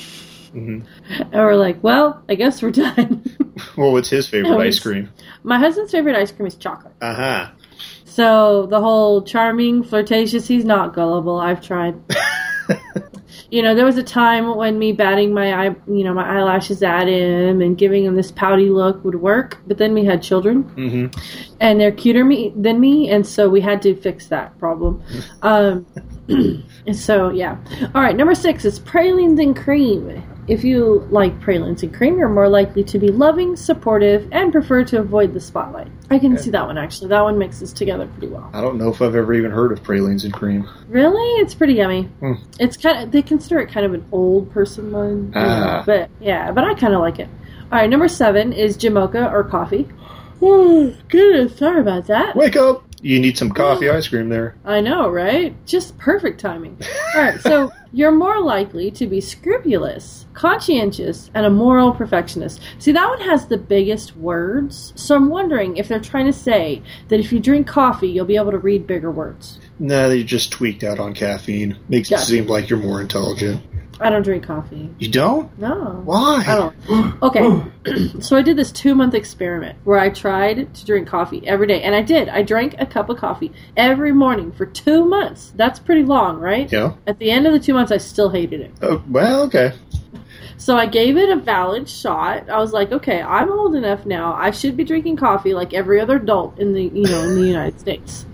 Mhm. 0.54 0.84
And 1.18 1.32
we're 1.32 1.56
like, 1.56 1.82
well, 1.82 2.22
I 2.28 2.36
guess 2.36 2.62
we're 2.62 2.70
done. 2.86 3.24
Well, 3.76 3.90
what's 3.92 4.10
his 4.10 4.28
favorite 4.28 4.58
ice 4.58 4.78
cream? 4.78 5.10
my 5.42 5.58
husband's 5.58 5.90
favorite 5.90 6.14
ice 6.16 6.30
cream 6.30 6.46
is 6.46 6.54
chocolate. 6.54 6.94
Uh 7.00 7.14
huh. 7.14 7.50
So 8.10 8.66
the 8.66 8.80
whole 8.80 9.22
charming, 9.22 9.84
flirtatious, 9.84 10.46
he's 10.48 10.64
not 10.64 10.94
gullible. 10.94 11.38
I've 11.38 11.60
tried. 11.64 11.94
you 13.50 13.62
know, 13.62 13.74
there 13.74 13.84
was 13.84 13.96
a 13.98 14.02
time 14.02 14.56
when 14.56 14.78
me 14.80 14.90
batting 14.92 15.32
my 15.32 15.54
eye, 15.54 15.76
you 15.86 16.02
know, 16.02 16.12
my 16.12 16.28
eyelashes 16.28 16.82
at 16.82 17.06
him 17.06 17.60
and 17.60 17.78
giving 17.78 18.04
him 18.04 18.16
this 18.16 18.32
pouty 18.32 18.68
look 18.68 19.04
would 19.04 19.14
work. 19.14 19.58
But 19.66 19.78
then 19.78 19.94
we 19.94 20.04
had 20.04 20.22
children, 20.22 20.64
Mm-hmm. 20.64 21.54
and 21.60 21.80
they're 21.80 21.92
cuter 21.92 22.24
me 22.24 22.52
than 22.56 22.80
me, 22.80 23.08
and 23.10 23.24
so 23.24 23.48
we 23.48 23.60
had 23.60 23.80
to 23.82 23.94
fix 23.94 24.26
that 24.26 24.58
problem. 24.58 25.02
Um, 25.42 25.86
and 26.28 26.96
so 26.96 27.30
yeah. 27.30 27.56
All 27.94 28.02
right, 28.02 28.16
number 28.16 28.34
six 28.34 28.64
is 28.64 28.78
pralines 28.78 29.38
and 29.40 29.56
cream. 29.56 30.22
If 30.48 30.64
you 30.64 31.06
like 31.10 31.40
pralines 31.40 31.82
and 31.82 31.94
cream, 31.94 32.18
you're 32.18 32.28
more 32.28 32.48
likely 32.48 32.82
to 32.84 32.98
be 32.98 33.08
loving, 33.08 33.54
supportive, 33.56 34.28
and 34.32 34.50
prefer 34.50 34.82
to 34.84 34.98
avoid 34.98 35.32
the 35.32 35.40
spotlight. 35.40 35.86
I 36.10 36.18
can 36.18 36.36
see 36.38 36.50
that 36.50 36.66
one 36.66 36.76
actually. 36.76 37.08
That 37.08 37.22
one 37.22 37.38
mixes 37.38 37.72
together 37.72 38.06
pretty 38.08 38.28
well. 38.28 38.50
I 38.52 38.60
don't 38.60 38.76
know 38.76 38.88
if 38.88 39.00
I've 39.00 39.14
ever 39.14 39.32
even 39.34 39.50
heard 39.52 39.70
of 39.70 39.82
pralines 39.82 40.24
and 40.24 40.32
cream. 40.32 40.68
Really, 40.88 41.40
it's 41.40 41.54
pretty 41.54 41.74
yummy. 41.74 42.04
Hmm. 42.20 42.32
It's 42.58 42.76
kind 42.76 43.04
of 43.04 43.12
they 43.12 43.22
consider 43.22 43.60
it 43.60 43.70
kind 43.70 43.86
of 43.86 43.94
an 43.94 44.04
old 44.10 44.50
person 44.50 44.90
one, 44.90 45.32
Ah. 45.36 45.84
but 45.86 46.10
yeah, 46.20 46.50
but 46.50 46.64
I 46.64 46.74
kind 46.74 46.94
of 46.94 47.00
like 47.00 47.18
it. 47.20 47.28
All 47.70 47.78
right, 47.78 47.88
number 47.88 48.08
seven 48.08 48.52
is 48.52 48.76
Jamocha 48.76 49.30
or 49.32 49.44
coffee. 49.44 49.88
Oh 50.42 50.92
goodness, 51.08 51.56
sorry 51.58 51.80
about 51.80 52.06
that. 52.08 52.34
Wake 52.34 52.56
up! 52.56 52.82
You 53.02 53.18
need 53.18 53.38
some 53.38 53.50
coffee 53.50 53.88
ice 53.88 54.08
cream 54.08 54.28
there. 54.28 54.56
I 54.64 54.80
know, 54.80 55.08
right? 55.08 55.54
Just 55.66 55.96
perfect 55.98 56.40
timing. 56.40 56.78
All 57.14 57.22
right, 57.22 57.40
so 57.40 57.72
you're 57.92 58.12
more 58.12 58.40
likely 58.40 58.90
to 58.92 59.06
be 59.06 59.20
scrupulous, 59.20 60.26
conscientious, 60.34 61.30
and 61.34 61.46
a 61.46 61.50
moral 61.50 61.92
perfectionist. 61.92 62.60
See, 62.78 62.92
that 62.92 63.08
one 63.08 63.20
has 63.20 63.46
the 63.46 63.56
biggest 63.58 64.16
words, 64.16 64.92
so 64.96 65.16
I'm 65.16 65.28
wondering 65.30 65.76
if 65.76 65.88
they're 65.88 66.00
trying 66.00 66.26
to 66.26 66.32
say 66.32 66.82
that 67.08 67.20
if 67.20 67.32
you 67.32 67.40
drink 67.40 67.66
coffee, 67.66 68.08
you'll 68.08 68.26
be 68.26 68.36
able 68.36 68.52
to 68.52 68.58
read 68.58 68.86
bigger 68.86 69.10
words. 69.10 69.58
No, 69.78 70.08
they 70.08 70.22
just 70.22 70.52
tweaked 70.52 70.84
out 70.84 70.98
on 70.98 71.14
caffeine. 71.14 71.78
Makes 71.88 72.10
Gotcha. 72.10 72.22
it 72.22 72.26
seem 72.26 72.46
like 72.46 72.68
you're 72.68 72.78
more 72.78 73.00
intelligent. 73.00 73.62
I 74.00 74.08
don't 74.08 74.22
drink 74.22 74.44
coffee. 74.44 74.88
You 74.98 75.08
don't? 75.08 75.56
No. 75.58 76.00
Why? 76.04 76.42
I 76.46 76.56
oh. 76.56 76.72
don't. 76.88 77.10
Okay, 77.22 77.62
so 78.20 78.36
I 78.36 78.42
did 78.42 78.56
this 78.56 78.72
two 78.72 78.94
month 78.94 79.14
experiment 79.14 79.78
where 79.84 79.98
I 79.98 80.08
tried 80.08 80.74
to 80.74 80.86
drink 80.86 81.06
coffee 81.06 81.46
every 81.46 81.66
day, 81.66 81.82
and 81.82 81.94
I 81.94 82.00
did. 82.00 82.30
I 82.30 82.42
drank 82.42 82.74
a 82.78 82.86
cup 82.86 83.10
of 83.10 83.18
coffee 83.18 83.52
every 83.76 84.12
morning 84.12 84.52
for 84.52 84.64
two 84.64 85.04
months. 85.04 85.52
That's 85.54 85.78
pretty 85.78 86.02
long, 86.02 86.38
right? 86.38 86.70
Yeah. 86.72 86.94
At 87.06 87.18
the 87.18 87.30
end 87.30 87.46
of 87.46 87.52
the 87.52 87.60
two 87.60 87.74
months, 87.74 87.92
I 87.92 87.98
still 87.98 88.30
hated 88.30 88.62
it. 88.62 88.72
Oh, 88.80 89.02
well, 89.08 89.42
okay. 89.42 89.74
So 90.56 90.76
I 90.76 90.86
gave 90.86 91.16
it 91.16 91.30
a 91.30 91.36
valid 91.36 91.88
shot. 91.88 92.50
I 92.50 92.58
was 92.58 92.72
like, 92.72 92.92
okay, 92.92 93.22
I'm 93.22 93.50
old 93.50 93.74
enough 93.74 94.04
now. 94.04 94.34
I 94.34 94.50
should 94.50 94.76
be 94.76 94.84
drinking 94.84 95.16
coffee 95.16 95.54
like 95.54 95.72
every 95.72 96.00
other 96.00 96.16
adult 96.16 96.58
in 96.58 96.72
the 96.72 96.84
you 96.84 97.04
know 97.04 97.22
in 97.22 97.34
the 97.34 97.46
United 97.46 97.80
States. 97.80 98.26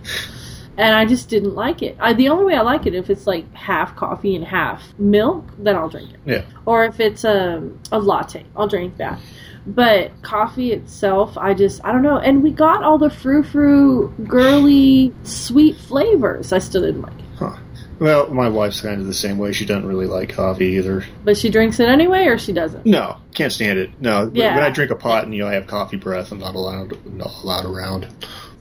And 0.79 0.95
I 0.95 1.07
just 1.07 1.29
didn't 1.31 1.55
like 1.55 1.83
it. 1.83 1.97
I, 1.99 2.13
the 2.13 2.29
only 2.29 2.45
way 2.45 2.55
I 2.55 2.61
like 2.61 2.87
it 2.87 2.95
if 2.95 3.09
it's 3.09 3.27
like 3.27 3.51
half 3.55 3.97
coffee 3.97 4.37
and 4.37 4.45
half 4.45 4.83
milk, 4.99 5.45
then 5.59 5.75
I'll 5.77 5.89
drink 5.89 6.11
it. 6.13 6.21
Yeah. 6.27 6.43
Or 6.67 6.85
if 6.85 7.01
it's 7.01 7.25
a, 7.25 7.67
a 7.93 7.99
latte, 7.99 8.45
I'll 8.55 8.69
drink 8.69 8.99
that. 8.99 9.19
But 9.67 10.13
coffee 10.23 10.73
itself, 10.73 11.37
I 11.39 11.55
just 11.55 11.85
I 11.85 11.93
don't 11.93 12.03
know. 12.03 12.19
And 12.19 12.43
we 12.43 12.51
got 12.51 12.85
all 12.85 12.99
the 12.99 13.11
frou 13.11 13.43
frou, 13.43 14.15
girly, 14.25 15.13
sweet 15.25 15.77
flavors. 15.77 16.53
I 16.53 16.59
still 16.59 16.83
didn't 16.83 17.03
like 17.03 17.19
it. 17.19 17.25
Huh. 17.39 17.57
Well, 17.99 18.29
my 18.29 18.49
wife's 18.49 18.83
kind 18.83 19.01
of 19.01 19.07
the 19.07 19.15
same 19.15 19.39
way. 19.39 19.53
She 19.53 19.65
doesn't 19.65 19.87
really 19.87 20.07
like 20.07 20.29
coffee 20.29 20.67
either. 20.77 21.05
But 21.25 21.39
she 21.39 21.49
drinks 21.49 21.81
it 21.81 21.89
anyway, 21.89 22.27
or 22.27 22.37
she 22.39 22.53
doesn't. 22.53 22.85
No, 22.85 23.17
can't 23.35 23.53
stand 23.53 23.79
it. 23.79 23.91
No, 24.01 24.31
Yeah. 24.35 24.55
when 24.55 24.63
I 24.63 24.69
drink 24.71 24.91
a 24.91 24.97
pot 24.97 25.25
and 25.25 25.35
you 25.35 25.43
know 25.43 25.49
I 25.49 25.55
have 25.55 25.67
coffee 25.67 25.97
breath, 25.97 26.31
I'm 26.31 26.39
not 26.39 26.55
allowed 26.55 26.93
not 27.07 27.33
allowed 27.43 27.65
around. 27.65 28.07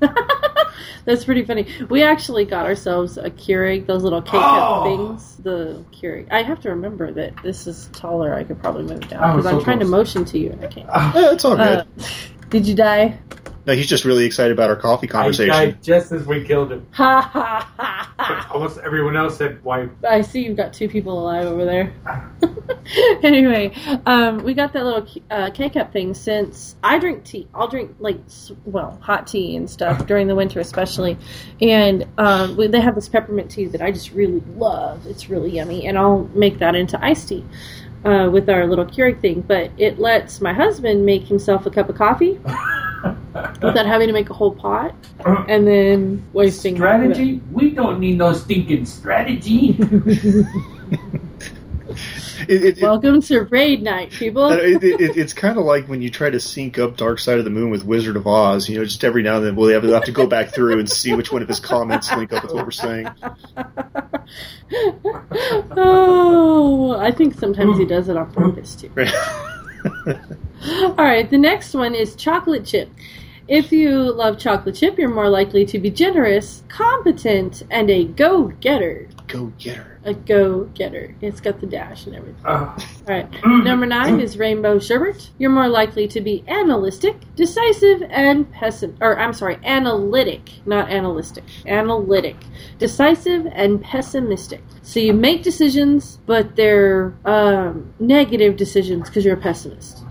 That's 1.06 1.24
pretty 1.24 1.46
funny. 1.46 1.68
We 1.90 2.02
actually 2.04 2.46
got 2.46 2.66
ourselves 2.66 3.18
a 3.18 3.30
Keurig, 3.30 3.86
those 3.86 4.02
little 4.04 4.22
K-cup 4.22 4.42
Oh! 4.44 4.84
things. 4.84 5.36
The 5.38 5.86
Keurig. 5.92 6.28
I 6.32 6.42
have 6.42 6.60
to 6.62 6.70
remember 6.70 7.12
that 7.12 7.34
this 7.44 7.68
is 7.68 7.90
taller. 7.94 8.34
I 8.34 8.44
could 8.44 8.60
probably 8.60 8.84
move 8.84 9.04
it 9.04 9.10
down 9.10 9.24
I 9.24 9.36
was 9.36 9.44
because 9.44 9.54
I'm 9.54 9.60
so 9.60 9.64
trying 9.66 9.80
to 9.80 9.86
motion 9.86 10.26
to 10.26 10.40
you 10.40 10.52
and 10.52 10.64
I 10.64 10.68
can't. 10.68 10.88
Yeah, 11.16 11.32
it's 11.34 11.46
all 11.46 11.56
good. 11.56 11.80
Uh, 11.80 11.86
did 12.50 12.68
you 12.68 12.74
die? 12.76 13.20
no, 13.68 13.74
he's 13.74 13.88
just 13.88 14.04
really 14.06 14.26
excited 14.26 14.52
about 14.52 14.70
our 14.70 14.76
coffee 14.76 15.08
I 15.10 15.12
conversation. 15.12 15.54
died 15.54 15.84
just 15.84 16.12
as 16.12 16.26
we 16.26 16.44
killed 16.44 16.72
him. 16.72 16.88
Ha 16.94 17.22
ha 17.22 17.30
ha 17.32 17.72
ha! 17.78 17.95
Almost 18.52 18.80
everyone 18.80 19.16
else 19.16 19.38
said, 19.38 19.64
"Why?" 19.64 19.90
I 20.08 20.22
see 20.22 20.44
you've 20.44 20.58
got 20.58 20.74
two 20.74 20.88
people 20.88 21.20
alive 21.20 21.46
over 21.46 21.66
there. 21.66 21.94
anyway, 23.24 23.74
um, 24.06 24.44
we 24.44 24.54
got 24.54 24.74
that 24.74 24.86
little 24.86 25.08
uh, 25.30 25.50
K-cup 25.52 25.92
thing 25.92 26.14
since 26.14 26.76
I 26.84 27.00
drink 27.00 27.24
tea. 27.24 27.48
I'll 27.54 27.68
drink 27.68 27.96
like 28.00 28.20
well 28.66 28.98
hot 29.02 29.28
tea 29.28 29.56
and 29.56 29.70
stuff 29.70 30.06
during 30.08 30.28
the 30.28 30.36
winter, 30.36 30.60
especially. 30.60 31.18
And 31.62 32.08
um, 32.18 32.56
we, 32.56 32.68
they 32.68 32.82
have 32.82 32.96
this 32.96 33.10
peppermint 33.10 33.52
tea 33.52 33.66
that 33.68 33.82
I 33.82 33.92
just 33.92 34.12
really 34.12 34.42
love. 34.56 35.06
It's 35.08 35.30
really 35.30 35.52
yummy, 35.52 35.88
and 35.88 35.98
I'll 35.98 36.30
make 36.34 36.60
that 36.60 36.76
into 36.76 37.04
iced 37.04 37.30
tea. 37.30 37.46
Uh, 38.04 38.30
with 38.30 38.48
our 38.52 38.68
little 38.68 38.86
Keurig 38.86 39.20
thing, 39.20 39.42
but 39.42 39.72
it 39.80 39.98
lets 39.98 40.40
my 40.40 40.54
husband 40.54 41.04
make 41.08 41.24
himself 41.24 41.66
a 41.66 41.72
cup 41.72 41.90
of 41.90 41.96
coffee 41.96 42.40
without 43.62 43.86
having 43.86 44.08
to 44.08 44.14
make 44.14 44.30
a 44.30 44.34
whole 44.34 44.54
pot 44.56 44.96
uh, 45.26 45.46
and 45.48 45.68
then 45.68 46.24
wasting 46.34 46.76
half 46.76 47.02
of 47.04 47.12
it. 47.12 47.16
Strategy? 47.16 47.42
We 47.52 47.72
don't 47.72 48.00
need 48.00 48.18
no 48.18 48.34
stinking 48.34 48.86
strategy. 48.86 49.78
It, 52.50 52.64
it, 52.64 52.78
it, 52.80 52.82
Welcome 52.82 53.22
to 53.24 53.42
raid 53.44 53.82
night, 53.82 54.12
people. 54.12 54.52
it, 54.52 54.84
it, 54.84 55.00
it- 55.00 55.18
it's 55.18 55.32
kind 55.34 55.58
of 55.58 55.64
like 55.64 55.88
when 55.88 56.02
you 56.02 56.10
try 56.10 56.30
to 56.30 56.40
sync 56.40 56.78
up 56.78 56.98
Dark 56.98 57.20
Side 57.20 57.38
of 57.40 57.46
the 57.46 57.50
Moon 57.50 57.70
with 57.70 57.86
Wizard 57.86 58.18
of 58.18 58.28
Oz. 58.28 58.68
You 58.68 58.78
know, 58.78 58.84
just 58.86 59.04
every 59.06 59.24
now 59.24 59.38
and 59.38 59.46
then 59.46 59.56
we'll 59.56 59.70
have, 59.70 59.84
have 59.84 60.04
to 60.04 60.12
go 60.12 60.28
back 60.28 60.54
through 60.54 60.78
and 60.80 60.90
see 60.90 61.14
which 61.14 61.32
one 61.32 61.42
of 61.42 61.48
his 61.48 61.60
comments 61.62 62.12
link 62.16 62.34
up 62.34 62.44
with 62.44 62.54
what 62.54 62.66
we're 62.66 62.72
saying. 62.72 63.08
oh, 65.78 66.98
I 67.00 67.12
think 67.12 67.36
sometimes 67.36 67.78
he 67.78 67.86
does 67.86 68.10
it 68.10 68.18
on 68.18 68.32
purpose 68.34 68.76
too. 68.76 68.92
All 70.84 70.96
right, 70.96 71.30
the 71.30 71.38
next 71.38 71.74
one 71.74 71.96
is 71.96 72.16
chocolate 72.16 72.66
chip. 72.66 72.90
If 73.48 73.72
you 73.72 74.12
love 74.12 74.40
chocolate 74.40 74.74
chip, 74.74 74.98
you're 74.98 75.14
more 75.14 75.30
likely 75.30 75.66
to 75.68 75.78
be 75.78 75.92
generous, 75.92 76.64
competent, 76.68 77.62
and 77.70 77.92
a 77.92 78.06
go 78.06 78.48
getter. 78.60 79.08
Go 79.28 79.54
getter. 79.60 80.00
A 80.04 80.16
go 80.16 80.64
getter. 80.74 81.16
It's 81.22 81.42
got 81.42 81.60
the 81.60 81.68
dash 81.68 82.08
and 82.08 82.16
everything. 82.16 82.44
Uh, 82.44 82.76
All 82.76 82.80
right. 83.08 83.28
Number 83.46 83.86
nine 83.86 84.20
is 84.20 84.38
rainbow 84.38 84.80
sherbet. 84.80 85.30
You're 85.38 85.52
more 85.52 85.68
likely 85.68 86.08
to 86.08 86.22
be 86.22 86.44
analytic, 86.48 87.18
decisive, 87.36 88.02
and 88.10 88.52
pessim. 88.52 88.96
Or 89.00 89.20
I'm 89.20 89.34
sorry, 89.34 89.60
analytic, 89.64 90.50
not 90.66 90.90
analytic. 90.90 91.44
Analytic, 91.68 92.38
decisive, 92.80 93.46
and 93.52 93.80
pessimistic. 93.80 94.64
So 94.82 95.00
you 95.00 95.14
make 95.14 95.44
decisions, 95.44 96.18
but 96.26 96.56
they're 96.56 97.16
um, 97.26 97.94
negative 98.00 98.58
decisions 98.58 99.08
because 99.08 99.24
you're 99.24 99.38
a 99.38 99.42
pessimist. 99.42 100.05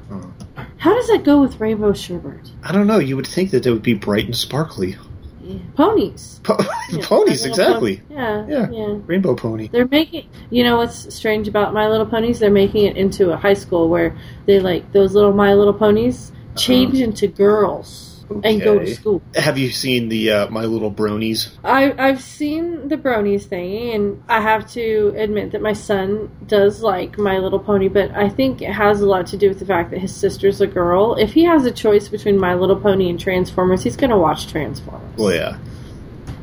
How 0.84 0.92
does 0.92 1.06
that 1.08 1.24
go 1.24 1.40
with 1.40 1.60
rainbow 1.60 1.94
sherbet? 1.94 2.50
I 2.62 2.70
don't 2.70 2.86
know. 2.86 2.98
You 2.98 3.16
would 3.16 3.26
think 3.26 3.52
that 3.52 3.62
they 3.62 3.70
would 3.70 3.82
be 3.82 3.94
bright 3.94 4.26
and 4.26 4.36
sparkly. 4.36 4.98
Yeah. 5.42 5.56
Ponies. 5.76 6.40
Po- 6.42 6.58
Yeah, 6.90 7.06
Ponies, 7.06 7.46
exactly. 7.46 8.02
Yeah, 8.10 8.46
Yeah. 8.46 8.70
yeah. 8.70 8.98
Rainbow 9.06 9.34
pony. 9.34 9.68
They're 9.68 9.88
making, 9.88 10.28
you 10.50 10.62
know, 10.62 10.76
what's 10.76 11.14
strange 11.14 11.48
about 11.48 11.72
My 11.72 11.88
Little 11.88 12.04
Ponies? 12.04 12.38
They're 12.38 12.50
making 12.50 12.84
it 12.84 12.98
into 12.98 13.32
a 13.32 13.36
high 13.38 13.54
school 13.54 13.88
where 13.88 14.14
they 14.44 14.60
like 14.60 14.92
those 14.92 15.14
little 15.14 15.32
My 15.32 15.54
Little 15.54 15.72
Ponies 15.72 16.30
uh-huh. 16.30 16.58
change 16.58 17.00
into 17.00 17.28
girls 17.28 18.13
and 18.42 18.60
go 18.62 18.78
to 18.78 18.94
school. 18.94 19.22
Have 19.34 19.58
you 19.58 19.70
seen 19.70 20.08
the 20.08 20.30
uh, 20.30 20.50
My 20.50 20.64
Little 20.64 20.90
Bronies? 20.90 21.50
I, 21.64 21.94
I've 21.98 22.20
seen 22.20 22.88
the 22.88 22.96
bronies 22.96 23.44
thing, 23.44 23.92
and 23.94 24.22
I 24.28 24.40
have 24.40 24.70
to 24.72 25.14
admit 25.16 25.52
that 25.52 25.62
my 25.62 25.72
son 25.72 26.30
does 26.46 26.82
like 26.82 27.18
My 27.18 27.38
Little 27.38 27.58
Pony, 27.58 27.88
but 27.88 28.10
I 28.12 28.28
think 28.28 28.62
it 28.62 28.72
has 28.72 29.00
a 29.00 29.06
lot 29.06 29.26
to 29.28 29.36
do 29.36 29.48
with 29.48 29.58
the 29.58 29.66
fact 29.66 29.90
that 29.90 29.98
his 29.98 30.14
sister's 30.14 30.60
a 30.60 30.66
girl. 30.66 31.14
If 31.14 31.32
he 31.32 31.44
has 31.44 31.64
a 31.64 31.70
choice 31.70 32.08
between 32.08 32.38
My 32.38 32.54
Little 32.54 32.76
Pony 32.76 33.10
and 33.10 33.18
Transformers, 33.18 33.82
he's 33.82 33.96
going 33.96 34.10
to 34.10 34.18
watch 34.18 34.46
Transformers. 34.48 35.16
Well, 35.16 35.34
yeah. 35.34 35.58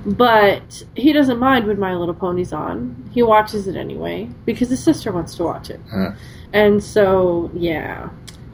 But 0.06 0.84
he 0.96 1.14
doesn't 1.14 1.38
mind 1.38 1.68
when 1.68 1.80
My 1.80 1.96
Little 1.96 2.16
Pony's 2.16 2.54
on. 2.54 3.10
He 3.14 3.22
watches 3.22 3.68
it 3.68 3.76
anyway 3.76 4.30
because 4.46 4.70
his 4.70 4.84
sister 4.84 5.12
wants 5.12 5.36
to 5.36 5.44
watch 5.44 5.70
it. 5.70 5.80
Huh. 5.92 6.14
And 6.54 6.84
so, 6.84 7.52
yeah. 7.54 8.10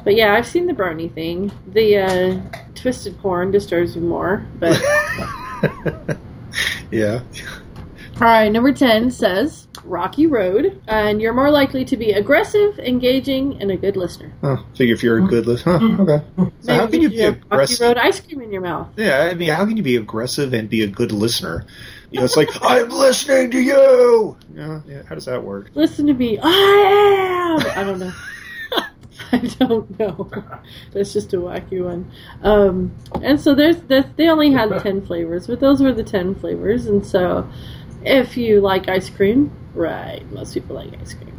But 0.08 0.16
yeah, 0.16 0.36
I've 0.36 0.47
seen 0.47 0.68
the 0.68 0.74
brony 0.74 1.14
thing. 1.14 1.51
The 1.68 1.97
uh, 1.97 2.60
twisted 2.76 3.20
porn 3.20 3.51
disturbs 3.51 3.97
me 3.97 4.03
more. 4.03 4.47
But 4.58 4.82
yeah. 6.91 7.20
all 8.16 8.22
right, 8.22 8.49
number 8.49 8.72
ten 8.72 9.12
says 9.12 9.68
Rocky 9.84 10.26
Road, 10.26 10.82
and 10.88 11.22
you're 11.22 11.34
more 11.34 11.51
likely 11.51 11.84
to 11.84 11.97
be 11.97 12.14
aggressive, 12.14 12.80
engaging, 12.80 13.62
and 13.62 13.70
a 13.70 13.76
good 13.76 13.97
listener. 13.97 14.32
Huh. 14.39 14.64
Figure 14.78 14.93
if 14.95 15.03
you're 15.03 15.18
a 15.18 15.28
good 15.28 15.45
listener. 15.45 15.78
Huh. 15.78 16.01
Okay. 16.03 16.51
So 16.62 16.74
how 16.74 16.88
can 16.88 17.01
you 17.01 17.08
if 17.08 17.14
be 17.14 17.20
have 17.20 17.34
Rocky 17.34 17.45
aggressive? 17.51 17.80
Road 17.82 17.97
ice 17.97 18.22
cream 18.22 18.39
in 18.39 18.53
your 18.53 18.62
mouth? 18.62 18.88
Yeah, 18.95 19.28
I 19.30 19.34
mean, 19.34 19.49
how 19.49 19.66
can 19.66 19.76
you 19.76 19.84
be 19.84 19.97
aggressive 19.97 20.53
and 20.53 20.70
be 20.70 20.84
a 20.84 20.88
good 20.88 21.12
listener? 21.12 21.66
You 22.12 22.20
know, 22.20 22.24
it's 22.24 22.38
like 22.38 22.47
I'm 22.62 22.88
listening 22.88 23.51
to 23.51 23.60
you. 23.60 24.38
Yeah, 24.55 24.80
yeah. 24.88 25.01
How 25.03 25.16
does 25.16 25.26
that 25.26 25.43
work? 25.43 25.72
Listen 25.76 26.08
to 26.08 26.14
me. 26.14 26.39
I 26.41 27.60
am. 27.60 27.78
I 27.78 27.84
don't 27.84 27.99
know. 27.99 28.14
I 29.32 29.38
don't 29.59 29.99
know. 29.99 30.30
That's 30.93 31.13
just 31.13 31.34
a 31.34 31.38
wacky 31.38 31.84
one. 31.84 32.11
Um, 32.41 32.95
and 33.21 33.39
so 33.39 33.55
there's 33.55 33.78
this, 33.84 34.05
they 34.15 34.30
only 34.30 34.51
had 34.51 34.69
ten 34.84 35.05
flavors, 35.05 35.47
but 35.47 35.59
those 35.59 35.82
were 35.82 35.93
the 35.93 36.03
ten 36.03 36.36
flavors. 36.36 36.86
And 36.86 37.05
so, 37.05 37.49
if 38.03 38.38
you 38.38 38.61
like 38.61 38.88
ice 38.88 39.09
cream, 39.09 39.51
right? 39.73 40.30
Most 40.32 40.53
people 40.53 40.75
like 40.75 40.99
ice 40.99 41.13
cream. 41.13 41.34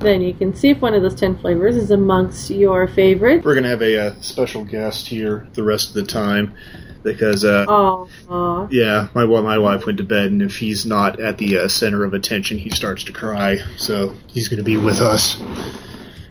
Then 0.00 0.20
you 0.20 0.34
can 0.34 0.54
see 0.54 0.70
if 0.70 0.80
one 0.80 0.94
of 0.94 1.02
those 1.02 1.14
ten 1.14 1.36
flavors 1.38 1.76
is 1.76 1.90
amongst 1.90 2.50
your 2.50 2.88
favorite. 2.88 3.44
We're 3.44 3.54
gonna 3.54 3.68
have 3.68 3.82
a 3.82 4.08
uh, 4.08 4.14
special 4.20 4.64
guest 4.64 5.06
here 5.06 5.46
the 5.54 5.62
rest 5.62 5.88
of 5.88 5.94
the 5.94 6.04
time 6.04 6.54
because, 7.02 7.44
uh, 7.44 7.64
Oh, 7.68 8.68
yeah, 8.70 9.08
my 9.14 9.24
my 9.24 9.58
wife 9.58 9.86
went 9.86 9.98
to 9.98 10.04
bed, 10.04 10.32
and 10.32 10.42
if 10.42 10.56
he's 10.56 10.84
not 10.84 11.20
at 11.20 11.38
the 11.38 11.58
uh, 11.58 11.68
center 11.68 12.04
of 12.04 12.14
attention, 12.14 12.58
he 12.58 12.70
starts 12.70 13.04
to 13.04 13.12
cry. 13.12 13.58
So 13.76 14.14
he's 14.26 14.48
gonna 14.48 14.64
be 14.64 14.76
with 14.76 15.00
us. 15.00 15.40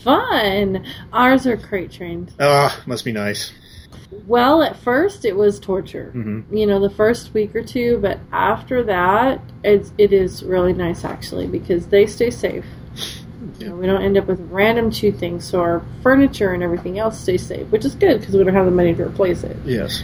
Fun. 0.06 0.86
Ours 1.12 1.46
are 1.46 1.58
crate 1.58 1.92
trained. 1.92 2.32
Ah, 2.40 2.82
must 2.86 3.04
be 3.04 3.12
nice. 3.12 3.52
Well, 4.28 4.62
at 4.64 4.78
first 4.78 5.26
it 5.26 5.36
was 5.36 5.60
torture. 5.60 6.12
hmm 6.12 6.42
you 6.56 6.66
know 6.66 6.80
the 6.80 6.90
first 6.90 7.34
week 7.34 7.56
or 7.56 7.64
two 7.64 7.98
but 8.02 8.20
after 8.32 8.84
that 8.84 9.42
it's 9.64 9.92
it 9.98 10.14
is 10.14 10.44
really 10.44 10.74
nice 10.74 11.04
actually 11.04 11.48
because 11.48 11.88
they 11.88 12.06
stay 12.06 12.30
safe 12.30 12.66
you 13.60 13.68
know, 13.70 13.76
we 13.76 13.86
don't 13.88 14.02
end 14.04 14.16
up 14.18 14.26
with 14.28 14.40
random 14.52 14.92
chew 14.92 15.12
things 15.12 15.44
so 15.44 15.60
our 15.60 15.82
furniture 16.04 16.54
and 16.54 16.62
everything 16.64 16.98
else 17.00 17.20
stays 17.20 17.46
safe 17.46 17.68
which 17.72 17.84
is 17.84 17.96
good 17.96 18.20
because 18.20 18.36
we 18.36 18.44
don't 18.44 18.54
have 18.54 18.66
the 18.66 18.72
money 18.72 18.94
to 18.94 19.04
replace 19.04 19.44
it 19.44 19.58
Yes. 19.66 20.02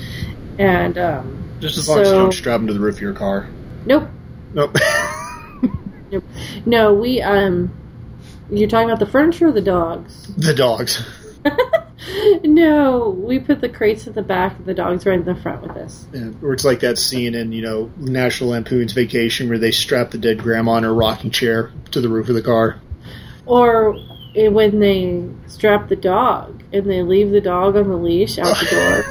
and 0.57 0.97
um, 0.97 1.43
Just 1.59 1.77
as 1.77 1.87
long 1.87 1.99
as 1.99 2.07
you 2.09 2.13
don't 2.15 2.33
strap 2.33 2.59
them 2.59 2.67
to 2.67 2.73
the 2.73 2.79
roof 2.79 2.95
of 2.95 3.01
your 3.01 3.13
car. 3.13 3.47
Nope. 3.85 4.09
Nope. 4.53 4.75
Nope. 6.11 6.25
No, 6.65 6.93
we 6.93 7.21
um. 7.21 7.71
You're 8.51 8.67
talking 8.67 8.89
about 8.89 8.99
the 8.99 9.09
furniture 9.09 9.47
or 9.47 9.51
the 9.53 9.61
dogs? 9.61 10.27
the 10.35 10.53
dogs. 10.53 11.01
no, 12.43 13.09
we 13.09 13.39
put 13.39 13.61
the 13.61 13.69
crates 13.69 14.07
at 14.07 14.13
the 14.13 14.21
back, 14.21 14.57
and 14.57 14.65
the 14.65 14.73
dogs 14.73 15.05
right 15.05 15.17
in 15.17 15.25
the 15.25 15.35
front 15.35 15.61
with 15.61 15.71
us. 15.77 16.05
Yeah, 16.13 16.31
or 16.41 16.53
it's 16.53 16.65
like 16.65 16.81
that 16.81 16.97
scene 16.97 17.33
in 17.33 17.53
you 17.53 17.61
know 17.61 17.91
National 17.97 18.49
Lampoon's 18.49 18.91
Vacation 18.93 19.47
where 19.47 19.57
they 19.57 19.71
strap 19.71 20.11
the 20.11 20.17
dead 20.17 20.39
grandma 20.39 20.75
in 20.75 20.83
her 20.83 20.93
rocking 20.93 21.31
chair 21.31 21.71
to 21.91 22.01
the 22.01 22.09
roof 22.09 22.27
of 22.27 22.35
the 22.35 22.41
car. 22.41 22.79
Or 23.45 23.95
eh, 24.35 24.49
when 24.49 24.79
they 24.79 25.29
strap 25.47 25.87
the 25.87 25.95
dog 25.95 26.61
and 26.73 26.89
they 26.89 27.03
leave 27.03 27.31
the 27.31 27.41
dog 27.41 27.77
on 27.77 27.87
the 27.87 27.95
leash 27.95 28.37
out 28.37 28.57
the 28.57 29.03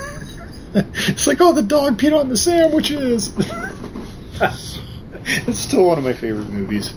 door. 0.75 0.85
it's 1.09 1.27
like, 1.27 1.41
oh, 1.41 1.53
the 1.53 1.63
dog 1.63 1.99
peed 1.99 2.19
on 2.19 2.29
the 2.29 2.37
sandwiches. 2.37 3.33
it's 5.25 5.59
still 5.59 5.87
one 5.87 5.99
of 5.99 6.05
my 6.05 6.13
favorite 6.13 6.51
movies. 6.51 6.93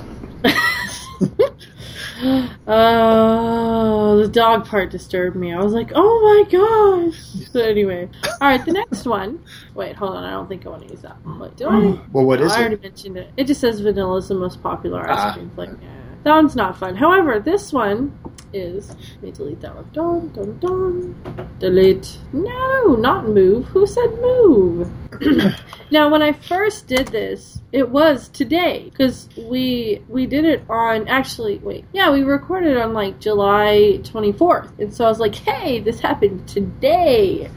Oh, 2.68 4.18
the 4.22 4.28
dog 4.28 4.66
part 4.66 4.92
disturbed 4.92 5.36
me. 5.36 5.54
I 5.54 5.60
was 5.62 5.74
like, 5.74 5.92
oh 5.96 6.46
my 6.46 6.50
gosh. 6.52 7.50
So 7.52 7.60
anyway, 7.60 8.10
all 8.42 8.48
right, 8.48 8.64
the 8.66 8.72
next 8.72 9.06
one. 9.06 9.44
Wait, 9.76 9.96
hold 9.96 10.16
on. 10.16 10.24
I 10.24 10.32
don't 10.32 10.48
think 10.48 10.66
I 10.66 10.70
want 10.70 10.84
to 10.84 10.90
use 10.90 11.02
that. 11.02 11.24
one. 11.26 11.40
Wait, 11.40 11.56
do 11.56 11.68
I? 11.68 11.80
Well, 12.12 12.26
what 12.26 12.40
No, 12.40 12.46
is 12.46 12.52
I 12.54 12.60
already 12.60 12.76
it? 12.76 12.84
mentioned 12.84 13.18
it. 13.18 13.30
It 13.38 13.46
just 13.48 13.62
says 13.62 13.80
vanilla 13.80 14.18
is 14.18 14.28
the 14.28 14.36
most 14.36 14.62
popular 14.64 15.02
ice 15.10 15.18
Ah. 15.20 15.34
cream 15.34 15.50
flavor. 15.56 15.78
Yeah. 15.82 15.88
That 16.24 16.36
one's 16.36 16.56
not 16.56 16.78
fun. 16.78 16.96
However, 16.96 17.40
this 17.40 17.74
one 17.74 18.18
is. 18.54 18.90
Let 18.90 19.24
me 19.24 19.32
delete 19.32 19.60
that 19.62 19.76
one. 19.76 19.90
Dun 19.92 20.30
dun 20.30 20.58
dun. 20.60 21.48
Delete. 21.60 22.18
No, 22.32 22.96
not 22.96 23.28
move. 23.28 23.66
Who 23.68 23.86
said 23.86 24.10
move? 24.22 24.90
now, 25.94 26.10
when 26.10 26.24
I 26.24 26.34
first 26.34 26.88
did 26.88 27.10
this, 27.10 27.62
it 27.74 27.90
was 27.90 28.30
today 28.30 28.90
because 28.90 29.28
we 29.36 30.02
we 30.08 30.28
did 30.28 30.46
it 30.46 30.64
on 30.70 31.08
actually 31.08 31.58
wait 31.58 31.84
yeah 31.92 32.12
we 32.12 32.22
recorded 32.22 32.78
on 32.78 32.94
like 32.94 33.20
July 33.20 34.00
24th 34.04 34.80
and 34.80 34.94
so 34.94 35.06
I 35.06 35.10
was 35.10 35.20
like 35.20 35.34
hey 35.34 35.80
this 35.80 36.00
happened 36.00 36.48
today 36.48 37.50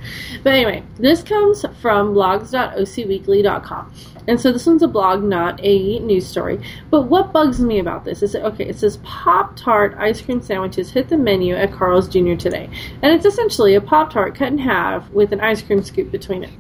but 0.43 0.55
anyway 0.55 0.83
this 0.97 1.23
comes 1.23 1.67
from 1.83 2.15
blogs.ocweekly.com 2.15 3.93
and 4.27 4.41
so 4.41 4.51
this 4.51 4.67
one's 4.67 4.83
a 4.83 4.89
blog 4.89 5.23
not 5.23 5.61
a 5.63 5.99
news 5.99 6.27
story 6.27 6.59
but 6.89 7.03
what 7.03 7.31
bugs 7.31 7.61
me 7.61 7.79
about 7.79 8.07
this 8.07 8.23
is 8.23 8.35
okay 8.35 8.65
it 8.67 8.79
says 8.79 8.97
Pop 9.05 9.55
Tart 9.55 9.95
ice 9.99 10.23
cream 10.23 10.41
sandwiches 10.41 10.91
hit 10.91 11.11
the 11.11 11.19
menu 11.19 11.55
at 11.55 11.73
Carl's 11.73 12.09
Jr. 12.09 12.37
today 12.37 12.71
and 13.03 13.13
it's 13.13 13.27
essentially 13.27 13.75
a 13.75 13.83
Pop 13.83 14.11
Tart 14.11 14.35
cut 14.35 14.49
in 14.49 14.57
half 14.57 15.11
with 15.11 15.33
an 15.33 15.41
ice 15.41 15.61
cream 15.61 15.83
scoop 15.83 16.11
between 16.11 16.43
it 16.43 16.51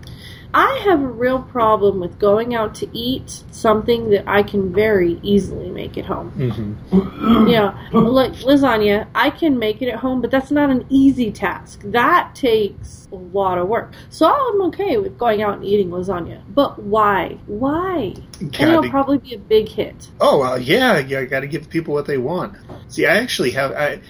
I 0.54 0.80
have 0.84 1.02
a 1.02 1.06
real 1.06 1.42
problem 1.42 2.00
with 2.00 2.18
going 2.18 2.54
out 2.54 2.74
to 2.76 2.88
eat 2.96 3.42
something 3.50 4.10
that 4.10 4.24
I 4.26 4.42
can 4.42 4.72
very 4.72 5.18
easily 5.22 5.70
make 5.70 5.98
at 5.98 6.06
home. 6.06 6.30
hmm 6.30 7.46
You 7.48 7.52
know, 7.52 7.74
like 7.92 8.32
lasagna, 8.32 9.06
I 9.14 9.30
can 9.30 9.58
make 9.58 9.82
it 9.82 9.88
at 9.88 9.98
home, 9.98 10.20
but 10.20 10.30
that's 10.30 10.50
not 10.50 10.70
an 10.70 10.86
easy 10.88 11.30
task. 11.30 11.80
That 11.84 12.34
takes 12.34 13.08
a 13.12 13.16
lot 13.16 13.58
of 13.58 13.68
work. 13.68 13.92
So 14.10 14.26
I'm 14.26 14.62
okay 14.68 14.96
with 14.96 15.18
going 15.18 15.42
out 15.42 15.56
and 15.56 15.64
eating 15.64 15.90
lasagna. 15.90 16.42
But 16.48 16.78
why? 16.82 17.38
Why? 17.46 18.14
And 18.40 18.54
it'll 18.54 18.90
probably 18.90 19.18
be 19.18 19.34
a 19.34 19.38
big 19.38 19.68
hit. 19.68 20.08
Oh 20.20 20.42
uh, 20.42 20.56
yeah, 20.56 20.98
yeah. 20.98 21.20
I 21.20 21.24
got 21.24 21.40
to 21.40 21.46
give 21.46 21.68
people 21.68 21.94
what 21.94 22.06
they 22.06 22.18
want. 22.18 22.56
See, 22.88 23.06
I 23.06 23.16
actually 23.16 23.50
have. 23.52 23.72
I, 23.72 24.00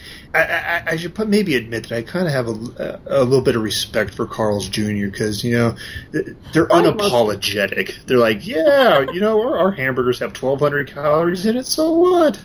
I, 0.43 0.79
I, 0.79 0.83
I 0.93 0.97
should 0.97 1.15
put 1.15 1.29
maybe 1.29 1.55
admit 1.57 1.89
that 1.89 1.97
I 1.97 2.03
kind 2.03 2.27
of 2.27 2.33
have 2.33 2.49
a, 2.49 3.01
a 3.07 3.25
little 3.25 3.43
bit 3.43 3.57
of 3.57 3.63
respect 3.63 4.15
for 4.15 4.27
Carl's 4.27 4.69
Jr. 4.69 5.07
because 5.07 5.43
you 5.45 5.57
know 5.57 5.77
they're 6.53 6.73
I 6.73 6.83
think 6.83 6.97
most- 6.99 7.13
unapologetic. 7.13 8.05
They're 8.07 8.19
like, 8.19 8.47
yeah, 8.47 9.01
you 9.13 9.21
know, 9.21 9.41
our, 9.41 9.59
our 9.59 9.71
hamburgers 9.73 10.19
have 10.21 10.31
1,200 10.41 10.89
calories 10.93 11.47
in 11.47 11.57
it. 11.57 11.67
So 11.67 11.91
what? 11.91 12.39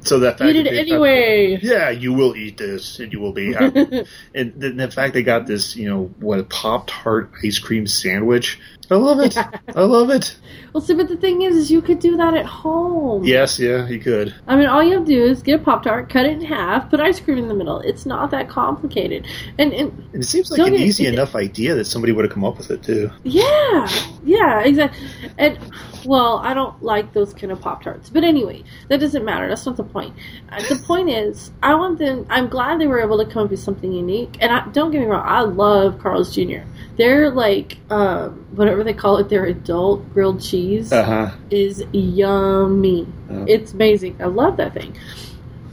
So 0.00 0.18
that 0.20 0.38
fact 0.38 0.50
Eat 0.50 0.66
it 0.66 0.72
anyway. 0.74 1.58
yeah, 1.62 1.88
you 1.90 2.12
will 2.12 2.36
eat 2.36 2.58
this 2.58 2.98
and 3.00 3.12
you 3.12 3.20
will 3.20 3.32
be 3.32 3.52
happy. 3.52 4.04
and 4.34 4.52
the, 4.60 4.70
the 4.70 4.90
fact 4.90 5.14
they 5.14 5.22
got 5.22 5.46
this, 5.46 5.76
you 5.76 5.88
know, 5.88 6.12
what 6.20 6.38
a 6.38 6.44
Pop 6.44 6.86
Tart 6.88 7.30
ice 7.44 7.58
cream 7.58 7.86
sandwich. 7.86 8.58
I 8.90 8.96
love 8.96 9.20
it. 9.20 9.34
I 9.38 9.80
love 9.80 10.10
it. 10.10 10.36
Well, 10.74 10.82
see, 10.82 10.92
but 10.92 11.08
the 11.08 11.16
thing 11.16 11.40
is, 11.40 11.56
is 11.56 11.70
you 11.70 11.80
could 11.80 12.00
do 12.00 12.18
that 12.18 12.34
at 12.34 12.44
home. 12.44 13.24
Yes, 13.24 13.58
yeah, 13.58 13.88
you 13.88 13.98
could. 13.98 14.34
I 14.46 14.56
mean, 14.56 14.66
all 14.66 14.82
you 14.82 14.92
have 14.98 15.06
to 15.06 15.10
do 15.10 15.24
is 15.24 15.42
get 15.42 15.60
a 15.60 15.64
Pop 15.64 15.84
Tart, 15.84 16.10
cut 16.10 16.26
it 16.26 16.32
in 16.32 16.42
half, 16.44 16.90
put 16.90 17.00
ice 17.00 17.18
cream 17.18 17.38
in 17.38 17.48
the 17.48 17.54
middle. 17.54 17.80
It's 17.80 18.04
not 18.04 18.30
that 18.32 18.50
complicated. 18.50 19.26
And, 19.58 19.72
and 19.72 19.90
And 20.12 20.22
it 20.22 20.26
seems 20.26 20.50
like 20.50 20.60
an 20.66 20.74
easy 20.74 21.06
it- 21.06 21.14
enough 21.14 21.34
idea 21.34 21.74
that 21.76 21.86
somebody 21.86 22.12
would 22.12 22.26
have 22.26 22.34
come 22.34 22.44
up 22.44 22.58
with 22.58 22.70
it 22.70 22.82
too. 22.82 23.10
yeah, 23.22 23.88
yeah, 24.22 24.60
exactly. 24.60 25.08
And, 25.38 25.58
well, 26.04 26.38
I 26.38 26.54
don't 26.54 26.82
like 26.82 27.12
those 27.12 27.32
kind 27.34 27.52
of 27.52 27.60
Pop 27.60 27.82
Tarts. 27.82 28.10
But 28.10 28.24
anyway, 28.24 28.64
that 28.88 29.00
doesn't 29.00 29.24
matter. 29.24 29.48
That's 29.48 29.66
not 29.66 29.76
the 29.76 29.84
point. 29.84 30.14
Uh, 30.50 30.62
the 30.68 30.76
point 30.76 31.10
is, 31.10 31.50
I 31.62 31.74
want 31.74 31.98
them, 31.98 32.26
I'm 32.28 32.48
glad 32.48 32.80
they 32.80 32.86
were 32.86 33.00
able 33.00 33.18
to 33.24 33.30
come 33.30 33.44
up 33.44 33.50
with 33.50 33.60
something 33.60 33.92
unique. 33.92 34.36
And 34.40 34.52
I, 34.52 34.68
don't 34.68 34.90
get 34.90 35.00
me 35.00 35.06
wrong, 35.06 35.24
I 35.26 35.40
love 35.40 35.98
Carl's 35.98 36.34
Jr. 36.34 36.62
They're 36.96 37.30
like, 37.30 37.78
um, 37.90 38.46
whatever 38.52 38.84
they 38.84 38.92
call 38.92 39.18
it, 39.18 39.28
their 39.28 39.44
adult 39.44 40.12
grilled 40.12 40.42
cheese. 40.42 40.92
Uh 40.92 41.02
huh. 41.02 41.30
is 41.50 41.82
yummy. 41.92 43.06
Oh. 43.30 43.44
It's 43.48 43.72
amazing. 43.72 44.16
I 44.20 44.26
love 44.26 44.56
that 44.58 44.74
thing. 44.74 44.96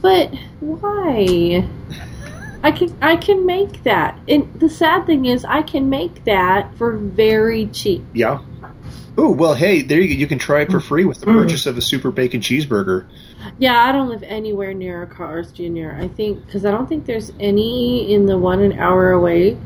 But 0.02 0.34
why? 0.60 1.68
I 2.64 2.72
can 2.72 2.96
I 3.02 3.16
can 3.16 3.46
make 3.46 3.84
that. 3.84 4.20
And 4.28 4.60
the 4.60 4.70
sad 4.70 5.06
thing 5.06 5.26
is 5.26 5.46
I 5.46 5.62
can 5.62 5.90
make 5.90 6.26
that 6.26 6.76
for 6.76 6.98
very 6.98 7.68
cheap. 7.68 8.04
Yeah. 8.14 8.40
Oh 9.18 9.32
well, 9.32 9.54
hey, 9.54 9.82
there 9.82 10.00
you. 10.00 10.16
You 10.16 10.28
can 10.28 10.40
try 10.40 10.62
it 10.62 10.72
for 10.72 10.80
mm. 10.80 10.84
free 10.84 11.06
with 11.06 11.20
the 11.20 11.26
mm. 11.26 11.34
purchase 11.34 11.66
of 11.66 11.78
a 11.78 11.82
super 11.82 12.12
bacon 12.12 12.42
cheeseburger. 12.42 13.08
Yeah, 13.58 13.84
I 13.84 13.92
don't 13.92 14.10
live 14.10 14.24
anywhere 14.24 14.74
near 14.74 15.04
a 15.04 15.08
Carl's 15.08 15.52
Jr. 15.52 15.92
I 15.98 16.08
think 16.08 16.46
because 16.46 16.66
I 16.66 16.72
don't 16.72 16.88
think 16.88 17.06
there's 17.06 17.32
any 17.40 18.14
in 18.14 18.26
the 18.26 18.38
one 18.38 18.62
an 18.62 18.80
hour 18.80 19.12
away. 19.12 19.58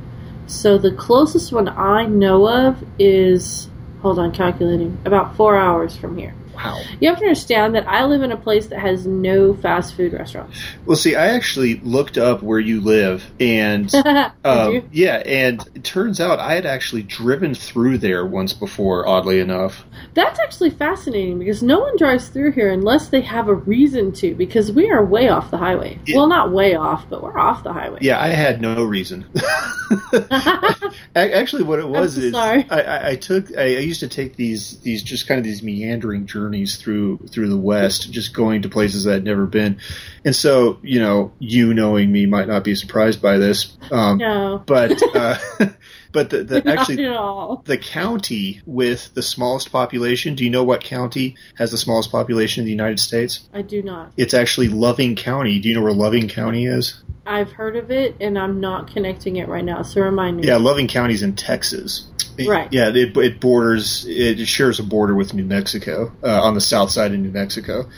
So 0.47 0.77
the 0.77 0.91
closest 0.91 1.51
one 1.51 1.69
I 1.69 2.05
know 2.05 2.47
of 2.47 2.83
is 2.99 3.69
hold 4.01 4.19
on, 4.19 4.31
calculating 4.31 4.99
about 5.05 5.35
four 5.35 5.57
hours 5.57 5.95
from 5.95 6.17
here. 6.17 6.35
Wow. 6.55 6.81
You 6.99 7.09
have 7.09 7.19
to 7.19 7.25
understand 7.25 7.75
that 7.75 7.87
I 7.87 8.05
live 8.05 8.21
in 8.21 8.31
a 8.31 8.37
place 8.37 8.67
that 8.67 8.79
has 8.79 9.05
no 9.05 9.53
fast 9.53 9.95
food 9.95 10.13
restaurants. 10.13 10.59
Well, 10.85 10.97
see, 10.97 11.15
I 11.15 11.27
actually 11.27 11.75
looked 11.81 12.17
up 12.17 12.41
where 12.41 12.59
you 12.59 12.81
live, 12.81 13.29
and 13.39 13.93
um, 14.43 14.87
yeah, 14.91 15.17
and 15.25 15.61
it 15.75 15.83
turns 15.83 16.19
out 16.19 16.39
I 16.39 16.53
had 16.53 16.65
actually 16.65 17.03
driven 17.03 17.53
through 17.53 17.99
there 17.99 18.25
once 18.25 18.53
before. 18.53 19.07
Oddly 19.07 19.39
enough. 19.39 19.83
That's 20.13 20.39
actually 20.39 20.69
fascinating 20.71 21.39
because 21.39 21.61
no 21.61 21.79
one 21.79 21.97
drives 21.97 22.29
through 22.29 22.53
here 22.53 22.71
unless 22.71 23.09
they 23.09 23.21
have 23.21 23.47
a 23.47 23.53
reason 23.53 24.11
to, 24.13 24.35
because 24.35 24.71
we 24.71 24.89
are 24.89 25.03
way 25.03 25.29
off 25.29 25.51
the 25.51 25.57
highway. 25.57 25.99
Yeah. 26.05 26.17
Well, 26.17 26.27
not 26.27 26.51
way 26.51 26.75
off, 26.75 27.09
but 27.09 27.21
we're 27.21 27.37
off 27.37 27.63
the 27.63 27.73
highway. 27.73 27.99
Yeah, 28.01 28.21
I 28.21 28.29
had 28.29 28.61
no 28.61 28.83
reason. 28.83 29.25
Actually, 31.15 31.63
what 31.63 31.79
it 31.79 31.87
was 31.87 32.15
so 32.15 32.21
is. 32.21 32.33
I, 32.33 32.65
I, 32.69 33.09
I 33.09 33.15
took 33.15 33.55
I, 33.57 33.63
I 33.63 33.79
used 33.79 33.99
to 34.01 34.07
take 34.07 34.35
these 34.35 34.79
these 34.79 35.03
just 35.03 35.27
kind 35.27 35.37
of 35.37 35.43
these 35.43 35.63
meandering 35.63 36.25
journeys 36.25 36.44
through 36.51 37.17
through 37.29 37.49
the 37.49 37.57
West, 37.57 38.11
just 38.11 38.33
going 38.33 38.61
to 38.63 38.69
places 38.69 39.07
I'd 39.07 39.23
never 39.23 39.45
been, 39.45 39.79
and 40.23 40.35
so 40.35 40.79
you 40.81 40.99
know, 40.99 41.31
you 41.39 41.73
knowing 41.73 42.11
me 42.11 42.25
might 42.25 42.47
not 42.47 42.63
be 42.63 42.75
surprised 42.75 43.21
by 43.21 43.37
this, 43.37 43.77
um, 43.91 44.17
No, 44.17 44.63
but 44.65 45.01
uh, 45.15 45.37
but 46.11 46.29
the, 46.29 46.43
the 46.43 46.67
actually 46.79 47.05
all. 47.07 47.61
the 47.65 47.77
county 47.77 48.61
with 48.65 49.13
the 49.13 49.21
smallest 49.21 49.71
population. 49.71 50.35
Do 50.35 50.43
you 50.43 50.49
know 50.49 50.63
what 50.63 50.83
county 50.83 51.35
has 51.57 51.71
the 51.71 51.77
smallest 51.77 52.11
population 52.11 52.61
in 52.61 52.65
the 52.65 52.71
United 52.71 52.99
States? 52.99 53.47
I 53.53 53.61
do 53.61 53.81
not. 53.81 54.11
It's 54.17 54.33
actually 54.33 54.69
Loving 54.69 55.15
County. 55.15 55.59
Do 55.59 55.69
you 55.69 55.75
know 55.75 55.81
where 55.81 55.93
Loving 55.93 56.27
County 56.27 56.65
is? 56.65 57.01
I've 57.27 57.51
heard 57.51 57.75
of 57.75 57.89
it, 57.89 58.15
and 58.21 58.37
I'm 58.37 58.59
not 58.59 58.91
connecting 58.91 59.37
it 59.37 59.47
right 59.47 59.65
now. 59.65 59.81
So 59.81 60.01
remind 60.01 60.37
me. 60.37 60.47
Yeah, 60.47 60.57
Loving 60.57 60.87
County's 60.87 61.23
in 61.23 61.35
Texas. 61.35 62.07
Right. 62.39 62.71
Yeah, 62.71 62.89
it, 62.89 63.15
it 63.17 63.39
borders, 63.39 64.05
it 64.07 64.45
shares 64.47 64.79
a 64.79 64.83
border 64.83 65.15
with 65.15 65.33
New 65.33 65.45
Mexico 65.45 66.11
uh, 66.23 66.41
on 66.41 66.53
the 66.53 66.61
south 66.61 66.91
side 66.91 67.13
of 67.13 67.19
New 67.19 67.31
Mexico. 67.31 67.89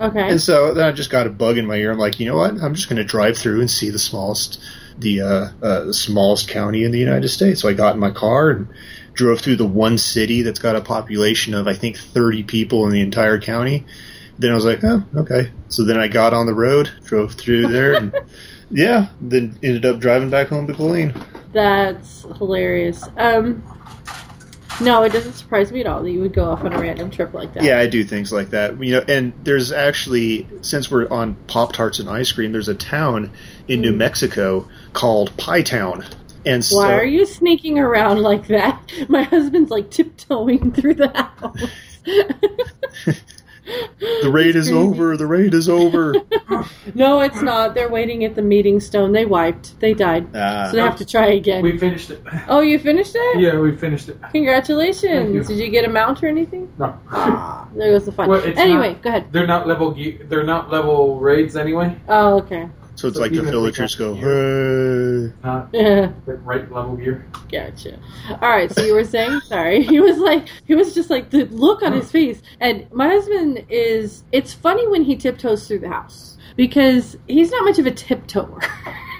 Okay. 0.00 0.30
And 0.30 0.40
so 0.40 0.72
then 0.72 0.86
I 0.86 0.92
just 0.92 1.10
got 1.10 1.26
a 1.26 1.30
bug 1.30 1.58
in 1.58 1.66
my 1.66 1.76
ear. 1.76 1.92
I'm 1.92 1.98
like, 1.98 2.18
you 2.18 2.26
know 2.26 2.36
what? 2.36 2.52
I'm 2.62 2.74
just 2.74 2.88
going 2.88 2.96
to 2.96 3.04
drive 3.04 3.36
through 3.36 3.60
and 3.60 3.70
see 3.70 3.90
the 3.90 3.98
smallest, 3.98 4.62
the 4.96 5.20
uh, 5.20 5.48
uh, 5.62 5.84
the 5.84 5.94
smallest 5.94 6.48
county 6.48 6.84
in 6.84 6.90
the 6.90 6.98
United 6.98 7.28
States. 7.28 7.60
So 7.60 7.68
I 7.68 7.74
got 7.74 7.94
in 7.94 8.00
my 8.00 8.10
car 8.10 8.48
and 8.48 8.68
drove 9.12 9.40
through 9.40 9.56
the 9.56 9.66
one 9.66 9.98
city 9.98 10.40
that's 10.40 10.58
got 10.58 10.76
a 10.76 10.80
population 10.80 11.52
of 11.52 11.68
I 11.68 11.74
think 11.74 11.98
30 11.98 12.44
people 12.44 12.86
in 12.86 12.92
the 12.92 13.02
entire 13.02 13.38
county. 13.38 13.84
Then 14.38 14.52
I 14.52 14.54
was 14.54 14.64
like, 14.64 14.82
oh, 14.82 15.04
okay. 15.16 15.50
So 15.68 15.84
then 15.84 15.98
I 15.98 16.08
got 16.08 16.32
on 16.32 16.46
the 16.46 16.54
road, 16.54 16.90
drove 17.04 17.34
through 17.34 17.66
there, 17.66 17.92
and 17.94 18.14
yeah, 18.70 19.08
then 19.20 19.58
ended 19.62 19.84
up 19.84 20.00
driving 20.00 20.30
back 20.30 20.48
home 20.48 20.66
to 20.66 20.72
Killeen. 20.72 21.26
That's 21.52 22.22
hilarious. 22.38 23.06
Um, 23.18 23.62
no, 24.80 25.02
it 25.02 25.12
doesn't 25.12 25.34
surprise 25.34 25.72
me 25.72 25.80
at 25.80 25.86
all 25.86 26.02
that 26.02 26.10
you 26.10 26.20
would 26.20 26.32
go 26.32 26.50
off 26.50 26.64
on 26.64 26.72
a 26.72 26.80
random 26.80 27.10
trip 27.10 27.34
like 27.34 27.54
that. 27.54 27.62
Yeah, 27.62 27.78
I 27.78 27.86
do 27.86 28.04
things 28.04 28.32
like 28.32 28.50
that. 28.50 28.82
You 28.82 28.96
know, 28.96 29.04
and 29.06 29.32
there's 29.42 29.72
actually 29.72 30.46
since 30.62 30.90
we're 30.90 31.08
on 31.08 31.34
Pop 31.46 31.72
Tarts 31.72 31.98
and 31.98 32.08
ice 32.08 32.32
cream, 32.32 32.52
there's 32.52 32.68
a 32.68 32.74
town 32.74 33.32
in 33.68 33.80
New 33.80 33.92
mm. 33.92 33.98
Mexico 33.98 34.68
called 34.92 35.36
Pie 35.36 35.62
Town. 35.62 36.04
And 36.46 36.64
so, 36.64 36.78
Why 36.78 36.94
are 36.94 37.04
you 37.04 37.26
sneaking 37.26 37.78
around 37.78 38.22
like 38.22 38.46
that? 38.48 38.80
My 39.08 39.22
husband's 39.22 39.70
like 39.70 39.90
tiptoeing 39.90 40.72
through 40.72 40.94
the 40.94 41.08
house. 41.08 41.70
the 44.22 44.30
raid 44.30 44.56
is 44.56 44.70
over. 44.70 45.16
The 45.16 45.26
raid 45.26 45.54
is 45.54 45.68
over. 45.68 46.14
no, 46.94 47.20
it's 47.20 47.42
not. 47.42 47.74
They're 47.74 47.88
waiting 47.88 48.24
at 48.24 48.34
the 48.34 48.42
meeting 48.42 48.80
stone. 48.80 49.12
They 49.12 49.26
wiped. 49.26 49.78
They 49.80 49.94
died. 49.94 50.28
Ah. 50.34 50.68
So 50.70 50.76
they 50.76 50.82
have 50.82 50.96
to 50.96 51.04
try 51.06 51.26
again. 51.26 51.62
We 51.62 51.78
finished 51.78 52.10
it. 52.10 52.22
oh, 52.48 52.60
you 52.60 52.78
finished 52.78 53.12
it? 53.14 53.40
Yeah, 53.40 53.58
we 53.58 53.76
finished 53.76 54.08
it. 54.08 54.18
Congratulations. 54.32 55.34
You. 55.34 55.42
Did 55.44 55.58
you 55.64 55.70
get 55.70 55.84
a 55.84 55.88
mount 55.88 56.22
or 56.22 56.28
anything? 56.28 56.72
No. 56.78 56.98
There 57.72 57.92
goes 57.92 58.04
the 58.04 58.10
fun. 58.12 58.28
Well, 58.28 58.42
anyway, 58.56 58.94
not- 58.94 59.02
go 59.02 59.10
ahead. 59.10 59.32
They're 59.32 59.46
not 59.46 59.68
level. 59.68 59.92
ge- 59.94 60.18
They're 60.28 60.42
not 60.42 60.70
level 60.70 61.20
raids 61.20 61.54
anyway. 61.54 61.96
Oh, 62.08 62.38
okay. 62.38 62.68
So 62.94 63.08
it's 63.08 63.16
So 63.16 63.22
like 63.22 63.30
the 63.30 63.36
even 63.36 63.48
if 63.48 63.52
villagers 63.52 63.94
go, 63.94 64.14
gear- 64.14 65.30
hey. 65.32 65.34
Not 65.44 65.68
Yeah, 65.72 66.12
right 66.26 66.70
level 66.72 66.96
gear. 66.96 67.26
gotcha. 67.50 67.98
All 68.30 68.48
right, 68.50 68.70
so 68.70 68.82
you 68.84 68.94
were 68.94 69.04
saying, 69.04 69.40
sorry. 69.46 69.82
He 69.82 70.00
was 70.00 70.18
like, 70.18 70.48
he 70.66 70.74
was 70.74 70.94
just 70.94 71.10
like 71.10 71.30
the 71.30 71.44
look 71.46 71.82
on 71.82 71.92
his 71.92 72.10
face. 72.10 72.40
And 72.60 72.90
my 72.92 73.08
husband 73.08 73.64
is, 73.68 74.24
it's 74.32 74.52
funny 74.52 74.86
when 74.88 75.02
he 75.04 75.16
tiptoes 75.16 75.66
through 75.66 75.80
the 75.80 75.88
house 75.88 76.36
because 76.56 77.16
he's 77.26 77.50
not 77.50 77.64
much 77.64 77.78
of 77.78 77.86
a 77.86 77.90
tiptoer. 77.90 78.60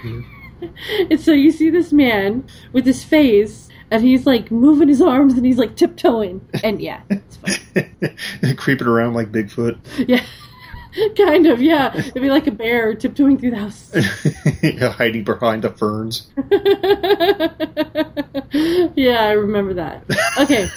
Mm-hmm. 0.03 0.67
and 1.11 1.19
so 1.19 1.31
you 1.31 1.51
see 1.51 1.69
this 1.69 1.91
man 1.91 2.45
with 2.73 2.85
his 2.85 3.03
face. 3.03 3.67
And 3.93 4.01
he's 4.05 4.25
like 4.25 4.51
moving 4.51 4.87
his 4.87 5.01
arms 5.01 5.33
and 5.33 5.45
he's 5.45 5.57
like 5.57 5.75
tiptoeing. 5.75 6.39
And 6.63 6.81
yeah, 6.81 7.01
it's 7.09 7.35
fun. 7.35 8.55
creeping 8.55 8.87
around 8.87 9.15
like 9.15 9.33
Bigfoot. 9.33 9.77
Yeah. 10.07 10.23
kind 11.17 11.47
of, 11.47 11.61
yeah. 11.61 11.95
It'd 11.95 12.13
be 12.13 12.29
like 12.29 12.47
a 12.47 12.51
bear 12.51 12.93
tiptoeing 12.95 13.37
through 13.37 13.51
the 13.51 13.57
house. 13.57 13.91
hiding 14.97 15.23
behind 15.23 15.63
the 15.63 15.71
ferns. 15.71 16.27
yeah, 18.95 19.23
I 19.23 19.31
remember 19.31 19.73
that. 19.75 20.03
Okay. 20.39 20.69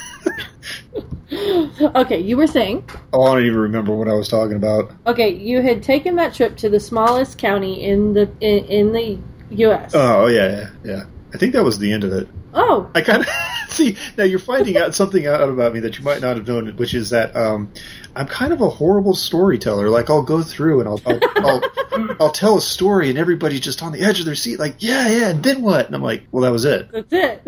okay, 1.97 2.21
you 2.21 2.37
were 2.37 2.47
saying, 2.47 2.89
Oh, 3.13 3.23
I 3.23 3.35
don't 3.35 3.47
even 3.47 3.59
remember 3.59 3.95
what 3.95 4.09
I 4.09 4.15
was 4.15 4.29
talking 4.29 4.57
about. 4.57 4.93
okay, 5.07 5.35
you 5.35 5.63
had 5.63 5.83
taken 5.83 6.17
that 6.17 6.35
trip 6.35 6.57
to 6.59 6.69
the 6.69 6.81
smallest 6.81 7.39
county 7.39 7.85
in 7.85 8.15
the 8.15 8.31
in, 8.41 8.65
in 8.67 8.93
the 8.93 9.19
U.S. 9.51 9.93
Oh, 9.95 10.27
yeah, 10.27 10.49
yeah, 10.49 10.71
yeah. 10.85 11.05
I 11.35 11.37
think 11.37 11.53
that 11.55 11.65
was 11.65 11.79
the 11.81 11.93
end 11.93 12.05
of 12.05 12.13
it. 12.13 12.29
oh, 12.55 12.89
I 12.95 13.01
kind 13.01 13.23
of 13.23 13.29
see 13.69 13.97
now. 14.17 14.23
You're 14.25 14.39
finding 14.39 14.77
out 14.77 14.95
something 14.95 15.27
out 15.27 15.49
about 15.49 15.75
me 15.75 15.81
that 15.81 15.99
you 15.99 16.05
might 16.05 16.21
not 16.21 16.37
have 16.37 16.47
known, 16.47 16.77
which 16.77 16.95
is 16.95 17.11
that 17.11 17.35
um, 17.35 17.73
I'm 18.15 18.29
kind 18.29 18.53
of 18.53 18.61
a 18.61 18.69
horrible 18.69 19.15
storyteller. 19.15 19.91
Like 19.91 20.09
I'll 20.11 20.23
go 20.23 20.43
through 20.43 20.81
and 20.81 20.89
I'll 20.89 21.01
I'll, 21.05 21.21
I'll 21.45 22.17
I'll 22.21 22.31
tell 22.31 22.59
a 22.59 22.61
story, 22.61 23.11
and 23.11 23.19
everybody's 23.19 23.61
just 23.61 23.83
on 23.83 23.93
the 23.93 24.01
edge 24.03 24.21
of 24.21 24.27
their 24.27 24.35
seat, 24.35 24.59
like, 24.59 24.77
yeah, 24.79 25.09
yeah, 25.09 25.29
and 25.31 25.43
then 25.43 25.63
what? 25.63 25.87
And 25.87 25.95
I'm 25.95 26.03
like, 26.03 26.25
well, 26.31 26.43
that 26.43 26.53
was 26.53 26.65
it. 26.65 26.91
that's 26.93 27.13
it. 27.13 27.43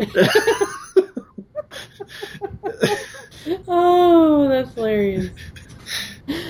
oh, 3.67 4.47
that's 4.49 4.73
hilarious. 4.73 5.29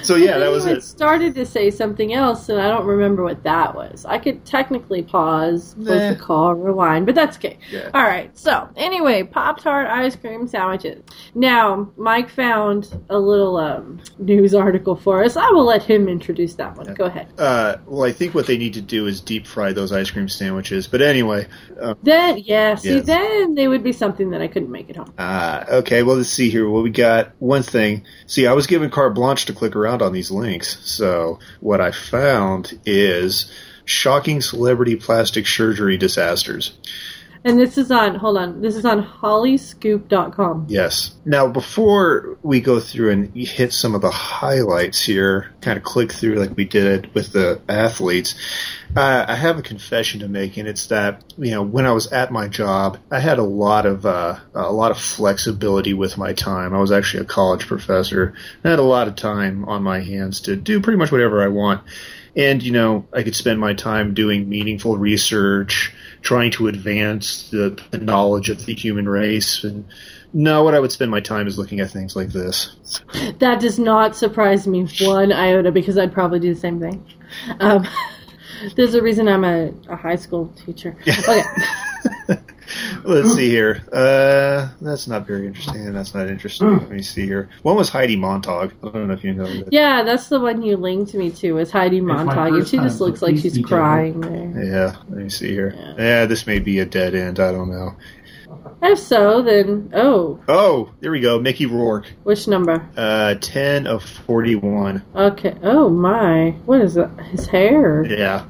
So 0.03 0.15
yeah, 0.15 0.37
that 0.39 0.49
was 0.49 0.65
it. 0.65 0.81
started 0.83 1.35
to 1.35 1.45
say 1.45 1.69
something 1.69 2.13
else, 2.13 2.49
and 2.49 2.59
I 2.59 2.67
don't 2.69 2.85
remember 2.85 3.23
what 3.23 3.43
that 3.43 3.75
was. 3.75 4.05
I 4.05 4.17
could 4.17 4.43
technically 4.45 5.03
pause, 5.03 5.75
close 5.75 5.87
Nah. 6.01 6.09
the 6.09 6.15
call, 6.15 6.53
rewind, 6.55 7.05
but 7.05 7.13
that's 7.15 7.37
okay. 7.37 7.57
Yeah. 7.71 7.89
All 7.93 8.03
right. 8.03 8.35
So 8.37 8.67
anyway, 8.75 9.23
Pop 9.23 9.59
Tart 9.61 9.87
ice 9.87 10.15
cream 10.15 10.47
sandwiches. 10.47 11.03
Now, 11.35 11.91
Mike 11.97 12.29
found 12.29 12.89
a 13.09 13.19
little 13.19 13.57
um, 13.57 13.99
news 14.17 14.55
article 14.55 14.95
for 14.95 15.23
us. 15.23 15.37
I 15.37 15.49
will 15.51 15.65
let 15.65 15.83
him 15.83 16.07
introduce 16.07 16.55
that 16.55 16.75
one. 16.75 16.93
Go 16.93 17.05
ahead. 17.05 17.27
Uh, 17.37 17.77
well, 17.85 18.03
I 18.03 18.11
think 18.11 18.33
what 18.33 18.47
they 18.47 18.57
need 18.57 18.73
to 18.75 18.81
do 18.81 19.05
is 19.05 19.21
deep 19.21 19.45
fry 19.45 19.73
those 19.73 19.91
ice 19.91 20.09
cream 20.09 20.27
sandwiches. 20.29 20.87
But 20.87 21.01
anyway, 21.01 21.47
uh, 21.79 21.93
Then, 22.03 22.37
yeah. 22.39 22.75
See, 22.75 22.95
Yes. 22.95 23.05
then 23.05 23.55
they 23.55 23.67
would 23.67 23.83
be 23.83 23.91
something 23.91 24.31
that 24.31 24.41
I 24.41 24.47
couldn't 24.47 24.71
make 24.71 24.89
at 24.89 24.95
home. 24.95 25.13
Ah, 25.19 25.65
okay. 25.69 26.01
Well, 26.03 26.15
let's 26.17 26.29
see 26.29 26.49
here. 26.49 26.67
What 26.69 26.83
we 26.83 26.89
got? 26.89 27.33
One 27.39 27.63
thing. 27.63 28.03
See, 28.25 28.47
I 28.47 28.53
was 28.53 28.65
given 28.67 28.89
carte 28.89 29.13
blanche 29.13 29.45
to 29.45 29.53
click 29.67 29.75
around 29.75 30.01
on 30.01 30.13
these 30.13 30.31
links. 30.31 30.79
So 30.85 31.39
what 31.59 31.81
I 31.81 31.91
found 31.91 32.79
is 32.85 33.51
shocking 33.83 34.41
celebrity 34.41 34.95
plastic 34.95 35.45
surgery 35.45 35.97
disasters. 35.97 36.77
And 37.47 37.57
this 37.57 37.77
is 37.77 37.91
on. 37.91 38.15
Hold 38.15 38.37
on. 38.37 38.59
This 38.59 38.75
is 38.75 38.83
on 38.83 39.01
HollyScoop.com. 39.01 40.65
Yes. 40.67 41.15
Now, 41.23 41.47
before 41.47 42.37
we 42.43 42.59
go 42.59 42.81
through 42.81 43.11
and 43.11 43.33
hit 43.33 43.71
some 43.71 43.95
of 43.95 44.01
the 44.01 44.11
highlights 44.11 45.01
here, 45.01 45.53
kind 45.61 45.77
of 45.77 45.83
click 45.85 46.11
through 46.11 46.35
like 46.35 46.57
we 46.57 46.65
did 46.65 47.13
with 47.13 47.31
the 47.31 47.61
athletes, 47.69 48.35
uh, 48.97 49.23
I 49.29 49.35
have 49.35 49.57
a 49.57 49.61
confession 49.61 50.19
to 50.19 50.27
make, 50.27 50.57
and 50.57 50.67
it's 50.67 50.87
that 50.87 51.23
you 51.37 51.51
know 51.51 51.61
when 51.61 51.85
I 51.85 51.93
was 51.93 52.11
at 52.11 52.33
my 52.33 52.49
job, 52.49 52.97
I 53.09 53.21
had 53.21 53.39
a 53.39 53.43
lot 53.43 53.85
of 53.85 54.05
uh, 54.05 54.39
a 54.53 54.73
lot 54.73 54.91
of 54.91 54.99
flexibility 54.99 55.93
with 55.93 56.17
my 56.17 56.33
time. 56.33 56.73
I 56.73 56.79
was 56.79 56.91
actually 56.91 57.23
a 57.23 57.27
college 57.27 57.65
professor. 57.65 58.33
I 58.65 58.71
had 58.71 58.79
a 58.79 58.83
lot 58.83 59.07
of 59.07 59.15
time 59.15 59.63
on 59.69 59.83
my 59.83 60.01
hands 60.01 60.41
to 60.41 60.57
do 60.57 60.81
pretty 60.81 60.97
much 60.97 61.13
whatever 61.13 61.41
I 61.41 61.47
want. 61.47 61.81
And, 62.37 62.61
you 62.61 62.71
know, 62.71 63.07
I 63.11 63.23
could 63.23 63.35
spend 63.35 63.59
my 63.59 63.73
time 63.73 64.13
doing 64.13 64.47
meaningful 64.47 64.95
research, 64.95 65.91
trying 66.21 66.51
to 66.51 66.67
advance 66.67 67.49
the, 67.49 67.79
the 67.91 67.97
knowledge 67.97 68.49
of 68.49 68.65
the 68.65 68.73
human 68.73 69.07
race. 69.07 69.63
And 69.63 69.85
no, 70.33 70.63
what 70.63 70.73
I 70.73 70.79
would 70.79 70.91
spend 70.91 71.11
my 71.11 71.19
time 71.19 71.47
is 71.47 71.57
looking 71.57 71.79
at 71.79 71.91
things 71.91 72.15
like 72.15 72.29
this. 72.29 72.75
That 73.39 73.59
does 73.59 73.79
not 73.79 74.15
surprise 74.15 74.67
me 74.67 74.87
one 75.01 75.31
iota 75.31 75.71
because 75.71 75.97
I'd 75.97 76.13
probably 76.13 76.39
do 76.39 76.53
the 76.53 76.59
same 76.59 76.79
thing. 76.79 77.05
Um, 77.59 77.87
there's 78.75 78.93
a 78.93 79.01
reason 79.01 79.27
I'm 79.27 79.43
a, 79.43 79.71
a 79.89 79.95
high 79.95 80.15
school 80.15 80.53
teacher. 80.65 80.95
Okay. 81.07 81.43
Let's 83.03 83.33
see 83.33 83.49
here. 83.57 83.83
Uh, 83.91 84.69
that's 84.81 85.07
not 85.07 85.25
very 85.25 85.47
interesting. 85.47 85.93
That's 85.93 86.13
not 86.13 86.27
interesting. 86.29 86.77
Let 86.77 86.89
me 86.89 87.01
see 87.01 87.25
here. 87.25 87.49
One 87.61 87.75
was 87.75 87.89
Heidi 87.89 88.15
Montag. 88.15 88.73
I 88.83 88.89
don't 88.89 89.07
know 89.07 89.13
if 89.13 89.23
you 89.23 89.33
know 89.33 89.45
that. 89.45 89.71
Yeah, 89.71 90.03
that's 90.03 90.27
the 90.29 90.39
one 90.39 90.61
you 90.61 90.77
linked 90.77 91.13
me 91.13 91.31
to 91.31 91.53
was 91.53 91.71
Heidi 91.71 92.01
Montag, 92.01 92.53
and 92.53 92.67
she 92.67 92.77
just 92.77 92.99
looks 92.99 93.21
like 93.21 93.37
she's 93.37 93.57
be 93.57 93.63
crying 93.63 94.19
there. 94.21 94.63
Yeah, 94.65 94.95
let 95.09 95.23
me 95.23 95.29
see 95.29 95.49
here. 95.49 95.73
Yeah. 95.77 95.95
Yeah, 95.97 96.25
this 96.25 96.45
may 96.47 96.59
be 96.59 96.79
a 96.79 96.85
dead 96.85 97.15
end. 97.15 97.39
I 97.39 97.51
don't 97.51 97.69
know. 97.69 97.95
If 98.81 98.99
so, 98.99 99.41
then 99.41 99.91
oh, 99.95 100.39
Oh, 100.47 100.91
there 100.99 101.11
we 101.11 101.19
go. 101.19 101.39
Mickey 101.39 101.65
Rourke. 101.65 102.07
which 102.23 102.47
number? 102.47 102.87
Uh, 102.95 103.35
10 103.35 103.87
of 103.87 104.03
41. 104.03 105.03
Okay. 105.15 105.55
Oh 105.63 105.89
my, 105.89 106.51
what 106.65 106.81
is 106.81 106.93
that? 106.93 107.09
His 107.25 107.47
hair. 107.47 108.05
Yeah. 108.05 108.45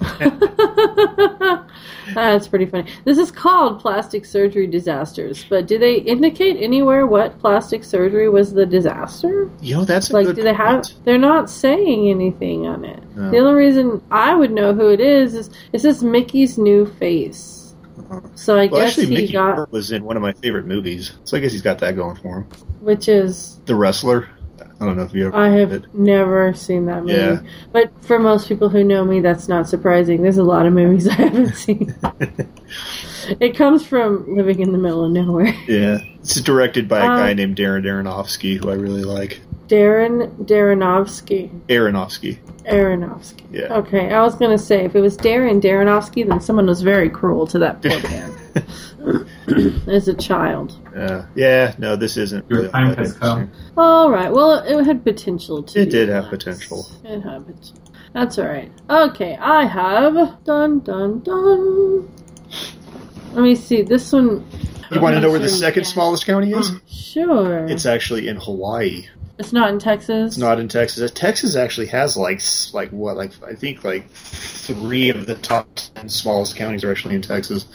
That's 2.14 2.48
pretty 2.48 2.66
funny. 2.66 2.90
This 3.04 3.18
is 3.18 3.30
called 3.30 3.80
plastic 3.80 4.24
surgery 4.24 4.66
disasters, 4.66 5.44
but 5.48 5.66
do 5.66 5.78
they 5.78 5.96
indicate 5.96 6.56
anywhere 6.62 7.06
what 7.06 7.38
plastic 7.38 7.84
surgery 7.84 8.28
was 8.28 8.52
the 8.52 8.66
disaster? 8.66 9.50
You 9.60 9.76
know, 9.76 9.84
that's 9.84 10.10
a 10.10 10.12
Like, 10.12 10.26
do 10.34 10.42
they 10.42 10.54
have? 10.54 10.84
They're 11.04 11.18
not 11.18 11.50
saying 11.50 12.08
anything 12.10 12.66
on 12.66 12.84
it. 12.84 13.02
No. 13.16 13.30
The 13.30 13.38
only 13.38 13.54
reason 13.54 14.02
I 14.10 14.34
would 14.34 14.52
know 14.52 14.72
who 14.74 14.90
it 14.90 15.00
is 15.00 15.34
is 15.34 15.50
it 15.72 15.80
says 15.80 16.02
Mickey's 16.02 16.58
new 16.58 16.86
face. 16.86 17.74
Uh-huh. 17.98 18.20
So 18.34 18.54
I 18.56 18.66
Well, 18.66 18.82
guess 18.82 18.90
actually, 18.90 19.06
he 19.06 19.14
Mickey 19.22 19.32
got, 19.32 19.72
was 19.72 19.90
in 19.90 20.04
one 20.04 20.16
of 20.16 20.22
my 20.22 20.32
favorite 20.34 20.66
movies, 20.66 21.12
so 21.24 21.36
I 21.36 21.40
guess 21.40 21.52
he's 21.52 21.62
got 21.62 21.78
that 21.78 21.96
going 21.96 22.16
for 22.16 22.40
him. 22.40 22.44
which 22.80 23.08
is 23.08 23.58
The 23.64 23.74
Wrestler. 23.74 24.28
I 24.80 24.84
don't 24.84 24.96
know 24.96 25.04
if 25.04 25.14
you 25.14 25.28
ever. 25.28 25.36
I 25.36 25.48
have 25.50 25.72
it. 25.72 25.94
never 25.94 26.52
seen 26.52 26.84
that 26.86 27.02
movie. 27.04 27.14
Yeah. 27.14 27.40
But 27.72 27.90
for 28.04 28.18
most 28.18 28.46
people 28.46 28.68
who 28.68 28.84
know 28.84 29.04
me, 29.04 29.20
that's 29.20 29.48
not 29.48 29.68
surprising. 29.68 30.22
There's 30.22 30.36
a 30.36 30.44
lot 30.44 30.66
of 30.66 30.72
movies 30.74 31.08
I 31.08 31.12
haven't 31.14 31.54
seen. 31.54 31.94
it 33.40 33.56
comes 33.56 33.86
from 33.86 34.36
living 34.36 34.60
in 34.60 34.72
the 34.72 34.78
middle 34.78 35.04
of 35.04 35.12
nowhere. 35.12 35.54
Yeah, 35.66 35.98
it's 36.20 36.40
directed 36.40 36.88
by 36.88 36.98
a 37.00 37.08
Uh, 37.10 37.16
guy 37.16 37.32
named 37.34 37.56
Darren 37.56 37.84
Aronofsky, 37.84 38.56
who 38.58 38.70
I 38.70 38.74
really 38.74 39.04
like. 39.04 39.40
Darren 39.68 40.30
Darrenovsky. 40.44 41.50
Aronofsky. 41.68 42.38
Aronofsky. 42.66 43.42
Yeah. 43.50 43.72
Okay, 43.74 44.12
I 44.12 44.22
was 44.22 44.34
gonna 44.36 44.58
say 44.58 44.84
if 44.84 44.94
it 44.94 45.00
was 45.00 45.16
Darren 45.16 45.60
Darrenovsky, 45.60 46.26
then 46.28 46.40
someone 46.40 46.66
was 46.66 46.82
very 46.82 47.08
cruel 47.08 47.46
to 47.48 47.58
that 47.60 47.80
poor 47.82 48.00
man 48.02 48.32
as 49.88 50.08
a 50.08 50.14
child. 50.14 50.78
Uh, 50.96 51.26
yeah, 51.34 51.74
no, 51.78 51.96
this 51.96 52.16
isn't 52.16 52.48
Your 52.50 52.60
really 52.60 52.72
time 52.72 52.96
has 52.96 53.12
come. 53.14 53.50
All 53.76 54.10
right. 54.10 54.32
Well, 54.32 54.62
it 54.64 54.84
had 54.84 55.04
potential 55.04 55.62
to. 55.62 55.80
It 55.80 55.90
did 55.90 56.08
have 56.08 56.28
potential. 56.28 56.86
It 57.04 57.20
had 57.20 57.46
potential. 57.46 57.76
That's 58.12 58.38
all 58.38 58.46
right. 58.46 58.72
Okay, 58.88 59.36
I 59.36 59.66
have 59.66 60.42
dun 60.44 60.80
dun 60.80 61.20
dun. 61.20 62.10
Let 63.32 63.42
me 63.42 63.54
see 63.54 63.82
this 63.82 64.12
one. 64.12 64.46
You 64.90 65.00
want 65.00 65.14
to 65.16 65.20
know 65.20 65.30
where 65.30 65.40
the 65.40 65.48
second 65.48 65.82
yeah. 65.82 65.90
smallest 65.90 66.26
county 66.26 66.52
is? 66.52 66.72
Sure. 67.16 67.64
It's 67.66 67.86
actually 67.86 68.28
in 68.28 68.36
Hawaii. 68.36 69.06
It's 69.38 69.52
not 69.52 69.70
in 69.70 69.78
Texas. 69.78 70.32
It's 70.32 70.38
not 70.38 70.60
in 70.60 70.68
Texas. 70.68 71.10
Texas 71.10 71.56
actually 71.56 71.86
has 71.86 72.16
like 72.16 72.42
like 72.72 72.90
what 72.90 73.16
like 73.16 73.32
I 73.42 73.54
think 73.54 73.84
like 73.84 74.10
three 74.10 75.10
of 75.10 75.26
the 75.26 75.34
top 75.34 75.68
ten 75.94 76.08
smallest 76.08 76.56
counties 76.56 76.84
are 76.84 76.90
actually 76.90 77.14
in 77.14 77.22
Texas. 77.22 77.66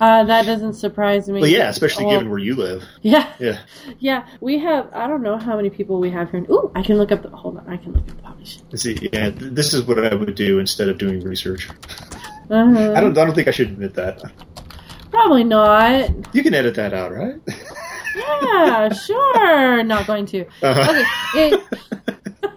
Uh, 0.00 0.24
that 0.24 0.44
doesn't 0.46 0.74
surprise 0.74 1.28
me. 1.28 1.40
Well, 1.40 1.50
yeah, 1.50 1.68
especially 1.68 2.04
Well, 2.06 2.16
given 2.16 2.30
where 2.30 2.38
you 2.38 2.54
live. 2.54 2.84
Yeah, 3.02 3.32
Yeah. 3.38 3.58
yeah. 3.98 4.26
We 4.40 4.58
have. 4.58 4.88
I 4.92 5.06
don't 5.06 5.22
know 5.22 5.38
how 5.38 5.56
many 5.56 5.70
people 5.70 5.98
we 5.98 6.10
have 6.10 6.30
here. 6.30 6.44
Ooh, 6.50 6.70
I 6.74 6.82
can 6.82 6.98
look 6.98 7.12
up 7.12 7.22
the. 7.22 7.30
Hold 7.30 7.58
on, 7.58 7.68
I 7.68 7.76
can 7.76 7.92
look 7.92 8.02
up 8.02 8.16
the 8.16 8.22
population. 8.22 8.76
See, 8.76 9.08
yeah, 9.12 9.30
this 9.34 9.72
is 9.74 9.82
what 9.84 10.04
I 10.04 10.14
would 10.14 10.34
do 10.34 10.58
instead 10.58 10.88
of 10.88 10.98
doing 10.98 11.20
research. 11.20 11.68
Uh-huh. 12.50 12.92
I 12.94 13.00
don't. 13.00 13.16
I 13.16 13.24
don't 13.24 13.34
think 13.34 13.48
I 13.48 13.52
should 13.52 13.68
admit 13.68 13.94
that. 13.94 14.22
Probably 15.10 15.44
not. 15.44 16.10
You 16.34 16.42
can 16.42 16.52
edit 16.52 16.74
that 16.74 16.92
out, 16.92 17.12
right? 17.12 17.36
Yeah, 18.16 18.92
sure. 19.06 19.82
Not 19.82 20.06
going 20.06 20.26
to. 20.26 20.44
Uh-huh. 20.62 21.04
Okay. 21.34 21.52
it- 21.54 21.62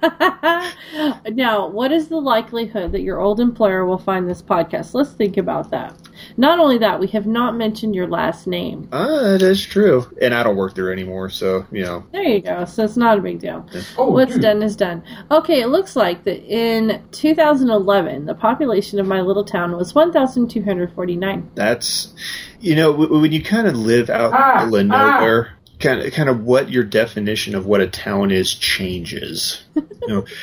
now, 1.35 1.67
what 1.67 1.91
is 1.91 2.07
the 2.07 2.17
likelihood 2.19 2.91
that 2.91 3.01
your 3.01 3.19
old 3.19 3.39
employer 3.39 3.85
will 3.85 3.97
find 3.97 4.27
this 4.29 4.41
podcast? 4.41 4.93
Let's 4.93 5.11
think 5.11 5.37
about 5.37 5.69
that. 5.71 5.93
Not 6.37 6.59
only 6.59 6.77
that, 6.79 6.99
we 6.99 7.07
have 7.07 7.25
not 7.27 7.55
mentioned 7.55 7.95
your 7.95 8.07
last 8.07 8.47
name. 8.47 8.87
Ah, 8.91 9.37
that's 9.39 9.61
true. 9.61 10.05
And 10.21 10.33
I 10.33 10.43
don't 10.43 10.55
work 10.55 10.75
there 10.75 10.91
anymore, 10.91 11.29
so 11.29 11.65
you 11.71 11.83
know. 11.83 12.05
There 12.11 12.23
you 12.23 12.41
go. 12.41 12.65
So 12.65 12.83
it's 12.83 12.97
not 12.97 13.17
a 13.17 13.21
big 13.21 13.39
deal. 13.39 13.65
Oh, 13.97 14.11
What's 14.11 14.33
dude. 14.33 14.41
done 14.41 14.63
is 14.63 14.75
done. 14.75 15.03
Okay, 15.31 15.61
it 15.61 15.67
looks 15.67 15.95
like 15.95 16.23
that 16.25 16.43
in 16.43 17.01
2011, 17.11 18.25
the 18.25 18.35
population 18.35 18.99
of 18.99 19.07
my 19.07 19.21
little 19.21 19.43
town 19.43 19.75
was 19.75 19.93
1,249. 19.95 21.51
That's 21.55 22.13
you 22.61 22.75
know 22.75 22.91
when 22.91 23.31
you 23.31 23.41
kind 23.41 23.67
of 23.67 23.75
live 23.75 24.09
out 24.09 24.33
Ah, 24.33 24.63
in 24.65 24.71
the 24.71 24.83
middle 24.83 24.95
of 24.95 25.01
ah. 25.13 25.49
Nowhere, 25.83 25.97
kind 25.97 26.07
of 26.07 26.13
kind 26.13 26.29
of 26.29 26.43
what 26.43 26.69
your 26.69 26.83
definition 26.83 27.55
of 27.55 27.65
what 27.65 27.81
a 27.81 27.87
town 27.87 28.31
is 28.31 28.53
changes. 28.53 29.63
You 29.75 30.07
know, 30.07 30.25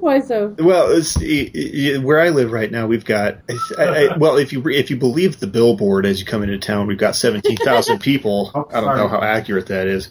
Why 0.00 0.20
so? 0.20 0.54
well, 0.58 0.90
it's, 0.92 1.16
i 1.16 1.50
i 1.54 1.98
where 1.98 2.20
I 2.20 2.30
live 2.30 2.52
right 2.52 2.70
now, 2.70 2.86
we've 2.86 3.04
got 3.04 3.38
I, 3.78 3.84
I, 3.84 4.16
well, 4.16 4.36
if 4.36 4.52
you 4.52 4.66
if 4.68 4.90
you 4.90 4.96
believe 4.96 5.40
the 5.40 5.46
billboard 5.46 6.06
as 6.06 6.20
you 6.20 6.26
come 6.26 6.42
into 6.42 6.58
town, 6.58 6.86
we've 6.86 6.98
got 6.98 7.16
seventeen 7.16 7.56
thousand 7.56 7.98
people. 8.00 8.50
Oh, 8.54 8.68
I 8.70 8.80
don't 8.80 8.96
know 8.96 9.08
how 9.08 9.20
accurate 9.20 9.66
that 9.66 9.86
is. 9.86 10.10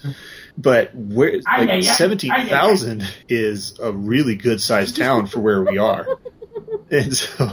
But 0.57 0.93
where 0.95 1.39
like 1.45 1.84
seventeen 1.84 2.34
thousand 2.47 3.07
is 3.28 3.80
a 3.80 3.91
really 3.91 4.36
good 4.36 4.61
sized 4.61 4.97
town 4.97 5.28
for 5.28 5.39
where 5.39 5.63
we 5.63 5.78
are, 5.78 6.05
and 6.91 7.15
so 7.15 7.51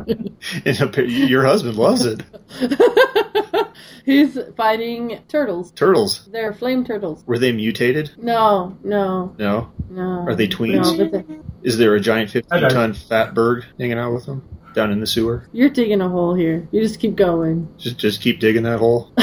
and 0.64 1.28
your 1.28 1.44
husband 1.44 1.76
loves 1.76 2.04
it. 2.06 2.22
He's 4.04 4.38
fighting 4.56 5.20
turtles. 5.28 5.72
Turtles 5.72 6.26
They're 6.26 6.52
flame 6.52 6.84
turtles. 6.84 7.24
were 7.26 7.38
they 7.38 7.52
mutated? 7.52 8.10
No, 8.18 8.76
no, 8.84 9.34
No. 9.38 9.72
no. 9.88 10.02
Are 10.26 10.34
they 10.34 10.46
tweens? 10.48 10.98
No, 10.98 11.08
they- 11.08 11.24
Is 11.62 11.78
there 11.78 11.94
a 11.94 12.00
giant 12.00 12.30
15 12.30 12.60
ton 12.68 12.92
fatberg 12.92 13.64
hanging 13.78 13.98
out 13.98 14.12
with 14.12 14.26
them 14.26 14.46
down 14.74 14.90
in 14.90 15.00
the 15.00 15.06
sewer? 15.06 15.48
you're 15.52 15.70
digging 15.70 16.00
a 16.02 16.08
hole 16.08 16.34
here. 16.34 16.68
You 16.70 16.82
just 16.82 17.00
keep 17.00 17.16
going. 17.16 17.66
Just 17.78 17.96
just 17.96 18.20
keep 18.20 18.40
digging 18.40 18.64
that 18.64 18.78
hole. 18.78 19.12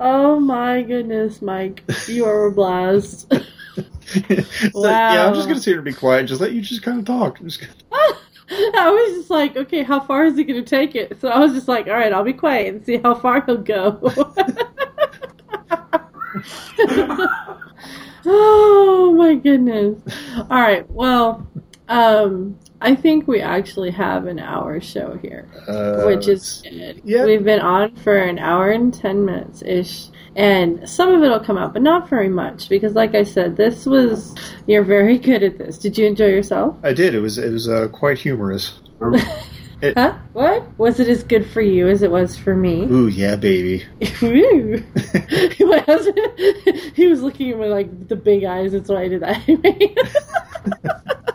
Oh 0.00 0.38
my 0.38 0.82
goodness, 0.82 1.42
Mike. 1.42 1.82
You 2.06 2.24
are 2.24 2.46
a 2.46 2.52
blast. 2.52 3.32
So, 4.08 4.88
Yeah, 4.88 5.26
I'm 5.26 5.34
just 5.34 5.48
gonna 5.48 5.60
sit 5.60 5.70
here 5.70 5.76
and 5.78 5.84
be 5.84 5.92
quiet. 5.92 6.26
Just 6.26 6.40
let 6.40 6.52
you 6.52 6.60
just 6.60 6.82
kind 6.82 6.98
of 6.98 7.04
talk. 7.04 7.38
I 8.50 8.90
was 8.90 9.18
just 9.18 9.30
like, 9.30 9.56
okay, 9.56 9.82
how 9.82 10.00
far 10.00 10.24
is 10.24 10.36
he 10.36 10.44
going 10.44 10.64
to 10.64 10.68
take 10.68 10.94
it? 10.94 11.20
So 11.20 11.28
I 11.28 11.38
was 11.38 11.52
just 11.52 11.68
like, 11.68 11.86
all 11.86 11.92
right, 11.92 12.12
I'll 12.12 12.24
be 12.24 12.32
quiet 12.32 12.74
and 12.74 12.84
see 12.84 12.96
how 12.96 13.14
far 13.14 13.42
he'll 13.44 13.58
go. 13.58 14.00
oh 18.24 19.14
my 19.16 19.34
goodness. 19.34 20.00
All 20.38 20.60
right, 20.60 20.90
well, 20.90 21.46
um, 21.88 22.58
I 22.80 22.94
think 22.94 23.26
we 23.26 23.40
actually 23.40 23.90
have 23.90 24.26
an 24.26 24.38
hour 24.38 24.80
show 24.80 25.18
here, 25.20 25.48
uh, 25.66 26.04
which 26.04 26.28
is 26.28 26.62
good. 26.62 27.02
yeah. 27.04 27.24
We've 27.24 27.44
been 27.44 27.60
on 27.60 27.96
for 27.96 28.16
an 28.16 28.38
hour 28.38 28.70
and 28.70 28.94
10 28.94 29.24
minutes 29.24 29.62
ish. 29.62 30.06
And 30.38 30.88
some 30.88 31.12
of 31.12 31.20
it 31.24 31.28
will 31.28 31.40
come 31.40 31.58
out, 31.58 31.72
but 31.72 31.82
not 31.82 32.08
very 32.08 32.28
much 32.28 32.68
because, 32.68 32.94
like 32.94 33.16
I 33.16 33.24
said, 33.24 33.56
this 33.56 33.84
was 33.84 34.36
you're 34.68 34.84
very 34.84 35.18
good 35.28 35.42
at 35.42 35.58
this. 35.58 35.78
Did 35.78 35.98
you 35.98 36.06
enjoy 36.06 36.26
yourself? 36.26 36.76
I 36.84 36.92
did. 36.92 37.16
It 37.16 37.20
was 37.20 37.38
it 37.38 37.52
was 37.52 37.68
uh, 37.68 37.88
quite 37.88 38.18
humorous. 38.18 38.78
Huh? 39.80 40.18
What? 40.32 40.76
Was 40.76 40.98
it 40.98 41.06
as 41.06 41.22
good 41.22 41.48
for 41.48 41.60
you 41.60 41.86
as 41.86 42.02
it 42.02 42.10
was 42.10 42.36
for 42.36 42.52
me? 42.52 42.82
Ooh 42.86 43.06
yeah, 43.06 43.36
baby. 43.36 43.86
Ooh. 44.24 44.84
My 45.60 45.78
husband, 45.86 46.18
he 46.96 47.06
was 47.06 47.22
looking 47.22 47.52
at 47.52 47.60
me 47.60 47.68
like 47.68 48.08
the 48.08 48.16
big 48.16 48.42
eyes. 48.42 48.72
That's 48.72 48.88
why 48.88 49.02
I 49.02 49.08
did 49.08 49.22
that. 49.22 51.34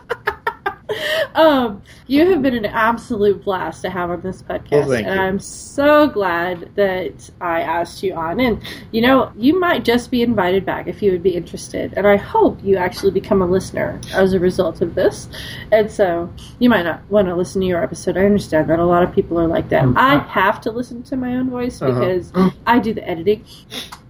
um, 1.34 1.82
you 2.06 2.28
have 2.30 2.42
been 2.42 2.54
an 2.54 2.66
absolute 2.66 3.42
blast 3.44 3.82
to 3.82 3.90
have 3.90 4.10
on 4.10 4.20
this 4.20 4.42
podcast, 4.42 4.70
Well, 4.86 4.92
and 4.92 5.06
you. 5.06 5.12
I'm 5.12 5.38
so 5.38 6.06
glad 6.06 6.70
that 6.76 7.30
I 7.40 7.62
asked 7.62 8.02
you 8.02 8.14
on. 8.14 8.40
And 8.40 8.60
you 8.92 9.00
know, 9.00 9.32
you 9.36 9.58
might 9.58 9.84
just 9.84 10.10
be 10.10 10.22
invited 10.22 10.64
back 10.66 10.86
if 10.86 11.02
you 11.02 11.10
would 11.12 11.22
be 11.22 11.34
interested. 11.34 11.94
And 11.96 12.06
I 12.06 12.16
hope 12.16 12.62
you 12.62 12.76
actually 12.76 13.12
become 13.12 13.40
a 13.42 13.46
listener 13.46 14.00
as 14.12 14.32
a 14.34 14.38
result 14.40 14.82
of 14.82 14.94
this. 14.94 15.28
And 15.72 15.90
so 15.90 16.30
you 16.58 16.68
might 16.68 16.82
not 16.82 17.08
want 17.10 17.28
to 17.28 17.34
listen 17.34 17.60
to 17.62 17.66
your 17.66 17.82
episode. 17.82 18.16
I 18.16 18.24
understand 18.26 18.68
that 18.70 18.78
a 18.78 18.84
lot 18.84 19.02
of 19.02 19.12
people 19.12 19.38
are 19.40 19.46
like 19.48 19.68
that. 19.70 19.84
I 19.96 20.18
have 20.18 20.60
to 20.62 20.70
listen 20.70 21.02
to 21.04 21.16
my 21.16 21.34
own 21.36 21.50
voice 21.50 21.80
Uh-huh. 21.80 21.98
because 21.98 22.32
I 22.66 22.78
do 22.78 22.92
the 22.94 23.08
editing, 23.08 23.44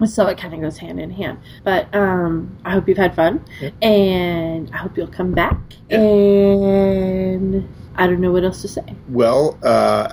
so 0.07 0.27
it 0.27 0.39
kind 0.39 0.55
of 0.55 0.61
goes 0.61 0.79
hand 0.79 0.99
in 1.01 1.11
hand. 1.11 1.39
But 1.63 1.95
um, 1.95 2.57
I 2.65 2.73
hope 2.73 2.89
you've 2.89 2.99
had 2.99 3.15
fun, 3.15 3.45
and 3.81 4.71
I 4.73 4.79
hope 4.79 4.97
you'll 4.97 5.07
come 5.07 5.33
back. 5.33 5.57
And 5.91 6.64
I 7.97 8.09
don't 8.09 8.21
know 8.21 8.33
what 8.33 8.43
else 8.43 8.63
to 8.63 8.69
say. 8.69 8.83
Well, 9.09 9.57
uh, 9.63 10.09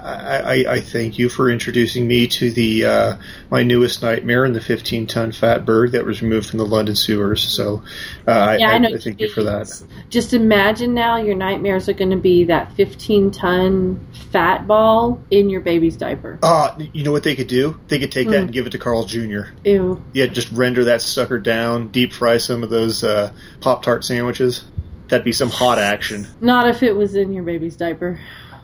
I, 0.45 0.65
I, 0.67 0.81
thank 0.81 1.17
you 1.17 1.29
for 1.29 1.49
introducing 1.49 2.07
me 2.07 2.27
to 2.27 2.51
the 2.51 2.85
uh, 2.85 3.17
my 3.49 3.63
newest 3.63 4.03
nightmare 4.03 4.45
and 4.45 4.55
the 4.55 4.61
15 4.61 5.07
ton 5.07 5.31
fatberg 5.31 5.91
that 5.91 6.05
was 6.05 6.21
removed 6.21 6.47
from 6.49 6.59
the 6.59 6.65
London 6.65 6.95
sewers. 6.95 7.41
So 7.41 7.81
uh, 8.27 8.31
I, 8.31 8.57
Yeah, 8.57 8.69
I 8.69 8.73
I, 8.73 8.77
know. 8.77 8.89
I 8.89 8.97
thank 8.97 9.19
you 9.19 9.29
for 9.29 9.41
that. 9.43 9.81
Just 10.09 10.33
imagine 10.33 10.93
now 10.93 11.17
your 11.17 11.35
nightmares 11.35 11.89
are 11.89 11.93
going 11.93 12.11
to 12.11 12.17
be 12.17 12.43
that 12.45 12.71
15 12.73 13.31
ton 13.31 14.07
fat 14.31 14.67
ball 14.67 15.19
in 15.31 15.49
your 15.49 15.61
baby's 15.61 15.97
diaper. 15.97 16.37
Uh, 16.43 16.77
you 16.93 17.03
know 17.03 17.11
what 17.11 17.23
they 17.23 17.35
could 17.35 17.47
do? 17.47 17.79
They 17.87 17.97
could 17.97 18.11
take 18.11 18.27
that 18.27 18.37
Hmm. 18.37 18.43
and 18.43 18.53
give 18.53 18.67
it 18.67 18.71
to 18.71 18.77
Carl 18.77 19.05
Jr. 19.05 19.41
Ew. 19.65 20.03
Yeah, 20.13 20.27
just 20.27 20.51
render 20.51 20.83
that 20.85 21.01
sucker 21.01 21.39
down, 21.39 21.87
deep 21.87 22.13
fry 22.13 22.37
some 22.37 22.61
of 22.61 22.69
those 22.69 23.03
uh, 23.03 23.31
Pop 23.59 23.81
Tart 23.81 24.05
sandwiches. 24.05 24.65
That'd 25.11 25.25
be 25.25 25.33
some 25.33 25.49
hot 25.49 25.77
action. 25.77 26.25
Not 26.39 26.69
if 26.69 26.81
it 26.83 26.95
was 26.95 27.15
in 27.15 27.33
your 27.33 27.43
baby's 27.43 27.75
diaper. 27.75 28.17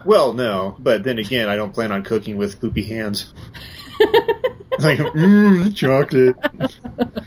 Well, 0.05 0.31
no, 0.31 0.77
but 0.79 1.03
then 1.03 1.19
again, 1.19 1.49
I 1.49 1.57
don't 1.57 1.73
plan 1.73 1.91
on 1.91 2.03
cooking 2.03 2.37
with 2.37 2.61
poopy 2.61 2.83
hands. 2.83 3.33
like, 4.79 4.97
mmm, 4.99 5.75
chocolate. 5.75 6.37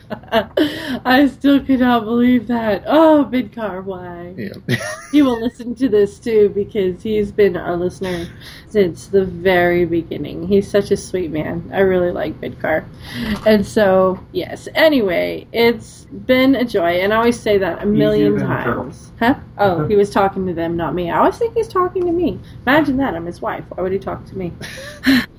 I 1.05 1.27
still 1.31 1.63
cannot 1.63 2.03
believe 2.03 2.47
that. 2.47 2.83
Oh, 2.85 3.27
Bidcar, 3.31 3.83
why? 3.83 4.33
Yeah. 4.37 4.77
He 5.11 5.21
will 5.21 5.39
listen 5.39 5.75
to 5.75 5.89
this 5.89 6.19
too 6.19 6.49
because 6.49 7.01
he's 7.01 7.31
been 7.31 7.55
our 7.55 7.77
listener 7.77 8.27
since 8.67 9.07
the 9.07 9.25
very 9.25 9.85
beginning. 9.85 10.47
He's 10.47 10.69
such 10.69 10.91
a 10.91 10.97
sweet 10.97 11.31
man. 11.31 11.69
I 11.73 11.79
really 11.79 12.11
like 12.11 12.39
Bidcar. 12.41 12.85
And 13.45 13.65
so, 13.65 14.19
yes. 14.31 14.67
Anyway, 14.75 15.47
it's 15.51 16.05
been 16.05 16.55
a 16.55 16.65
joy, 16.65 16.99
and 16.99 17.13
I 17.13 17.17
always 17.17 17.39
say 17.39 17.57
that 17.57 17.83
a 17.83 17.85
million 17.85 18.37
times. 18.37 19.11
Huh? 19.19 19.35
Oh, 19.57 19.87
he 19.87 19.95
was 19.95 20.09
talking 20.09 20.47
to 20.47 20.53
them, 20.53 20.77
not 20.77 20.95
me. 20.95 21.09
I 21.09 21.19
always 21.19 21.37
think 21.37 21.53
he's 21.53 21.67
talking 21.67 22.05
to 22.05 22.11
me. 22.11 22.39
Imagine 22.65 22.97
that. 22.97 23.15
I'm 23.15 23.25
his 23.25 23.41
wife. 23.41 23.65
Why 23.69 23.83
would 23.83 23.91
he 23.91 23.99
talk 23.99 24.25
to 24.25 24.37
me? 24.37 24.53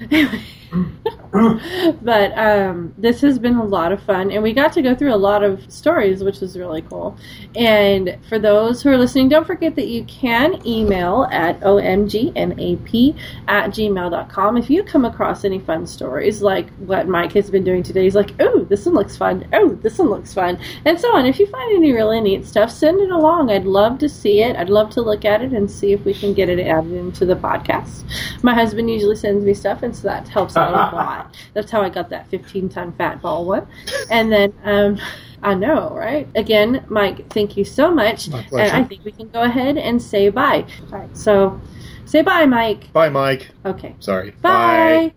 but 1.32 2.38
um, 2.38 2.94
this 2.98 3.20
has 3.20 3.38
been 3.38 3.56
a 3.56 3.64
lot 3.64 3.92
of 3.92 4.02
fun, 4.02 4.30
and 4.30 4.42
we 4.42 4.52
got 4.52 4.72
to 4.72 4.82
go 4.82 4.94
through 4.94 5.12
a 5.12 5.16
lot 5.16 5.42
of 5.42 5.70
stories, 5.72 6.22
which 6.22 6.40
was 6.40 6.58
really 6.58 6.82
cool. 6.82 7.16
And 7.56 8.18
for 8.28 8.38
those 8.38 8.82
who 8.82 8.90
are 8.90 8.98
listening, 8.98 9.28
don't 9.28 9.46
forget 9.46 9.74
that 9.76 9.88
you 9.88 10.04
can 10.04 10.66
email 10.66 11.26
at 11.30 11.60
omgnap 11.60 13.18
at 13.48 13.70
gmail.com 13.70 14.56
if 14.56 14.70
you 14.70 14.82
come 14.82 15.04
across 15.04 15.44
any 15.44 15.58
fun 15.58 15.86
stories 15.86 16.42
like 16.42 16.70
what 16.76 17.08
Mike 17.08 17.32
has 17.32 17.50
been 17.50 17.64
doing 17.64 17.82
today. 17.82 18.04
He's 18.04 18.14
like, 18.14 18.32
oh, 18.40 18.64
this 18.64 18.86
one 18.86 18.94
looks 18.94 19.16
fun. 19.16 19.46
Oh, 19.52 19.70
this 19.76 19.98
one 19.98 20.08
looks 20.08 20.32
fun. 20.34 20.58
And 20.84 20.98
so 21.00 21.14
on. 21.16 21.26
If 21.26 21.38
you 21.38 21.46
find 21.46 21.76
any 21.76 21.92
really 21.92 22.20
neat 22.20 22.46
stuff, 22.46 22.70
send 22.70 23.00
it 23.00 23.10
along. 23.10 23.50
I'd 23.50 23.64
love 23.64 23.98
to 24.02 24.08
see 24.08 24.42
it. 24.42 24.54
I'd 24.56 24.68
love 24.68 24.90
to 24.90 25.00
look 25.00 25.24
at 25.24 25.40
it 25.42 25.52
and 25.52 25.70
see 25.70 25.92
if 25.92 26.04
we 26.04 26.12
can 26.12 26.34
get 26.34 26.48
it 26.48 26.60
added 26.60 26.92
into 26.92 27.24
the 27.24 27.34
podcast. 27.34 28.04
My 28.42 28.54
husband 28.54 28.90
usually 28.90 29.16
sends 29.16 29.44
me 29.44 29.54
stuff, 29.54 29.82
and 29.82 29.96
so 29.96 30.08
that 30.08 30.28
helps 30.28 30.56
out 30.56 30.70
a 30.70 30.72
lot. 30.96 31.34
That's 31.54 31.70
how 31.70 31.80
I 31.80 31.88
got 31.88 32.10
that 32.10 32.28
15 32.28 32.68
ton 32.68 32.92
fat 32.92 33.22
ball 33.22 33.46
one. 33.46 33.66
And 34.10 34.30
then, 34.30 34.52
um, 34.64 34.98
I 35.42 35.54
know, 35.54 35.90
right? 35.96 36.28
Again, 36.36 36.84
Mike, 36.88 37.28
thank 37.32 37.56
you 37.56 37.64
so 37.64 37.90
much. 37.92 38.28
My 38.28 38.44
And. 38.52 38.72
I 38.72 38.84
think 38.84 39.04
we 39.04 39.12
can 39.12 39.28
go 39.28 39.42
ahead 39.42 39.76
and 39.78 40.00
say 40.00 40.28
bye. 40.28 40.66
All 40.92 40.98
right, 40.98 41.16
so 41.16 41.60
say 42.04 42.22
bye, 42.22 42.46
Mike. 42.46 42.92
Bye, 42.92 43.08
Mike. 43.08 43.50
Okay. 43.64 43.96
Sorry. 43.98 44.32
Bye. 44.42 45.12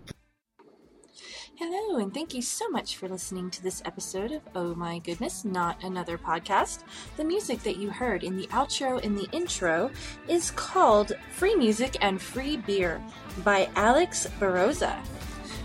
Hello, 1.68 1.98
and 1.98 2.14
thank 2.14 2.32
you 2.32 2.42
so 2.42 2.68
much 2.68 2.96
for 2.96 3.08
listening 3.08 3.50
to 3.50 3.60
this 3.60 3.82
episode 3.84 4.30
of 4.30 4.42
Oh 4.54 4.76
My 4.76 5.00
Goodness, 5.00 5.44
Not 5.44 5.82
Another 5.82 6.16
Podcast. 6.16 6.84
The 7.16 7.24
music 7.24 7.60
that 7.64 7.76
you 7.76 7.90
heard 7.90 8.22
in 8.22 8.36
the 8.36 8.46
outro 8.48 9.04
and 9.04 9.18
the 9.18 9.28
intro 9.32 9.90
is 10.28 10.52
called 10.52 11.10
Free 11.32 11.56
Music 11.56 11.96
and 12.00 12.22
Free 12.22 12.56
Beer 12.56 13.02
by 13.42 13.68
Alex 13.74 14.28
Beroza. 14.38 14.96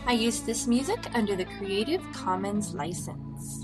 I 0.07 0.13
use 0.13 0.39
this 0.39 0.65
music 0.65 0.97
under 1.13 1.35
the 1.35 1.45
Creative 1.45 2.01
Commons 2.13 2.73
license. 2.73 3.60